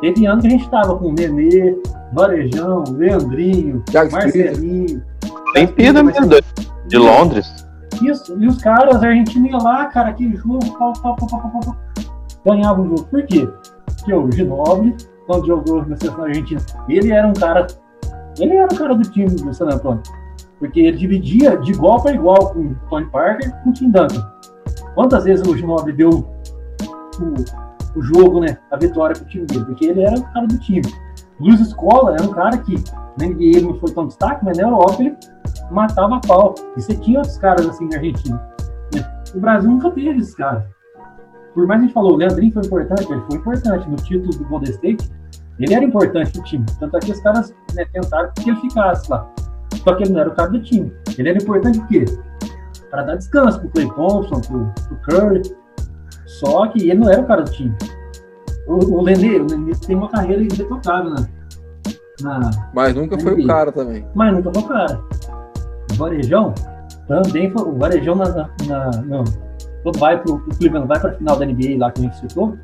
Teve 0.00 0.26
ano 0.26 0.40
que 0.40 0.46
a 0.46 0.50
gente 0.50 0.68
tava 0.70 0.96
com 0.96 1.12
Nenê, 1.12 1.76
Varejão, 2.12 2.84
Leandrinho, 2.90 3.82
Thiago. 3.90 4.12
Marcelinho. 4.12 5.02
Tem 5.52 5.66
Mas- 5.66 6.04
mesmo, 6.04 6.10
de 6.86 6.96
Londres. 6.96 7.66
Isso, 8.02 8.38
e 8.38 8.46
os 8.46 8.62
caras, 8.62 9.02
a 9.02 9.06
Argentina 9.06 9.48
ia 9.48 9.56
lá, 9.56 9.86
cara, 9.86 10.12
que 10.12 10.34
jogo, 10.36 10.58
pau, 10.78 10.92
pau, 11.02 11.16
pau, 11.16 11.28
pau, 11.28 11.40
pau, 11.40 11.60
pau, 11.60 11.76
ganhava 12.44 12.80
o 12.80 12.84
jogo. 12.88 13.04
Por 13.04 13.22
quê? 13.24 13.48
Porque 13.86 14.14
o 14.14 14.30
Ginobili, 14.30 14.94
quando 15.26 15.46
jogou 15.46 15.84
na 15.84 15.96
seleção 15.96 16.24
argentina, 16.24 16.60
ele 16.88 17.12
era 17.12 17.26
um 17.26 17.32
cara, 17.32 17.66
ele 18.38 18.56
era 18.56 18.72
o 18.72 18.76
cara 18.76 18.94
do 18.94 19.02
time 19.02 19.26
do 19.26 19.52
San 19.52 19.66
Antonio. 19.66 20.02
Porque 20.58 20.80
ele 20.80 20.96
dividia 20.96 21.56
de 21.58 21.72
igual 21.72 22.02
para 22.02 22.14
igual 22.14 22.52
com 22.52 22.60
o 22.60 22.74
Tony 22.88 23.06
Parker 23.06 23.48
e 23.48 23.62
com 23.62 23.70
o 23.70 23.72
Tim 23.72 23.90
Duncan. 23.90 24.32
Quantas 24.94 25.24
vezes 25.24 25.46
o 25.46 25.56
Ginobili 25.56 25.96
deu 25.96 26.10
o, 26.10 27.98
o 27.98 28.02
jogo, 28.02 28.40
né? 28.40 28.56
A 28.70 28.76
vitória 28.76 29.14
pro 29.14 29.26
time 29.26 29.44
dele? 29.44 29.64
Porque 29.66 29.86
ele 29.86 30.02
era 30.02 30.18
o 30.18 30.32
cara 30.32 30.46
do 30.46 30.58
time. 30.58 30.82
Luiz 31.38 31.60
Escola 31.60 32.14
era 32.14 32.22
um 32.22 32.32
cara 32.32 32.56
que 32.58 32.82
na 33.18 33.26
NBA 33.26 33.44
ele 33.44 33.62
não 33.62 33.78
foi 33.78 33.92
tão 33.92 34.06
destaque, 34.06 34.42
mas 34.44 34.56
na 34.56 34.64
Europa 34.64 35.02
ele 35.02 35.16
matava 35.70 36.16
a 36.16 36.20
pau. 36.20 36.54
E 36.76 36.80
você 36.80 36.94
tinha 36.96 37.18
outros 37.18 37.36
caras 37.36 37.68
assim 37.68 37.86
na 37.88 37.96
Argentina. 37.96 38.50
Né? 38.94 39.22
O 39.34 39.40
Brasil 39.40 39.70
nunca 39.70 39.90
teve 39.90 40.18
esses 40.18 40.34
caras. 40.34 40.64
Por 41.56 41.66
mais 41.66 41.80
que 41.80 41.84
a 41.84 41.86
gente 41.86 41.94
falou, 41.94 42.12
o 42.12 42.16
Leandrinho 42.16 42.52
foi 42.52 42.62
importante, 42.66 43.10
ele 43.10 43.22
foi 43.22 43.38
importante 43.38 43.88
no 43.88 43.96
título 43.96 44.30
do 44.30 44.44
Golden 44.44 44.70
State, 44.72 45.10
ele 45.58 45.72
era 45.72 45.82
importante 45.82 46.36
no 46.36 46.44
time. 46.44 46.66
Tanto 46.78 46.98
é 46.98 47.00
que 47.00 47.10
os 47.10 47.20
caras 47.20 47.54
né, 47.74 47.86
tentaram 47.94 48.30
que 48.34 48.50
ele 48.50 48.60
ficasse 48.60 49.10
lá. 49.10 49.26
Só 49.82 49.94
que 49.94 50.02
ele 50.02 50.12
não 50.12 50.20
era 50.20 50.28
o 50.28 50.34
cara 50.34 50.50
do 50.50 50.60
time. 50.60 50.92
Ele 51.16 51.30
era 51.30 51.38
importante 51.38 51.78
o 51.78 51.86
quê? 51.86 52.04
Para 52.90 53.04
dar 53.04 53.16
descanso 53.16 53.58
pro 53.60 53.70
Clay 53.70 53.88
Thompson, 53.88 54.38
pro, 54.42 54.70
pro 54.86 54.96
Curry. 55.08 55.42
Só 56.26 56.66
que 56.66 56.90
ele 56.90 57.00
não 57.00 57.10
era 57.10 57.22
o 57.22 57.26
cara 57.26 57.42
do 57.42 57.50
time. 57.50 57.74
O, 58.66 58.98
o 58.98 59.00
Lenê, 59.00 59.38
o 59.38 59.46
Lenê 59.50 59.72
tem 59.76 59.96
uma 59.96 60.10
carreira 60.10 60.42
irretocável, 60.42 61.10
né? 61.14 61.26
Na, 62.20 62.50
Mas 62.74 62.94
nunca 62.94 63.18
foi 63.18 63.32
o 63.32 63.46
cara 63.46 63.72
também. 63.72 64.06
Mas 64.14 64.34
nunca 64.34 64.52
foi 64.52 64.62
o 64.62 64.68
cara. 64.68 65.00
O 65.90 65.94
Varejão 65.94 66.52
também 67.08 67.50
foi. 67.50 67.62
O 67.62 67.78
Varejão 67.78 68.14
na, 68.14 68.28
na, 68.28 68.90
na 69.06 69.24
quando 69.55 69.55
vai 69.92 70.20
pro, 70.20 70.38
pro 70.40 70.56
Cleveland, 70.56 70.88
vai 70.88 71.00
para 71.00 71.10
a 71.10 71.14
final 71.14 71.36
da 71.36 71.46
NBA 71.46 71.78
lá 71.78 71.90
que 71.90 72.00
a 72.00 72.04
gente 72.04 72.20
citou, 72.20 72.56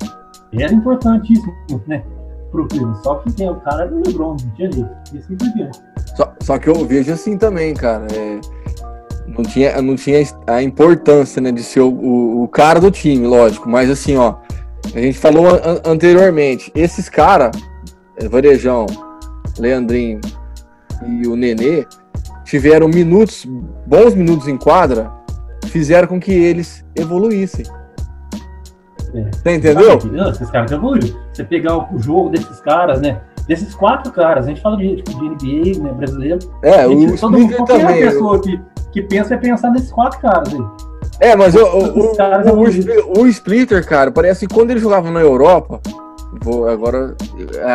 era 0.51 0.73
importantíssimo, 0.73 1.53
né? 1.87 2.03
Pro 2.51 2.67
Cleveland. 2.67 3.01
Só 3.03 3.15
que 3.15 3.31
tem 3.33 3.49
o 3.49 3.55
cara 3.55 3.87
do 3.87 4.01
LeBron, 4.05 4.37
não 4.41 4.55
tinha 4.55 4.71
jeito. 4.71 4.89
Isso 5.13 5.33
é 5.33 5.71
só, 6.15 6.33
só 6.41 6.59
que 6.59 6.69
eu 6.69 6.85
vejo 6.85 7.11
assim 7.11 7.37
também, 7.37 7.73
cara. 7.73 8.05
É, 8.13 8.39
não, 9.27 9.43
tinha, 9.43 9.81
não 9.81 9.95
tinha 9.95 10.23
a 10.47 10.61
importância, 10.61 11.41
né, 11.41 11.51
de 11.51 11.63
ser 11.63 11.81
o, 11.81 11.89
o, 11.89 12.43
o 12.43 12.47
cara 12.47 12.79
do 12.79 12.91
time, 12.91 13.25
lógico. 13.25 13.67
Mas 13.67 13.89
assim, 13.89 14.15
ó, 14.15 14.35
a 14.93 14.99
gente 14.99 15.17
falou 15.17 15.47
an 15.47 15.81
anteriormente, 15.85 16.71
esses 16.75 17.09
caras, 17.09 17.51
é, 18.17 18.27
Varejão, 18.27 18.85
Leandrinho 19.57 20.21
e 21.07 21.27
o 21.27 21.35
Nenê, 21.35 21.85
tiveram 22.43 22.87
minutos, 22.87 23.45
bons 23.87 24.13
minutos 24.13 24.47
em 24.47 24.57
quadra, 24.57 25.11
fizeram 25.69 26.07
com 26.07 26.19
que 26.19 26.31
eles 26.31 26.85
evoluíssem. 26.95 27.65
É. 29.13 29.29
Você 29.31 29.55
entendeu? 29.55 29.99
Não, 30.11 30.29
esses 30.29 30.49
caras 30.49 30.71
evoluíram. 30.71 31.19
Você 31.31 31.43
pegar 31.43 31.93
o 31.93 31.99
jogo 31.99 32.29
desses 32.29 32.59
caras, 32.61 33.01
né? 33.01 33.21
Desses 33.47 33.75
quatro 33.75 34.11
caras, 34.11 34.45
a 34.45 34.49
gente 34.49 34.61
fala 34.61 34.77
de, 34.77 35.01
de 35.01 35.15
NBA, 35.15 35.83
né, 35.83 35.93
brasileiro. 35.93 36.39
É, 36.63 36.87
gente, 36.87 37.13
o 37.13 37.17
todo 37.17 37.37
mundo, 37.37 37.55
qualquer 37.55 37.85
também. 37.85 38.01
pessoa 38.01 38.41
que, 38.41 38.61
que 38.91 39.01
pensa 39.01 39.33
é 39.33 39.37
pensar 39.37 39.69
nesses 39.71 39.91
quatro 39.91 40.19
caras 40.19 40.53
aí. 40.53 40.61
É, 41.19 41.35
mas 41.35 41.53
o, 41.53 41.63
o, 41.63 42.11
o, 42.11 43.21
o, 43.21 43.27
Splitter, 43.27 43.85
cara, 43.85 44.11
parece 44.11 44.47
que 44.47 44.53
quando 44.53 44.71
ele 44.71 44.79
jogava 44.79 45.11
na 45.11 45.19
Europa, 45.19 45.79
vou, 46.41 46.67
agora 46.67 47.15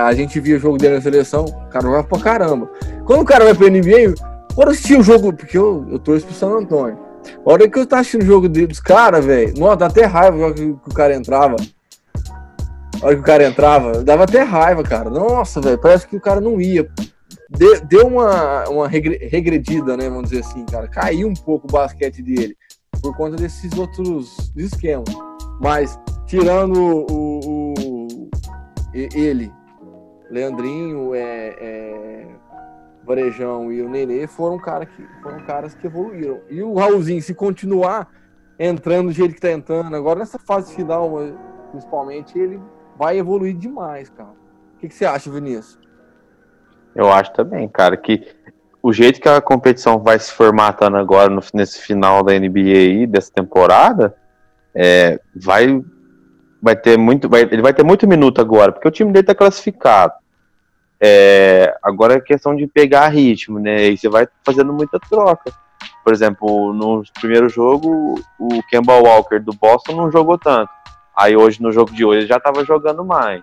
a 0.04 0.12
gente 0.14 0.40
via 0.40 0.56
o 0.56 0.60
jogo 0.60 0.78
dele 0.78 0.96
na 0.96 1.00
seleção, 1.00 1.44
o 1.44 1.68
cara 1.68 1.84
jogava 1.84 2.04
pra 2.04 2.18
caramba. 2.18 2.70
Quando 3.04 3.20
o 3.20 3.24
cara 3.24 3.44
vai 3.44 3.54
pra 3.54 3.68
NBA, 3.68 4.14
quando 4.54 4.68
eu 4.68 4.72
assisti 4.72 4.96
o 4.96 5.02
jogo, 5.02 5.32
porque 5.32 5.56
eu, 5.56 5.86
eu 5.90 5.98
torço 5.98 6.26
pro 6.26 6.34
San 6.34 6.48
Antônio. 6.48 6.98
A 7.44 7.52
hora 7.52 7.68
que 7.68 7.78
eu 7.78 7.86
tava 7.86 8.00
assistindo 8.00 8.22
o 8.22 8.26
jogo 8.26 8.48
dos 8.48 8.80
caras, 8.80 9.24
velho, 9.24 9.54
nossa, 9.58 9.76
dá 9.76 9.86
até 9.86 10.04
raiva 10.04 10.52
que, 10.52 10.62
o 10.62 10.94
cara 10.94 11.14
entrava. 11.14 11.56
A 13.00 13.06
hora 13.06 13.14
que 13.14 13.20
o 13.20 13.24
cara 13.24 13.46
entrava, 13.46 14.02
dava 14.02 14.24
até 14.24 14.42
raiva, 14.42 14.82
cara. 14.82 15.08
Nossa, 15.08 15.60
velho, 15.60 15.78
parece 15.78 16.06
que 16.06 16.16
o 16.16 16.20
cara 16.20 16.40
não 16.40 16.60
ia. 16.60 16.88
De, 17.50 17.80
deu 17.82 18.06
uma, 18.06 18.68
uma 18.68 18.88
regredida, 18.88 19.96
né? 19.96 20.08
Vamos 20.08 20.30
dizer 20.30 20.44
assim, 20.44 20.64
cara. 20.66 20.88
Caiu 20.88 21.28
um 21.28 21.34
pouco 21.34 21.66
o 21.68 21.72
basquete 21.72 22.22
dele 22.22 22.56
por 23.00 23.16
conta 23.16 23.36
desses 23.36 23.72
outros 23.78 24.52
esquemas. 24.56 25.08
Mas, 25.60 25.98
tirando 26.26 27.06
o, 27.10 27.70
o 27.78 28.30
ele, 28.92 29.52
Leandrinho, 30.30 31.14
é, 31.14 31.54
é, 31.60 32.26
Varejão 33.08 33.72
e 33.72 33.80
o 33.80 33.88
Nenê 33.88 34.26
foram, 34.26 34.58
cara 34.58 34.84
que, 34.84 35.02
foram 35.22 35.40
caras 35.40 35.74
que 35.74 35.86
evoluíram. 35.86 36.40
E 36.50 36.62
o 36.62 36.74
Raulzinho, 36.74 37.22
se 37.22 37.34
continuar 37.34 38.08
entrando 38.58 39.06
do 39.06 39.12
jeito 39.12 39.34
que 39.34 39.40
tá 39.40 39.50
entrando, 39.50 39.94
agora 39.96 40.18
nessa 40.18 40.38
fase 40.38 40.74
final, 40.74 41.10
principalmente, 41.70 42.38
ele 42.38 42.60
vai 42.98 43.18
evoluir 43.18 43.56
demais, 43.56 44.10
cara. 44.10 44.30
O 44.74 44.78
que, 44.78 44.88
que 44.88 44.94
você 44.94 45.06
acha, 45.06 45.30
Vinícius? 45.30 45.78
Eu 46.94 47.10
acho 47.10 47.32
também, 47.32 47.66
cara, 47.68 47.96
que 47.96 48.26
o 48.82 48.92
jeito 48.92 49.20
que 49.20 49.28
a 49.28 49.40
competição 49.40 49.98
vai 49.98 50.18
se 50.18 50.32
formatando 50.32 50.96
agora 50.96 51.30
no, 51.30 51.40
nesse 51.54 51.80
final 51.80 52.22
da 52.22 52.38
NBA 52.38 52.58
aí, 52.58 53.06
dessa 53.06 53.32
temporada, 53.32 54.14
é, 54.74 55.18
vai, 55.34 55.82
vai 56.60 56.76
ter 56.76 56.98
muito. 56.98 57.28
Vai, 57.28 57.42
ele 57.42 57.62
vai 57.62 57.72
ter 57.72 57.84
muito 57.84 58.06
minuto 58.06 58.40
agora, 58.40 58.72
porque 58.72 58.88
o 58.88 58.92
time 58.92 59.12
dele 59.12 59.26
tá 59.26 59.34
classificado. 59.34 60.12
É, 61.00 61.76
agora 61.82 62.14
é 62.14 62.20
questão 62.20 62.56
de 62.56 62.66
pegar 62.66 63.08
ritmo, 63.08 63.58
né? 63.58 63.88
E 63.88 63.96
você 63.96 64.08
vai 64.08 64.26
fazendo 64.44 64.72
muita 64.72 64.98
troca. 64.98 65.52
Por 66.02 66.12
exemplo, 66.12 66.72
no 66.72 67.02
primeiro 67.20 67.48
jogo, 67.48 68.20
o 68.38 68.62
Kemba 68.64 68.94
Walker 68.94 69.38
do 69.38 69.52
Boston 69.52 69.92
não 69.92 70.10
jogou 70.10 70.36
tanto. 70.38 70.70
Aí 71.16 71.36
hoje, 71.36 71.62
no 71.62 71.70
jogo 71.70 71.92
de 71.92 72.04
hoje, 72.04 72.20
ele 72.20 72.26
já 72.26 72.40
tava 72.40 72.64
jogando 72.64 73.04
mais. 73.04 73.42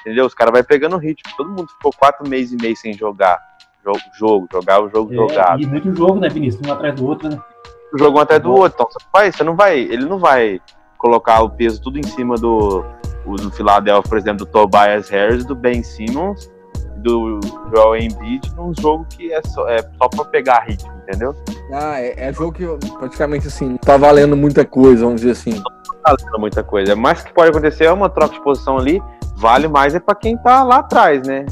Entendeu? 0.00 0.26
Os 0.26 0.34
caras 0.34 0.52
vai 0.52 0.62
pegando 0.62 0.96
ritmo. 0.96 1.32
Todo 1.36 1.50
mundo 1.50 1.68
ficou 1.68 1.92
quatro 1.92 2.28
meses 2.28 2.52
e 2.52 2.62
meio 2.62 2.76
sem 2.76 2.92
jogar. 2.92 3.38
Jogo, 3.84 4.00
jogo 4.18 4.48
jogar 4.52 4.80
o 4.82 4.88
jogo 4.88 5.12
é, 5.12 5.16
jogado. 5.16 5.62
E 5.62 5.66
muito 5.66 5.94
jogo, 5.94 6.18
né, 6.18 6.28
Vinícius? 6.28 6.66
Um 6.66 6.72
atrás 6.72 6.94
do 6.94 7.06
outro, 7.06 7.28
né? 7.28 7.40
O 7.92 7.98
jogo 7.98 8.18
um 8.18 8.20
atrás 8.20 8.42
do 8.42 8.52
outro. 8.52 8.74
Então 8.74 8.86
você, 8.90 9.06
vai, 9.12 9.32
você 9.32 9.44
não 9.44 9.54
vai. 9.54 9.78
Ele 9.78 10.04
não 10.04 10.18
vai 10.18 10.60
colocar 10.96 11.42
o 11.42 11.50
peso 11.50 11.80
tudo 11.80 11.98
em 11.98 12.04
cima 12.04 12.34
do. 12.34 12.84
Do 13.24 13.50
Philadelphia, 13.50 14.08
por 14.08 14.16
exemplo, 14.16 14.46
do 14.46 14.50
Tobias 14.50 15.10
Harris, 15.10 15.44
do 15.44 15.54
Ben 15.54 15.82
Simmons 15.82 16.48
do 16.98 17.40
Joel 17.74 17.96
Embiid 17.96 18.52
num 18.56 18.72
jogo 18.78 19.06
que 19.10 19.32
é 19.32 19.40
só, 19.42 19.68
é 19.68 19.78
só 19.96 20.08
pra 20.08 20.24
pegar 20.24 20.64
ritmo, 20.66 20.92
entendeu? 21.02 21.34
Ah, 21.72 22.00
é, 22.00 22.28
é 22.28 22.32
jogo 22.32 22.52
que 22.52 22.66
praticamente 22.98 23.46
assim, 23.46 23.76
tá 23.76 23.96
valendo 23.96 24.36
muita 24.36 24.64
coisa, 24.64 25.04
vamos 25.04 25.20
dizer 25.20 25.32
assim. 25.32 25.54
Não 25.54 26.02
tá 26.02 26.16
valendo 26.18 26.40
muita 26.40 26.62
coisa. 26.62 26.96
Mas 26.96 27.22
que 27.22 27.32
pode 27.32 27.50
acontecer 27.50 27.84
é 27.84 27.92
uma 27.92 28.08
troca 28.08 28.34
de 28.34 28.42
posição 28.42 28.78
ali, 28.78 29.02
vale 29.36 29.68
mais 29.68 29.94
é 29.94 30.00
pra 30.00 30.14
quem 30.14 30.36
tá 30.36 30.62
lá 30.62 30.76
atrás, 30.76 31.26
né? 31.26 31.46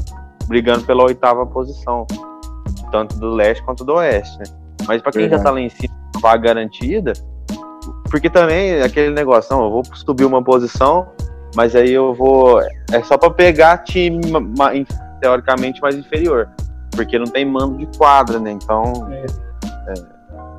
Brigando 0.47 0.83
pela 0.85 1.03
oitava 1.03 1.45
posição. 1.45 2.05
Tanto 2.91 3.17
do 3.17 3.29
leste 3.29 3.63
quanto 3.63 3.83
do 3.83 3.95
oeste, 3.95 4.37
né? 4.39 4.45
Mas 4.87 5.01
pra 5.01 5.11
quem 5.11 5.21
Verdade. 5.21 5.43
já 5.43 5.49
tá 5.49 5.51
lá 5.51 5.59
em 5.59 5.69
cima, 5.69 5.93
vaga 6.21 6.43
garantida, 6.43 7.13
porque 8.09 8.29
também 8.29 8.71
é 8.71 8.83
aquele 8.83 9.13
negócio, 9.13 9.55
não, 9.55 9.65
eu 9.65 9.71
vou 9.71 9.83
subir 9.93 10.25
uma 10.25 10.41
posição, 10.43 11.07
mas 11.55 11.75
aí 11.75 11.91
eu 11.91 12.13
vou. 12.13 12.61
É 12.61 13.03
só 13.03 13.17
para 13.17 13.31
pegar 13.31 13.79
time 13.79 14.21
teoricamente 15.19 15.81
mais 15.81 15.95
inferior, 15.95 16.49
porque 16.91 17.17
não 17.17 17.27
tem 17.27 17.45
mando 17.45 17.77
de 17.77 17.85
quadra, 17.97 18.39
né? 18.39 18.51
Então. 18.51 19.07
É. 19.11 19.25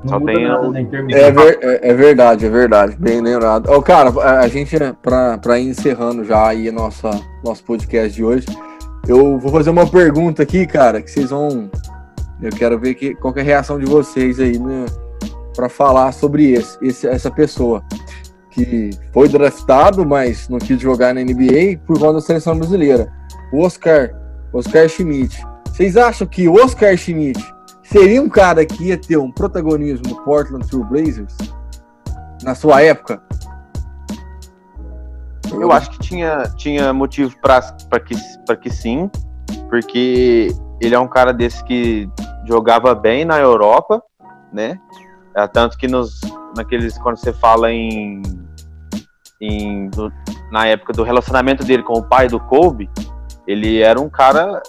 É, 0.04 0.08
só 0.08 0.20
tem 0.20 0.46
nada, 0.46 0.68
né, 0.70 0.88
é, 1.10 1.30
ver, 1.30 1.58
é, 1.60 1.90
é, 1.90 1.94
verdade, 1.94 2.46
é 2.46 2.48
verdade, 2.48 2.96
bem 2.98 3.20
lembrado. 3.20 3.68
Oh, 3.68 3.82
cara, 3.82 4.10
a, 4.10 4.40
a 4.40 4.48
gente, 4.48 4.76
para 5.02 5.58
ir 5.58 5.68
encerrando 5.68 6.24
já 6.24 6.46
aí 6.46 6.70
nossa, 6.70 7.10
nosso 7.44 7.64
podcast 7.64 8.14
de 8.14 8.24
hoje, 8.24 8.46
eu 9.08 9.38
vou 9.38 9.50
fazer 9.50 9.70
uma 9.70 9.86
pergunta 9.86 10.42
aqui, 10.42 10.66
cara, 10.66 11.02
que 11.02 11.10
vocês 11.10 11.30
vão. 11.30 11.68
Eu 12.40 12.50
quero 12.50 12.78
ver 12.78 12.94
que, 12.94 13.14
qual 13.16 13.34
que 13.34 13.40
é 13.40 13.42
a 13.42 13.46
reação 13.46 13.78
de 13.78 13.86
vocês 13.86 14.38
aí, 14.38 14.58
né? 14.58 14.86
Para 15.56 15.68
falar 15.68 16.12
sobre 16.12 16.52
esse, 16.52 16.78
esse, 16.80 17.08
essa 17.08 17.30
pessoa 17.30 17.82
que 18.52 18.90
foi 19.12 19.28
draftado, 19.28 20.06
mas 20.06 20.48
não 20.48 20.58
quis 20.58 20.80
jogar 20.80 21.12
na 21.12 21.22
NBA 21.22 21.80
por 21.84 21.98
conta 21.98 22.14
da 22.14 22.20
seleção 22.20 22.56
brasileira. 22.56 23.08
O 23.52 23.62
Oscar 23.62 24.14
Oscar 24.52 24.88
Schmidt. 24.88 25.44
Vocês 25.66 25.96
acham 25.96 26.26
que 26.26 26.48
o 26.48 26.54
Oscar 26.54 26.96
Schmidt 26.96 27.40
seria 27.82 28.20
um 28.20 28.28
cara 28.28 28.64
que 28.66 28.88
ia 28.88 28.98
ter 28.98 29.16
um 29.16 29.30
protagonismo 29.30 30.08
no 30.08 30.22
Portland 30.24 30.66
Trail 30.66 30.84
Blazers 30.84 31.36
na 32.42 32.54
sua 32.54 32.82
época? 32.82 33.22
Eu 35.52 35.72
acho 35.72 35.90
que 35.90 35.98
tinha, 36.00 36.42
tinha 36.56 36.92
motivo 36.92 37.34
para 37.40 37.62
que, 38.00 38.14
que 38.60 38.70
sim, 38.70 39.10
porque 39.70 40.48
ele 40.80 40.94
é 40.94 40.98
um 40.98 41.08
cara 41.08 41.32
desse 41.32 41.64
que 41.64 42.08
jogava 42.46 42.94
bem 42.94 43.24
na 43.24 43.38
Europa, 43.38 44.02
né? 44.52 44.78
É, 45.34 45.46
tanto 45.46 45.76
que 45.78 45.86
nos, 45.86 46.20
naqueles, 46.56 46.98
quando 46.98 47.16
você 47.16 47.32
fala 47.32 47.70
em, 47.70 48.22
em 49.40 49.90
na 50.50 50.66
época 50.66 50.92
do 50.92 51.02
relacionamento 51.02 51.64
dele 51.64 51.82
com 51.82 51.94
o 51.94 52.02
pai 52.02 52.28
do 52.28 52.40
Kobe, 52.40 52.90
ele 53.48 53.80
era 53.80 53.98
um 53.98 54.10
cara. 54.10 54.62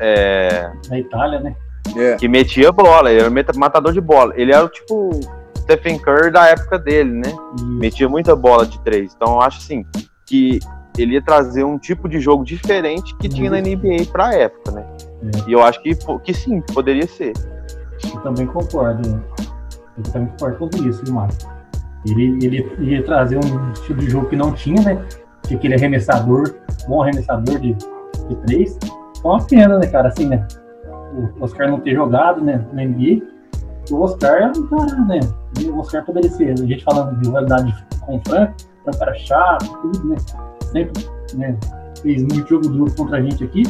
É, 0.00 0.72
da 0.88 0.98
Itália, 0.98 1.38
né? 1.38 1.54
É. 1.96 2.16
Que 2.16 2.26
metia 2.26 2.72
bola, 2.72 3.10
ele 3.10 3.20
era 3.20 3.30
um 3.30 3.60
matador 3.60 3.92
de 3.92 4.00
bola. 4.00 4.32
Ele 4.34 4.52
era 4.52 4.64
o 4.64 4.68
tipo 4.68 5.10
Stephen 5.58 5.98
Curry 5.98 6.30
da 6.30 6.48
época 6.48 6.78
dele, 6.78 7.10
né? 7.10 7.28
Isso. 7.56 7.66
Metia 7.66 8.08
muita 8.08 8.34
bola 8.34 8.64
de 8.64 8.80
três. 8.80 9.14
Então 9.14 9.34
eu 9.34 9.40
acho 9.42 9.58
assim 9.58 9.84
que 10.26 10.58
ele 10.96 11.14
ia 11.14 11.22
trazer 11.22 11.64
um 11.64 11.78
tipo 11.78 12.08
de 12.08 12.20
jogo 12.20 12.44
diferente 12.44 13.14
que 13.16 13.28
tinha 13.28 13.50
na 13.50 13.60
NBA 13.60 14.10
pra 14.10 14.34
época, 14.34 14.72
né? 14.72 14.86
É. 15.22 15.50
E 15.50 15.52
eu 15.52 15.62
acho 15.62 15.82
que, 15.82 15.94
que 16.24 16.32
sim, 16.34 16.60
poderia 16.72 17.06
ser. 17.06 17.34
Eu 18.04 18.20
também 18.20 18.46
concordo. 18.46 19.22
Eu 19.96 20.02
também 20.10 20.28
concordo 20.28 20.70
com 20.70 20.88
isso, 20.88 21.12
Márcio. 21.12 21.48
Ele, 22.06 22.44
ele 22.44 22.66
ia 22.80 23.02
trazer 23.04 23.36
um 23.36 23.72
estilo 23.72 24.00
de 24.00 24.10
jogo 24.10 24.28
que 24.28 24.36
não 24.36 24.52
tinha, 24.52 24.82
né? 24.82 25.06
Que 25.42 25.54
aquele 25.54 25.74
arremessador, 25.74 26.54
bom 26.88 27.02
arremessador 27.02 27.58
de, 27.58 27.76
de 28.28 28.36
três. 28.46 28.78
É 29.24 29.26
uma 29.26 29.42
pena, 29.44 29.78
né, 29.78 29.86
cara? 29.86 30.08
Assim, 30.08 30.26
né? 30.26 30.46
O 31.14 31.44
Oscar 31.44 31.70
não 31.70 31.80
ter 31.80 31.94
jogado, 31.94 32.42
né, 32.42 32.64
na 32.72 32.84
NBA. 32.84 33.22
O 33.90 34.00
Oscar 34.00 34.42
é 34.42 34.46
um 34.46 34.66
cara, 34.66 35.00
né? 35.02 35.20
O 35.66 35.78
Oscar 35.78 36.04
poderia 36.04 36.30
ser, 36.30 36.52
a 36.52 36.56
gente 36.56 36.84
falando 36.84 37.18
de 37.18 37.26
rivalidade 37.26 37.84
com 38.00 38.16
o 38.16 38.20
Frank, 38.26 38.54
é 38.86 38.90
um 38.90 38.98
cara 38.98 39.14
chato, 39.14 39.78
tudo, 39.82 40.08
né? 40.08 40.16
Sempre, 40.72 41.06
né? 41.34 41.58
Fez 42.00 42.22
muito 42.22 42.48
jogo 42.48 42.68
duro 42.68 42.94
contra 42.94 43.18
a 43.18 43.22
gente 43.22 43.44
aqui. 43.44 43.62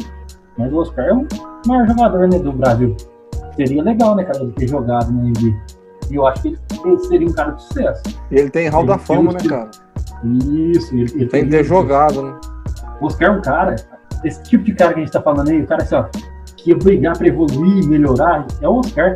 Mas 0.57 0.71
o 0.71 0.77
Oscar 0.77 1.05
é 1.05 1.13
o 1.13 1.27
maior 1.67 1.87
jogador, 1.87 2.27
né, 2.27 2.39
do 2.39 2.51
Brasil. 2.51 2.95
Seria 3.55 3.83
legal, 3.83 4.15
né, 4.15 4.23
cara, 4.23 4.43
ele 4.43 4.51
ter 4.53 4.67
jogado 4.67 5.11
na 5.11 5.23
NBA. 5.23 5.55
E 6.09 6.15
eu 6.15 6.27
acho 6.27 6.41
que 6.41 6.57
ele 6.85 6.99
seria 6.99 7.27
um 7.27 7.33
cara 7.33 7.51
de 7.51 7.63
sucesso. 7.63 8.03
Ele 8.31 8.49
tem 8.49 8.67
hall 8.69 8.85
da 8.85 8.97
fama, 8.97 9.33
né, 9.33 9.39
cara? 9.47 9.71
Isso, 10.23 10.95
ele, 10.95 11.11
ele 11.15 11.25
tem 11.27 11.45
que 11.45 11.51
ter 11.51 11.63
jogado, 11.63 12.21
né? 12.21 12.39
O 13.01 13.05
Oscar 13.05 13.29
é 13.29 13.31
um 13.31 13.41
cara, 13.41 13.75
esse 14.23 14.41
tipo 14.43 14.63
de 14.63 14.73
cara 14.73 14.93
que 14.93 14.99
a 14.99 15.03
gente 15.03 15.11
tá 15.11 15.21
falando 15.21 15.49
aí, 15.49 15.61
o 15.61 15.67
cara 15.67 15.83
assim, 15.83 15.95
ó, 15.95 16.05
que 16.55 16.69
ia 16.69 16.77
brigar 16.77 17.17
pra 17.17 17.27
evoluir, 17.27 17.87
melhorar, 17.87 18.45
é 18.61 18.67
o 18.67 18.75
Oscar. 18.75 19.15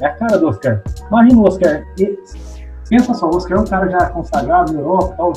É 0.00 0.06
a 0.06 0.12
cara 0.14 0.38
do 0.38 0.48
Oscar. 0.48 0.82
Imagina 1.08 1.40
o 1.40 1.46
Oscar. 1.46 1.82
E, 1.98 2.18
pensa 2.88 3.14
só, 3.14 3.26
o 3.30 3.36
Oscar 3.36 3.58
é 3.58 3.60
um 3.60 3.64
cara 3.64 3.88
já 3.88 4.10
consagrado 4.10 4.72
na 4.72 4.80
Europa 4.80 5.12
e 5.12 5.16
tal. 5.16 5.32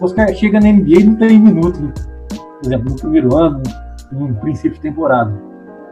O 0.00 0.04
Oscar 0.04 0.28
chega 0.34 0.60
na 0.60 0.72
NBA 0.72 1.00
e 1.00 1.04
não 1.04 1.16
tem 1.16 1.40
minutos, 1.40 1.80
né? 1.80 1.92
por 2.30 2.66
exemplo, 2.66 2.90
no 2.90 2.96
primeiro 2.96 3.36
ano, 3.36 3.62
no 4.10 4.34
princípio 4.34 4.72
de 4.72 4.80
temporada. 4.80 5.32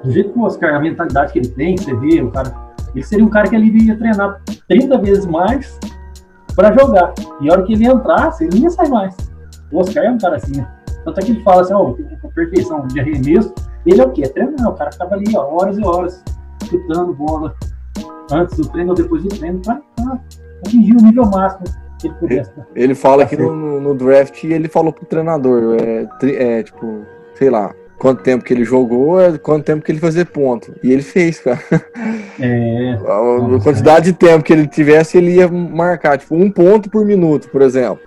Do 0.02 0.10
jeito 0.10 0.32
que 0.32 0.38
o 0.38 0.42
Oscar, 0.42 0.74
a 0.74 0.80
mentalidade 0.80 1.32
que 1.32 1.38
ele 1.38 1.48
tem, 1.48 1.76
você 1.76 1.94
vê, 1.94 2.20
o 2.20 2.30
cara 2.30 2.64
ele 2.94 3.04
seria 3.04 3.24
um 3.24 3.28
cara 3.28 3.48
que 3.48 3.56
ele 3.56 3.66
iria 3.66 3.96
treinar 3.96 4.40
30 4.68 4.98
vezes 4.98 5.26
mais 5.26 5.78
para 6.54 6.72
jogar. 6.72 7.12
E 7.40 7.48
a 7.48 7.52
hora 7.52 7.62
que 7.64 7.72
ele 7.72 7.86
entrasse, 7.86 8.44
ele 8.44 8.56
não 8.56 8.62
ia 8.64 8.70
sair 8.70 8.88
mais. 8.88 9.16
O 9.72 9.80
Oscar 9.80 10.04
é 10.04 10.10
um 10.10 10.18
cara 10.18 10.36
assim, 10.36 10.56
né? 10.56 10.68
Tanto 11.04 11.20
é 11.20 11.22
que 11.22 11.32
ele 11.32 11.42
fala 11.42 11.62
assim, 11.62 11.74
ó, 11.74 11.90
oh, 11.90 12.28
perfeição 12.34 12.86
de 12.86 13.00
arremesso, 13.00 13.52
ele 13.84 14.00
é 14.00 14.04
o 14.04 14.10
quê? 14.10 14.22
É 14.22 14.28
treinar, 14.28 14.68
o 14.68 14.74
cara 14.74 14.90
ficava 14.90 15.14
ali, 15.14 15.36
ó, 15.36 15.54
horas 15.54 15.78
e 15.78 15.84
horas, 15.84 16.24
chutando 16.68 17.12
bola 17.14 17.54
antes 18.32 18.56
do 18.56 18.68
treino 18.68 18.90
ou 18.90 18.96
depois 18.96 19.22
do 19.22 19.28
treino, 19.28 19.60
para 19.60 19.80
atingir 20.66 20.96
o 20.96 21.02
nível 21.02 21.26
máximo 21.26 21.64
que 22.00 22.08
ele 22.08 22.14
pudesse. 22.14 22.50
Né? 22.56 22.64
Ele 22.74 22.94
fala 22.94 23.26
que 23.26 23.36
no, 23.36 23.80
no, 23.80 23.94
draft 23.94 24.42
ele 24.44 24.68
falou 24.68 24.92
pro 24.92 25.04
treinador, 25.04 25.76
é, 25.80 26.06
é 26.58 26.62
tipo, 26.62 27.04
sei 27.34 27.50
lá, 27.50 27.74
quanto 27.98 28.22
tempo 28.22 28.44
que 28.44 28.52
ele 28.52 28.64
jogou, 28.64 29.20
é 29.20 29.36
quanto 29.38 29.64
tempo 29.64 29.84
que 29.84 29.92
ele 29.92 30.00
fazia 30.00 30.24
ponto. 30.24 30.74
E 30.82 30.92
ele 30.92 31.02
fez, 31.02 31.40
cara. 31.40 31.60
É. 32.40 32.94
A 33.04 33.62
quantidade 33.62 34.06
de 34.06 34.12
tempo 34.12 34.44
que 34.44 34.52
ele 34.52 34.66
tivesse, 34.66 35.18
ele 35.18 35.36
ia 35.36 35.48
marcar, 35.48 36.18
tipo, 36.18 36.34
um 36.34 36.50
ponto 36.50 36.90
por 36.90 37.04
minuto, 37.04 37.48
por 37.48 37.62
exemplo. 37.62 38.00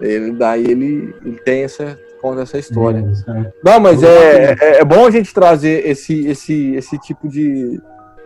Ele, 0.00 0.32
daí 0.32 0.64
ele, 0.64 1.14
ele 1.24 1.40
tem 1.44 1.64
essa, 1.64 1.98
conta 2.20 2.42
essa 2.42 2.58
história. 2.58 2.98
É, 3.28 3.52
Não, 3.62 3.80
mas 3.80 4.02
é, 4.02 4.52
é, 4.52 4.80
é, 4.80 4.84
bom 4.84 5.06
a 5.06 5.10
gente 5.10 5.32
trazer 5.32 5.86
esse, 5.86 6.26
esse, 6.26 6.74
esse 6.74 6.98
tipo 6.98 7.28
de, 7.28 7.80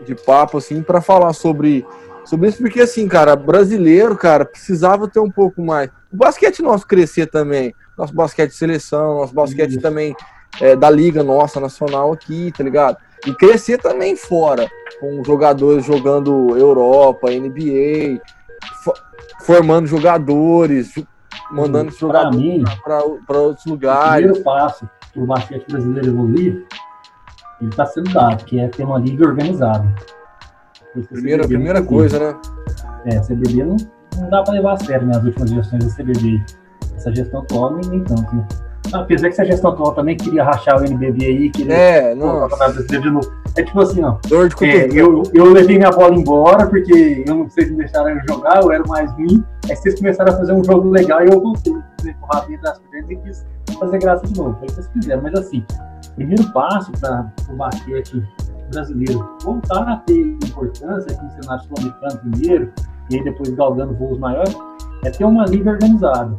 de 0.04 0.14
papo, 0.14 0.58
assim, 0.58 0.82
para 0.82 1.00
falar 1.00 1.32
sobre, 1.32 1.86
sobre 2.24 2.48
isso, 2.48 2.58
porque, 2.58 2.80
assim, 2.80 3.06
cara, 3.06 3.36
brasileiro, 3.36 4.16
cara, 4.16 4.44
precisava 4.44 5.08
ter 5.08 5.20
um 5.20 5.30
pouco 5.30 5.62
mais. 5.62 5.90
O 6.12 6.16
basquete 6.16 6.62
nosso 6.62 6.86
crescer 6.86 7.26
também. 7.26 7.74
Nosso 7.96 8.14
basquete 8.14 8.50
de 8.50 8.56
seleção, 8.56 9.16
nosso 9.16 9.34
basquete 9.34 9.78
também 9.78 10.14
é, 10.60 10.74
da 10.74 10.90
liga 10.90 11.22
nossa 11.22 11.60
nacional 11.60 12.12
aqui, 12.12 12.52
tá 12.56 12.64
ligado? 12.64 12.96
E 13.26 13.32
crescer 13.34 13.78
também 13.78 14.16
fora, 14.16 14.68
com 15.00 15.22
jogadores 15.24 15.84
jogando 15.84 16.56
Europa, 16.56 17.30
NBA, 17.30 18.20
formando 19.44 19.86
jogadores, 19.86 20.92
mandando 21.50 21.90
Sim, 21.90 21.98
jogadores 21.98 22.62
para 22.84 23.38
outros 23.38 23.66
lugares. 23.66 24.30
O 24.30 24.34
primeiro 24.34 24.44
passo 24.44 24.88
para 25.12 25.22
o 25.22 25.26
basquete 25.26 25.66
brasileiro 25.68 26.08
evoluir, 26.08 26.66
ele 27.60 27.70
está 27.70 27.86
sendo 27.86 28.12
dado, 28.12 28.44
que 28.44 28.58
é 28.58 28.68
ter 28.68 28.84
uma 28.84 28.98
liga 28.98 29.26
organizada. 29.26 29.86
Primeira, 31.10 31.46
primeira 31.46 31.82
coisa, 31.82 32.18
né? 32.18 32.40
É, 33.06 33.20
CBB 33.20 33.64
não, 33.64 33.76
não 34.16 34.30
dá 34.30 34.42
para 34.42 34.54
levar 34.54 34.74
a 34.74 34.76
sério 34.76 35.06
né, 35.06 35.16
as 35.16 35.24
últimas 35.24 35.50
gestões 35.50 35.84
da 35.84 36.02
CBB. 36.02 36.44
Essa 36.96 37.14
gestão 37.14 37.40
atual 37.40 37.74
nem, 37.74 37.90
nem 37.90 38.04
tanto, 38.04 38.34
né? 38.34 38.46
Apesar 38.92 39.28
que 39.28 39.34
essa 39.34 39.44
gestão 39.44 39.70
atual 39.70 39.94
também 39.94 40.16
queria 40.16 40.44
rachar 40.44 40.80
o 40.80 40.84
NBB 40.84 41.24
aí, 41.24 41.50
queria 41.50 41.74
é, 41.74 42.14
não. 42.14 42.48
de 42.48 43.10
novo. 43.10 43.32
É 43.56 43.62
tipo 43.62 43.80
assim, 43.80 44.02
ó. 44.02 44.16
Dor 44.28 44.48
de 44.48 44.64
é, 44.64 44.88
eu, 44.92 45.22
eu 45.32 45.52
levei 45.52 45.78
minha 45.78 45.90
bola 45.90 46.14
embora 46.14 46.66
porque 46.66 47.24
eu 47.26 47.34
não 47.34 47.50
sei 47.50 47.66
se 47.66 47.72
me 47.72 47.78
deixaram 47.78 48.18
jogar, 48.28 48.62
eu 48.62 48.72
era 48.72 48.84
mais 48.86 49.10
ruim. 49.12 49.44
Aí 49.68 49.76
vocês 49.76 49.98
começaram 49.98 50.32
a 50.32 50.36
fazer 50.36 50.52
um 50.52 50.64
jogo 50.64 50.90
legal 50.90 51.22
e 51.22 51.28
eu 51.30 51.40
voltei 51.40 51.72
com 51.72 52.26
o 52.26 52.34
rabinho 52.34 52.60
das 52.62 52.78
pernas 52.90 53.10
e 53.10 53.16
quis 53.16 53.46
fazer 53.78 53.98
graça 53.98 54.26
de 54.26 54.36
novo. 54.38 54.56
Foi 54.58 54.64
o 54.64 54.66
que 54.66 54.74
vocês 54.74 54.90
fizeram. 54.92 55.22
Mas 55.22 55.34
assim, 55.34 55.64
primeiro 56.14 56.50
passo 56.52 56.92
para 56.92 57.32
o 57.50 57.56
basquete 57.56 58.22
brasileiro 58.70 59.28
voltar 59.42 59.82
a 59.88 59.96
ter 59.96 60.18
importância 60.18 61.12
aqui 61.12 61.24
no 61.24 61.42
cenário 61.42 61.64
sul-americano 61.64 62.18
primeiro, 62.20 62.72
e 63.10 63.16
aí 63.16 63.24
depois 63.24 63.50
galgando 63.50 63.94
voos 63.94 64.18
maiores, 64.18 64.56
é 65.04 65.10
ter 65.10 65.24
uma 65.24 65.44
liga 65.44 65.70
organizada 65.70 66.38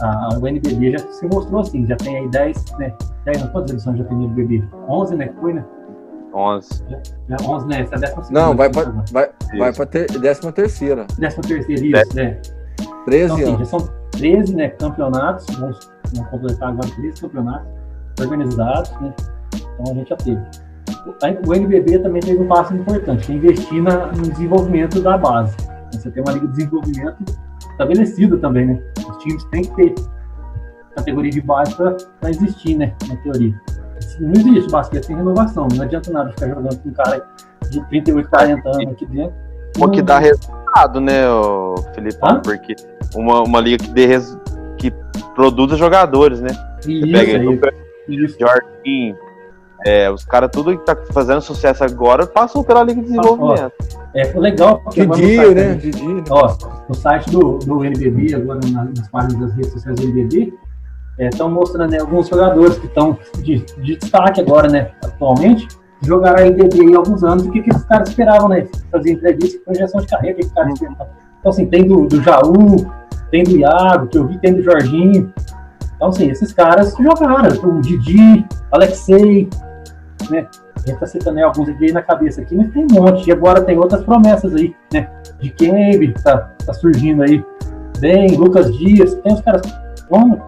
a, 0.00 0.38
o 0.40 0.46
NBB 0.46 0.92
já 0.92 0.98
se 0.98 1.26
mostrou 1.26 1.60
assim, 1.60 1.86
já 1.86 1.96
tem 1.96 2.18
aí 2.18 2.28
10, 2.28 2.64
né? 2.78 2.92
10, 3.24 3.42
não, 3.42 3.48
quantas 3.48 3.72
edições 3.72 3.98
já 3.98 4.04
tem 4.04 4.16
no 4.16 4.24
NBB? 4.24 4.64
11, 4.88 5.16
né? 5.16 5.32
Foi, 5.40 5.52
né? 5.52 5.64
11. 6.34 6.84
Já, 6.88 6.98
já 7.28 7.48
11, 7.48 7.66
né? 7.66 7.80
Essa 7.80 7.94
é 7.94 7.96
a 7.96 8.00
décima 8.00 8.24
Não, 8.30 8.56
vai 8.56 8.70
para 8.70 8.90
vai, 9.10 9.30
vai 9.58 9.72
pra 9.72 9.86
ter, 9.86 10.06
décima 10.18 10.52
terceira. 10.52 11.06
Décima 11.18 11.42
terceira, 11.42 12.02
isso, 12.02 12.16
né? 12.16 12.38
13 13.06 13.24
então, 13.24 13.36
assim, 13.36 13.44
anos. 13.44 13.58
já 13.58 13.78
são 13.78 13.88
13 14.12 14.56
né, 14.56 14.68
campeonatos, 14.70 15.46
vamos, 15.56 15.90
vamos 16.14 16.30
completar 16.30 16.68
agora 16.70 16.88
13 16.96 17.20
campeonatos 17.20 17.68
organizados, 18.20 18.90
né? 19.00 19.14
Então 19.54 19.92
a 19.92 19.94
gente 19.94 20.08
já 20.10 20.16
teve. 20.16 20.40
O 21.46 21.54
NBB 21.54 22.00
também 22.00 22.20
teve 22.20 22.42
um 22.42 22.48
passo 22.48 22.74
importante, 22.74 23.26
que 23.26 23.32
é 23.32 23.36
investir 23.36 23.82
na, 23.82 24.06
no 24.06 24.22
desenvolvimento 24.22 25.00
da 25.00 25.16
base. 25.16 25.56
Você 25.92 26.10
tem 26.10 26.22
uma 26.22 26.32
liga 26.32 26.46
de 26.48 26.52
desenvolvimento 26.54 27.24
estabelecida 27.76 28.36
também, 28.38 28.66
né? 28.66 28.82
Os 29.08 29.16
times 29.18 29.44
têm 29.44 29.62
que 29.62 29.76
ter 29.76 29.94
categoria 30.96 31.30
de 31.30 31.40
base 31.42 31.74
para 31.76 32.30
existir, 32.30 32.76
né? 32.76 32.94
Na 33.08 33.16
teoria. 33.16 33.54
Não 34.18 34.32
existe 34.32 34.70
basquete 34.70 35.04
sem 35.04 35.16
renovação. 35.16 35.68
Não 35.74 35.84
adianta 35.84 36.10
nada 36.10 36.30
ficar 36.30 36.48
jogando 36.48 36.78
com 36.82 36.88
um 36.88 36.92
cara 36.92 37.26
de 37.70 37.84
38, 37.88 38.28
40 38.28 38.68
anos 38.68 38.92
aqui 38.92 39.06
dentro. 39.06 39.34
O 39.78 39.90
que 39.90 40.00
dá 40.00 40.18
resultado, 40.18 41.00
né, 41.00 41.22
Felipe? 41.94 42.18
Porque 42.42 42.74
uma, 43.14 43.42
uma 43.42 43.60
liga 43.60 43.84
que, 43.84 43.90
dê 43.90 44.06
res... 44.06 44.38
que 44.78 44.90
produza 45.34 45.76
jogadores, 45.76 46.40
né? 46.40 46.50
Isso, 46.86 47.06
Você 47.06 47.12
pega 47.12 47.38
aí, 47.38 47.60
isso. 48.08 48.36
Jorginho, 48.38 49.16
é, 49.84 50.10
os 50.10 50.24
caras, 50.24 50.50
tudo 50.52 50.76
que 50.76 50.84
tá 50.84 50.96
fazendo 51.12 51.40
sucesso 51.40 51.84
agora, 51.84 52.26
passam 52.26 52.62
pela 52.62 52.82
Liga 52.82 53.00
de 53.00 53.08
Desenvolvimento. 53.08 53.72
é 54.14 54.32
legal 54.38 54.80
porque. 54.80 55.06
Didi, 55.06 55.54
né? 55.54 55.74
Didi. 55.74 56.06
Né? 56.06 56.24
Ó, 56.30 56.56
no 56.88 56.94
site 56.94 57.30
do, 57.30 57.58
do 57.58 57.84
NBB, 57.84 58.34
agora 58.34 58.60
nas 58.96 59.08
páginas 59.08 59.40
das 59.40 59.54
redes 59.54 59.72
sociais 59.72 60.00
do 60.00 60.06
NBB, 60.06 60.54
estão 61.18 61.48
é, 61.48 61.50
mostrando 61.50 61.90
né, 61.90 61.98
alguns 61.98 62.28
jogadores 62.28 62.78
que 62.78 62.86
estão 62.86 63.18
de, 63.38 63.58
de, 63.78 63.96
destaque 63.96 64.40
agora, 64.40 64.68
né? 64.68 64.90
Atualmente, 65.04 65.68
jogaram 66.02 66.42
a 66.42 66.46
NBB 66.46 66.94
há 66.94 66.98
alguns 66.98 67.22
anos. 67.22 67.46
O 67.46 67.50
que, 67.50 67.62
que 67.62 67.70
esses 67.70 67.84
caras 67.84 68.08
esperavam, 68.08 68.48
né? 68.48 68.66
Fazer 68.90 69.12
entrevista, 69.12 69.58
projeção 69.64 70.00
de 70.00 70.06
carreira, 70.06 70.38
o 70.38 70.40
que, 70.40 70.54
caras 70.54 70.72
esperavam? 70.72 71.06
Então, 71.40 71.50
assim, 71.50 71.66
tem 71.66 71.86
do, 71.86 72.06
do 72.06 72.22
Jaú, 72.22 72.90
tem 73.30 73.44
do 73.44 73.56
Iago, 73.56 74.06
que 74.08 74.18
eu 74.18 74.26
vi, 74.26 74.38
tem 74.38 74.54
do 74.54 74.62
Jorginho. 74.62 75.32
Então, 75.96 76.08
assim, 76.08 76.30
esses 76.30 76.52
caras 76.52 76.94
jogaram. 76.98 77.50
O 77.62 77.80
Didi, 77.80 78.44
Alexei, 78.70 79.48
né? 80.30 80.46
A 80.74 80.88
gente 80.88 81.00
tá 81.00 81.06
citando 81.06 81.36
né, 81.36 81.42
alguns 81.42 81.68
aqui 81.68 81.92
na 81.92 82.02
cabeça 82.02 82.40
aqui, 82.40 82.54
mas 82.54 82.70
tem 82.72 82.86
um 82.90 82.94
monte. 82.94 83.28
E 83.28 83.32
agora 83.32 83.62
tem 83.62 83.78
outras 83.78 84.04
promessas 84.04 84.54
aí, 84.54 84.74
né? 84.92 85.08
De 85.40 85.50
Kembe, 85.50 86.14
tá, 86.22 86.50
tá 86.64 86.72
surgindo 86.72 87.22
aí. 87.22 87.44
Bem, 87.98 88.36
Lucas 88.36 88.76
Dias, 88.76 89.14
tem 89.14 89.32
os 89.32 89.40
caras. 89.40 89.62
Vamos 90.10 90.38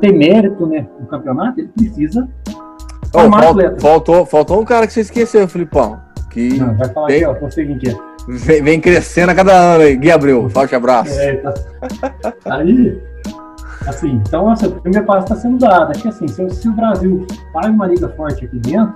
ter 0.00 0.12
mérito 0.12 0.66
né, 0.66 0.86
no 1.00 1.06
campeonato, 1.06 1.60
ele 1.60 1.68
precisa 1.68 2.28
oh, 3.14 3.30
falt, 3.30 3.80
faltou, 3.80 4.26
faltou 4.26 4.60
um 4.60 4.64
cara 4.64 4.86
que 4.86 4.92
você 4.92 5.00
esqueceu, 5.00 5.48
Filipão. 5.48 6.00
Que 6.30 6.58
Não, 6.58 6.76
vai 6.76 6.88
falar 6.88 7.06
vem, 7.06 7.24
aqui, 7.24 7.44
ó, 7.44 7.46
é. 7.46 8.14
Vem, 8.26 8.62
vem, 8.62 8.80
crescendo 8.80 9.30
a 9.30 9.34
cada 9.34 9.52
ano 9.52 9.84
aí. 9.84 9.96
Gui 9.96 10.10
Abreu, 10.10 10.48
forte 10.50 10.74
abraço. 10.74 11.18
É, 11.18 11.36
tá. 11.36 11.54
Aí, 12.46 13.00
Assim, 13.86 14.22
então, 14.26 14.48
assim, 14.48 14.66
o 14.66 14.80
primeiro 14.80 15.06
passo 15.06 15.24
está 15.24 15.36
sendo 15.36 15.58
dado. 15.58 15.92
Que, 15.98 16.08
assim, 16.08 16.26
se, 16.26 16.48
se, 16.50 16.68
o 16.68 16.72
Brasil 16.72 17.26
faz 17.52 17.66
uma 17.66 17.86
liga 17.86 18.08
forte 18.10 18.46
aqui 18.46 18.58
dentro, 18.58 18.94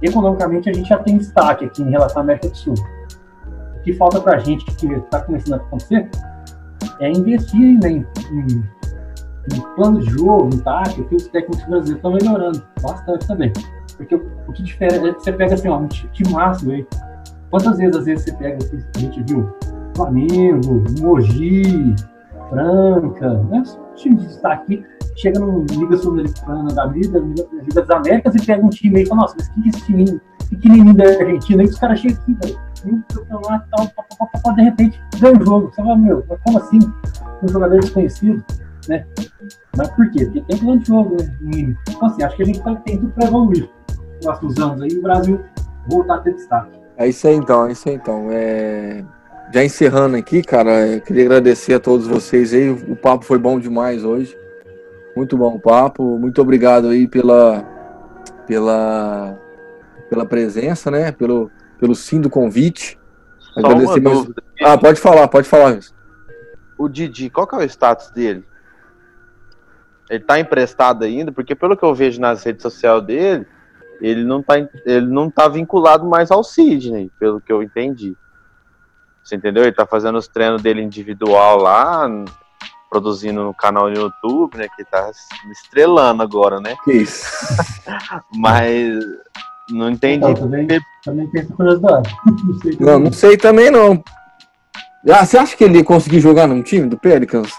economicamente 0.00 0.70
a 0.70 0.72
gente 0.72 0.88
já 0.88 0.98
tem 0.98 1.18
destaque 1.18 1.66
aqui 1.66 1.82
em 1.82 1.90
relação 1.90 2.18
à 2.18 2.24
América 2.24 2.48
do 2.48 2.56
Sul. 2.56 2.74
O 3.76 3.82
que 3.82 3.92
falta 3.92 4.20
para 4.20 4.36
a 4.36 4.38
gente, 4.38 4.64
que 4.64 4.86
está 4.86 5.20
começando 5.20 5.54
a 5.54 5.56
acontecer, 5.56 6.08
é 7.00 7.10
investir 7.10 7.78
né, 7.80 7.90
em, 7.90 8.06
em, 8.32 8.64
em 9.54 9.60
plano 9.76 10.00
de 10.00 10.10
jogo, 10.10 10.48
em 10.54 10.58
tática, 10.58 11.02
que 11.04 11.14
os 11.14 11.28
técnicos 11.28 11.64
brasileiros 11.66 11.96
estão 11.96 12.12
melhorando 12.12 12.62
bastante 12.80 13.26
também. 13.26 13.52
Porque 13.96 14.14
o, 14.14 14.30
o 14.48 14.52
que 14.52 14.62
difere 14.62 15.08
é 15.08 15.12
que 15.12 15.22
você 15.22 15.32
pega 15.32 15.54
assim, 15.54 15.68
ó, 15.68 15.78
um 15.78 15.88
time 15.88 16.32
máximo 16.32 16.72
aí. 16.72 16.86
Quantas 17.50 17.76
vezes, 17.76 17.96
às 17.96 18.04
vezes, 18.06 18.24
você 18.24 18.32
pega, 18.32 18.58
a 18.96 18.98
gente 18.98 19.22
viu, 19.24 19.52
Flamengo, 19.94 20.82
Mogi, 21.00 21.94
Franca, 22.52 23.34
né? 23.44 23.62
Os 23.62 23.78
times 24.00 24.20
de 24.20 24.26
destaque 24.28 24.84
chega 25.16 25.40
no 25.40 25.64
Liga 25.70 25.96
Sul-Americana 25.96 26.72
da 26.74 26.86
Vida, 26.86 27.18
Liga 27.18 27.74
das 27.74 27.90
Américas 27.90 28.34
e 28.34 28.46
pega 28.46 28.64
um 28.64 28.68
time 28.68 28.98
aí 28.98 29.02
e 29.02 29.06
fala, 29.06 29.22
nossa, 29.22 29.34
mas 29.38 29.48
que 29.48 29.68
esse 29.68 29.86
time 29.86 30.20
pequenininho 30.50 30.94
da 30.94 31.04
Argentina, 31.04 31.62
aí 31.62 31.68
os 31.68 31.78
caras 31.78 31.98
chegam 31.98 32.18
aqui, 32.20 32.36
velho, 32.42 33.04
campeonato 33.14 33.68
tal, 33.70 34.54
de 34.54 34.62
repente 34.62 35.00
ganha 35.18 35.38
o 35.38 35.44
jogo. 35.44 35.70
Você 35.72 35.82
fala, 35.82 35.96
meu, 35.96 36.24
mas 36.28 36.38
como 36.44 36.58
assim? 36.58 36.78
Um 37.42 37.48
jogador 37.48 37.80
desconhecido, 37.80 38.44
né? 38.88 39.06
Mas 39.76 39.88
por 39.88 40.10
quê? 40.10 40.26
Porque 40.26 40.40
tem 40.42 40.58
plano 40.58 40.78
de 40.78 40.88
jogo, 40.88 41.16
né? 41.18 41.36
Mínimo. 41.40 41.76
Então, 41.88 42.06
assim, 42.06 42.22
acho 42.22 42.36
que 42.36 42.42
a 42.42 42.46
gente 42.46 42.62
tá, 42.62 42.74
tem 42.76 42.98
tudo 42.98 43.12
para 43.12 43.26
evoluir 43.26 43.70
nos 43.96 44.24
próximos 44.24 44.58
anos 44.58 44.82
aí 44.82 44.90
e 44.90 44.98
o 44.98 45.02
Brasil 45.02 45.40
voltar 45.88 46.16
a 46.16 46.18
ter 46.18 46.34
destaque. 46.34 46.78
É 46.96 47.08
isso 47.08 47.26
aí 47.26 47.34
então, 47.34 47.66
é 47.66 47.72
isso 47.72 47.88
aí 47.88 47.94
então. 47.94 48.28
É... 48.30 49.04
Já 49.52 49.62
encerrando 49.62 50.16
aqui, 50.16 50.42
cara, 50.42 50.98
queria 51.00 51.26
agradecer 51.26 51.74
a 51.74 51.80
todos 51.80 52.06
vocês 52.06 52.54
aí. 52.54 52.70
O 52.70 52.96
papo 52.96 53.22
foi 53.26 53.38
bom 53.38 53.60
demais 53.60 54.02
hoje. 54.02 54.34
Muito 55.14 55.36
bom 55.36 55.56
o 55.56 55.60
papo. 55.60 56.18
Muito 56.18 56.40
obrigado 56.40 56.88
aí 56.88 57.06
pela, 57.06 57.62
pela, 58.46 59.38
pela 60.08 60.24
presença, 60.24 60.90
né? 60.90 61.12
Pelo, 61.12 61.50
pelo 61.78 61.94
sim 61.94 62.18
do 62.18 62.30
convite. 62.30 62.98
Só 63.38 63.60
Agradecer 63.60 64.00
uma 64.00 64.10
mais... 64.10 64.18
dúvida. 64.20 64.42
Ah, 64.62 64.78
pode 64.78 64.98
falar, 64.98 65.28
pode 65.28 65.46
falar. 65.46 65.78
O 66.78 66.88
Didi, 66.88 67.28
qual 67.28 67.46
que 67.46 67.54
é 67.54 67.58
o 67.58 67.62
status 67.62 68.10
dele? 68.10 68.42
Ele 70.08 70.24
tá 70.24 70.40
emprestado 70.40 71.04
ainda? 71.04 71.30
Porque 71.30 71.54
pelo 71.54 71.76
que 71.76 71.84
eu 71.84 71.94
vejo 71.94 72.18
nas 72.18 72.42
redes 72.42 72.62
sociais 72.62 73.04
dele, 73.04 73.46
ele 74.00 74.24
não 74.24 74.42
tá, 74.42 74.54
ele 74.86 75.06
não 75.06 75.30
tá 75.30 75.46
vinculado 75.46 76.06
mais 76.06 76.30
ao 76.30 76.42
Sidney, 76.42 77.10
pelo 77.20 77.38
que 77.38 77.52
eu 77.52 77.62
entendi. 77.62 78.16
Você 79.22 79.36
entendeu? 79.36 79.62
Ele 79.62 79.72
tá 79.72 79.86
fazendo 79.86 80.18
os 80.18 80.28
treinos 80.28 80.62
dele 80.62 80.82
individual 80.82 81.58
lá, 81.58 82.08
produzindo 82.90 83.42
no 83.44 83.54
canal 83.54 83.88
no 83.88 83.96
YouTube, 83.96 84.56
né? 84.56 84.66
Que 84.76 84.84
tá 84.84 85.10
estrelando 85.50 86.22
agora, 86.22 86.60
né? 86.60 86.76
Que 86.84 86.92
isso. 86.92 87.26
Mas 88.36 88.98
não 89.70 89.90
entendi. 89.90 90.26
Não, 90.26 90.34
também, 90.34 90.66
também 91.04 91.26
tem 91.28 91.42
essa 91.42 91.54
curiosidade. 91.54 92.14
Não 92.44 92.58
sei, 92.60 92.76
não, 92.78 92.98
não 92.98 93.12
sei 93.12 93.36
também 93.36 93.70
não. 93.70 94.02
Ah, 95.10 95.24
você 95.24 95.36
acha 95.36 95.56
que 95.56 95.64
ele 95.64 95.78
ia 95.78 95.84
conseguir 95.84 96.20
jogar 96.20 96.46
num 96.46 96.62
time 96.62 96.88
do 96.88 96.96
Pelicans? 96.96 97.52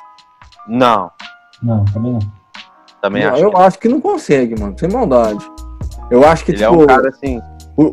Não. 0.67 1.11
Não, 1.61 1.83
também 1.85 2.13
não. 2.13 2.19
Também 3.01 3.23
não, 3.23 3.33
acho. 3.33 3.43
Eu 3.43 3.51
que... 3.51 3.57
acho 3.57 3.79
que 3.79 3.89
não 3.89 3.99
consegue, 3.99 4.59
mano. 4.59 4.75
Sem 4.77 4.89
maldade. 4.89 5.45
Eu 6.09 6.25
acho 6.25 6.45
que, 6.45 6.51
ele 6.51 6.59
tipo, 6.59 6.73
é 6.73 6.77
um 6.77 6.85
cara 6.85 7.09
assim. 7.09 7.41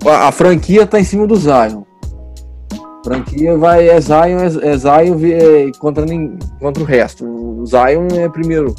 A, 0.08 0.28
a 0.28 0.32
franquia 0.32 0.86
tá 0.86 1.00
em 1.00 1.04
cima 1.04 1.26
do 1.26 1.36
Zion. 1.36 1.82
Franquia 3.04 3.56
vai, 3.56 3.88
é 3.88 4.00
Zion, 4.00 4.38
é, 4.38 4.72
é 4.72 4.76
Zion 4.76 5.18
é, 5.24 5.70
contra, 5.78 6.04
contra 6.58 6.82
o 6.82 6.86
resto. 6.86 7.24
O 7.24 7.64
Zion 7.66 8.08
é 8.18 8.28
primeiro. 8.28 8.74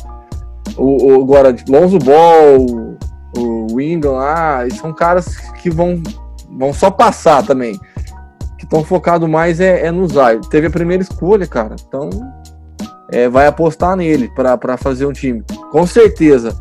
O, 0.78 1.12
o, 1.12 1.24
agora, 1.24 1.56
Lonzo 1.68 1.98
Ball, 2.00 2.98
o 3.38 3.68
Windham 3.76 4.14
lá, 4.14 4.64
são 4.80 4.94
caras 4.94 5.36
que 5.62 5.70
vão, 5.70 6.02
vão 6.58 6.74
só 6.74 6.92
passar 6.92 7.46
também. 7.46 7.80
Que 8.58 8.66
estão 8.66 8.84
focados 8.84 9.28
mais 9.28 9.60
é, 9.60 9.88
é 9.88 9.92
no 9.92 10.08
Zion. 10.08 10.42
Teve 10.50 10.68
a 10.68 10.72
primeira 10.72 11.02
escolha, 11.02 11.48
cara. 11.48 11.76
Então, 11.88 12.10
é, 13.12 13.28
vai 13.28 13.48
apostar 13.48 13.96
nele 13.96 14.30
para 14.36 14.78
fazer 14.78 15.06
um 15.06 15.14
time. 15.14 15.44
Com 15.72 15.86
certeza. 15.88 16.56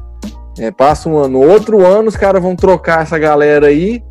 É, 0.59 0.71
passa 0.71 1.09
um 1.09 1.17
ano. 1.17 1.41
Outro 1.41 1.85
ano, 1.85 2.09
os 2.09 2.17
caras 2.17 2.43
vão 2.43 2.57
trocar 2.57 3.03
essa 3.03 3.19
galera 3.19 3.67
aí 3.67 4.03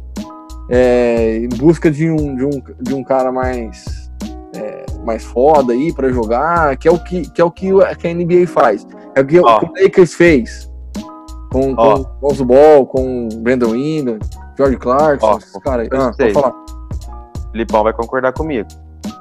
é, 0.69 1.37
em 1.37 1.49
busca 1.49 1.89
de 1.89 2.09
um, 2.09 2.35
de 2.35 2.45
um, 2.45 2.61
de 2.81 2.93
um 2.93 3.03
cara 3.03 3.31
mais, 3.31 4.11
é, 4.55 4.85
mais 5.03 5.23
foda 5.25 5.73
aí 5.73 5.91
para 5.93 6.09
jogar, 6.09 6.77
que 6.77 6.87
é 6.87 6.91
o 6.91 6.99
que, 6.99 7.29
que 7.29 7.41
é 7.41 7.43
o 7.43 7.51
que 7.51 7.69
a 7.71 8.13
NBA 8.13 8.47
faz. 8.47 8.85
É 9.15 9.21
o 9.21 9.25
que, 9.25 9.39
oh. 9.39 9.43
o 9.43 9.73
Lakers 9.81 10.13
fez 10.13 10.69
com, 11.51 11.73
oh. 11.73 11.75
com 11.75 12.27
Lonzo 12.27 12.45
Ball, 12.45 12.85
com 12.85 13.27
Brandon 13.41 13.75
Ingram, 13.75 14.19
George 14.55 14.77
Clarkson, 14.77 15.33
oh, 15.33 15.37
esses 15.37 15.57
caras 15.63 15.87
aí. 15.91 15.99
Ah, 15.99 16.11
pode 16.15 16.33
falar. 16.33 16.53
Lipão 17.53 17.83
vai 17.83 17.93
concordar 17.93 18.33
comigo. 18.33 18.67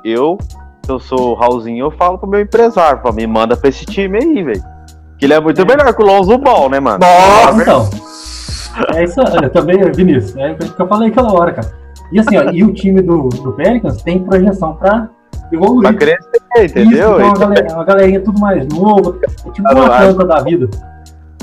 Eu, 0.05 0.37
se 0.85 0.93
eu 0.93 1.01
sou 1.01 1.31
o 1.31 1.35
Raulzinho, 1.35 1.87
eu 1.87 1.91
falo 1.93 2.19
pro 2.19 2.29
meu 2.29 2.41
empresário, 2.41 3.01
me 3.15 3.27
manda 3.27 3.57
pra 3.57 3.71
esse 3.71 3.87
time 3.87 4.19
aí, 4.19 4.43
velho. 4.43 4.63
Que 5.19 5.25
ele 5.25 5.35
é 5.35 5.41
muito 5.41 5.61
é. 5.61 5.65
melhor 5.65 5.93
que 5.95 6.03
o 6.03 6.07
Lonzo 6.07 6.37
Ball, 6.39 6.69
né, 6.69 6.79
mano? 6.79 7.01
Nossa, 7.01 7.63
então. 7.63 7.91
É 8.95 9.05
isso, 9.05 9.21
eu 9.21 9.51
também, 9.51 9.79
Vinícius, 9.93 10.37
é 10.37 10.53
o 10.53 10.57
que 10.57 10.81
eu 10.81 10.89
falei 10.89 11.09
aquela 11.09 11.33
hora, 11.33 11.53
cara. 11.53 11.73
E 12.13 12.21
assim, 12.21 12.37
ó, 12.37 12.51
e 12.51 12.65
o 12.65 12.73
time 12.73 13.03
do, 13.03 13.29
do 13.29 13.53
Pelicans 13.53 14.03
tem 14.03 14.25
projeção 14.25 14.75
pra 14.77 15.09
evoluir. 15.53 15.89
Pra 15.89 15.95
crescer, 15.95 16.65
entendeu? 16.65 17.21
Isso, 17.21 17.21
então, 17.21 17.29
uma, 17.29 17.39
galera, 17.39 17.75
uma 17.75 17.85
galerinha 17.85 18.21
tudo 18.21 18.41
mais 18.41 18.67
novo, 18.69 19.19
é 19.23 19.51
tipo 19.51 19.69
uma 19.69 19.87
Atlanta 19.87 20.25
da 20.25 20.41
vida. 20.41 20.69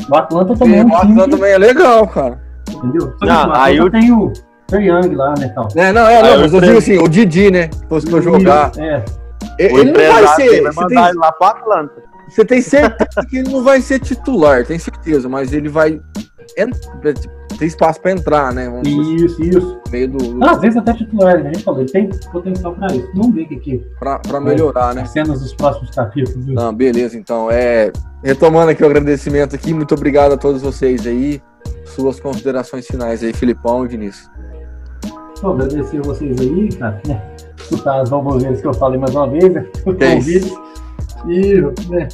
O 0.09 0.15
Atlanta 0.15 0.55
também 0.55 0.79
é 0.79 0.83
um 0.83 0.89
O 0.89 0.95
Atlanta 0.95 1.29
também 1.29 1.51
é 1.51 1.57
legal, 1.57 2.07
cara. 2.07 2.39
Entendeu? 2.69 3.13
Não, 3.21 3.53
aí 3.53 3.77
eu... 3.77 3.89
tem 3.91 4.11
o 4.11 4.31
Trey 4.67 4.89
Young 4.89 5.15
lá, 5.15 5.33
né, 5.37 5.49
tal. 5.49 5.67
É, 5.75 5.91
não, 5.91 6.07
é, 6.07 6.21
não, 6.21 6.41
mas 6.41 6.53
eu 6.53 6.61
digo 6.61 6.77
assim, 6.77 6.97
o 6.97 7.07
Didi, 7.07 7.51
né, 7.51 7.69
se 7.71 7.85
fosse 7.87 8.09
pra 8.09 8.21
jogar. 8.21 8.71
É. 8.77 9.03
Ele 9.59 9.91
não 9.91 10.13
vai 10.13 10.27
ser. 10.35 10.61
Vai 10.63 10.73
mandar 10.73 10.87
tem... 10.87 11.09
ele 11.09 11.17
lá 11.17 11.31
pro 11.31 11.47
Atlanta. 11.47 12.03
Você 12.27 12.43
tem 12.43 12.61
certeza 12.61 13.27
que 13.29 13.37
ele 13.37 13.51
não 13.51 13.63
vai 13.63 13.79
ser 13.81 13.99
titular, 13.99 14.65
tem 14.65 14.79
certeza, 14.79 15.29
mas 15.29 15.53
ele 15.53 15.69
vai 15.69 16.01
tem 17.57 17.67
espaço 17.67 18.01
para 18.01 18.11
entrar, 18.11 18.53
né? 18.53 18.69
Vamos 18.69 18.87
isso, 18.87 19.41
isso. 19.41 19.79
Meio 19.91 20.09
do, 20.09 20.43
Ah, 20.43 20.51
às 20.51 20.61
vezes 20.61 20.77
até 20.77 20.93
titular, 20.93 21.41
né? 21.41 21.49
A 21.49 21.53
gente 21.53 21.63
falou, 21.63 21.81
ele 21.81 21.91
tem 21.91 22.09
potencial 22.31 22.73
para 22.75 22.95
isso. 22.95 23.09
Vamos 23.13 23.33
ver 23.33 23.43
o 23.43 23.47
que 23.47 23.55
aqui. 23.55 23.87
Para 23.99 24.39
melhorar, 24.39 24.93
né? 24.93 25.01
As 25.01 25.11
cenas 25.11 25.41
dos 25.41 25.53
próximos 25.53 25.89
capítulos. 25.91 26.45
Não, 26.47 26.73
beleza, 26.73 27.17
então. 27.17 27.49
É, 27.51 27.91
retomando 28.23 28.71
aqui 28.71 28.83
o 28.83 28.85
agradecimento 28.85 29.55
aqui, 29.55 29.73
muito 29.73 29.93
obrigado 29.95 30.33
a 30.33 30.37
todos 30.37 30.61
vocês 30.61 31.05
aí. 31.05 31.41
Suas 31.85 32.19
considerações 32.19 32.85
finais 32.85 33.23
aí, 33.23 33.33
Filipão 33.33 33.85
e 33.85 33.87
Vinícius. 33.87 34.29
Bom, 35.41 35.53
agradecer 35.53 35.99
a 35.99 36.01
vocês 36.01 36.39
aí, 36.39 36.69
cara, 36.69 37.01
né? 37.07 37.21
Escutar 37.57 38.01
as 38.01 38.09
novas 38.09 38.61
que 38.61 38.67
eu 38.67 38.73
falei 38.73 38.99
mais 38.99 39.13
uma 39.15 39.29
vez, 39.29 39.53
né? 39.53 39.65
O 39.85 39.95
convite. 39.95 40.53
E, 41.27 41.61
né? 41.89 42.07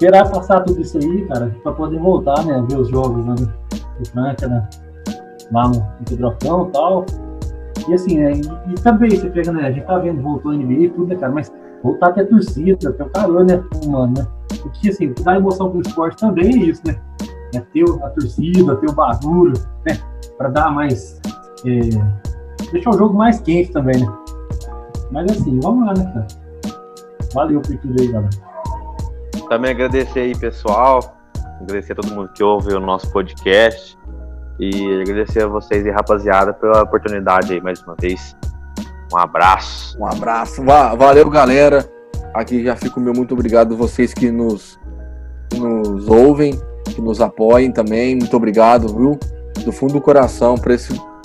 Esperar 0.00 0.30
passar 0.30 0.60
tudo 0.62 0.80
isso 0.80 0.96
aí, 0.96 1.26
cara, 1.26 1.54
para 1.62 1.72
poder 1.72 1.98
voltar, 1.98 2.42
né, 2.46 2.64
ver 2.70 2.78
os 2.78 2.88
jogos 2.88 3.22
né, 3.26 3.34
do 3.34 4.08
Franca, 4.08 4.48
né, 4.48 4.66
lá 5.52 5.68
no 5.68 5.86
Pedrocão 6.08 6.66
e 6.66 6.72
tal. 6.72 7.06
E 7.86 7.94
assim, 7.94 8.18
né, 8.18 8.32
e, 8.32 8.72
e, 8.72 8.74
também 8.76 9.10
você 9.10 9.28
pega, 9.28 9.52
né, 9.52 9.66
a 9.66 9.70
gente 9.70 9.84
tá 9.84 9.98
vendo, 9.98 10.22
voltou 10.22 10.52
a 10.52 10.54
NBA 10.54 10.84
e 10.84 10.88
tudo, 10.88 11.08
né, 11.08 11.16
cara, 11.16 11.32
mas 11.32 11.52
voltar 11.82 12.08
até 12.08 12.22
a 12.22 12.26
torcida, 12.26 12.88
até 12.88 13.04
o 13.04 13.10
calor, 13.10 13.44
né, 13.44 13.62
mano, 13.86 14.14
né, 14.16 14.26
assim, 14.88 15.08
o 15.08 15.14
que 15.14 15.22
dá 15.22 15.36
emoção 15.36 15.70
pro 15.70 15.82
esporte 15.82 16.16
também 16.16 16.46
é 16.46 16.56
isso, 16.56 16.80
né, 16.86 16.98
é 17.54 17.60
ter 17.60 17.84
a 18.02 18.08
torcida, 18.08 18.76
ter 18.76 18.90
o 18.90 18.94
barulho, 18.94 19.52
né, 19.86 19.98
para 20.38 20.48
dar 20.48 20.70
mais, 20.70 21.20
é, 21.66 22.70
deixar 22.72 22.90
o 22.90 22.96
jogo 22.96 23.14
mais 23.14 23.38
quente 23.40 23.70
também, 23.70 24.00
né. 24.00 24.10
Mas 25.10 25.30
assim, 25.30 25.60
vamos 25.60 25.86
lá, 25.86 25.92
né, 25.92 26.10
cara. 26.14 26.26
Valeu 27.34 27.60
por 27.60 27.76
tudo 27.78 28.00
aí, 28.00 28.08
galera. 28.08 28.49
Também 29.50 29.72
agradecer 29.72 30.20
aí, 30.20 30.38
pessoal. 30.38 31.16
Agradecer 31.60 31.92
a 31.92 31.96
todo 31.96 32.14
mundo 32.14 32.30
que 32.32 32.40
ouve 32.40 32.72
o 32.72 32.78
nosso 32.78 33.10
podcast. 33.10 33.98
E 34.60 35.02
agradecer 35.02 35.42
a 35.42 35.48
vocês 35.48 35.84
e 35.84 35.90
rapaziada 35.90 36.54
pela 36.54 36.82
oportunidade 36.84 37.52
aí 37.52 37.60
mais 37.60 37.82
uma 37.82 37.96
vez. 38.00 38.36
Um 39.12 39.18
abraço. 39.18 39.98
Um 39.98 40.06
abraço. 40.06 40.62
Valeu, 40.64 41.28
galera. 41.28 41.84
Aqui 42.32 42.62
já 42.62 42.76
fico 42.76 43.00
meu 43.00 43.12
muito 43.12 43.34
obrigado 43.34 43.74
a 43.74 43.76
vocês 43.76 44.14
que 44.14 44.30
nos, 44.30 44.78
nos 45.52 46.06
ouvem, 46.06 46.54
que 46.84 47.00
nos 47.00 47.20
apoiem 47.20 47.72
também. 47.72 48.14
Muito 48.14 48.36
obrigado, 48.36 48.86
viu? 48.94 49.18
Do 49.64 49.72
fundo 49.72 49.94
do 49.94 50.00
coração 50.00 50.54
para 50.54 50.76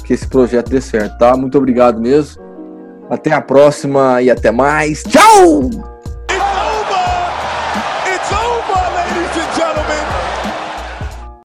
que 0.04 0.14
esse 0.14 0.28
projeto 0.28 0.72
dê 0.72 0.82
certo, 0.82 1.16
tá? 1.20 1.38
Muito 1.38 1.60
obrigado 1.60 2.02
mesmo. 2.02 2.44
Até 3.08 3.32
a 3.34 3.42
próxima 3.42 4.20
e 4.24 4.32
até 4.32 4.50
mais. 4.50 5.04
Tchau! 5.04 5.95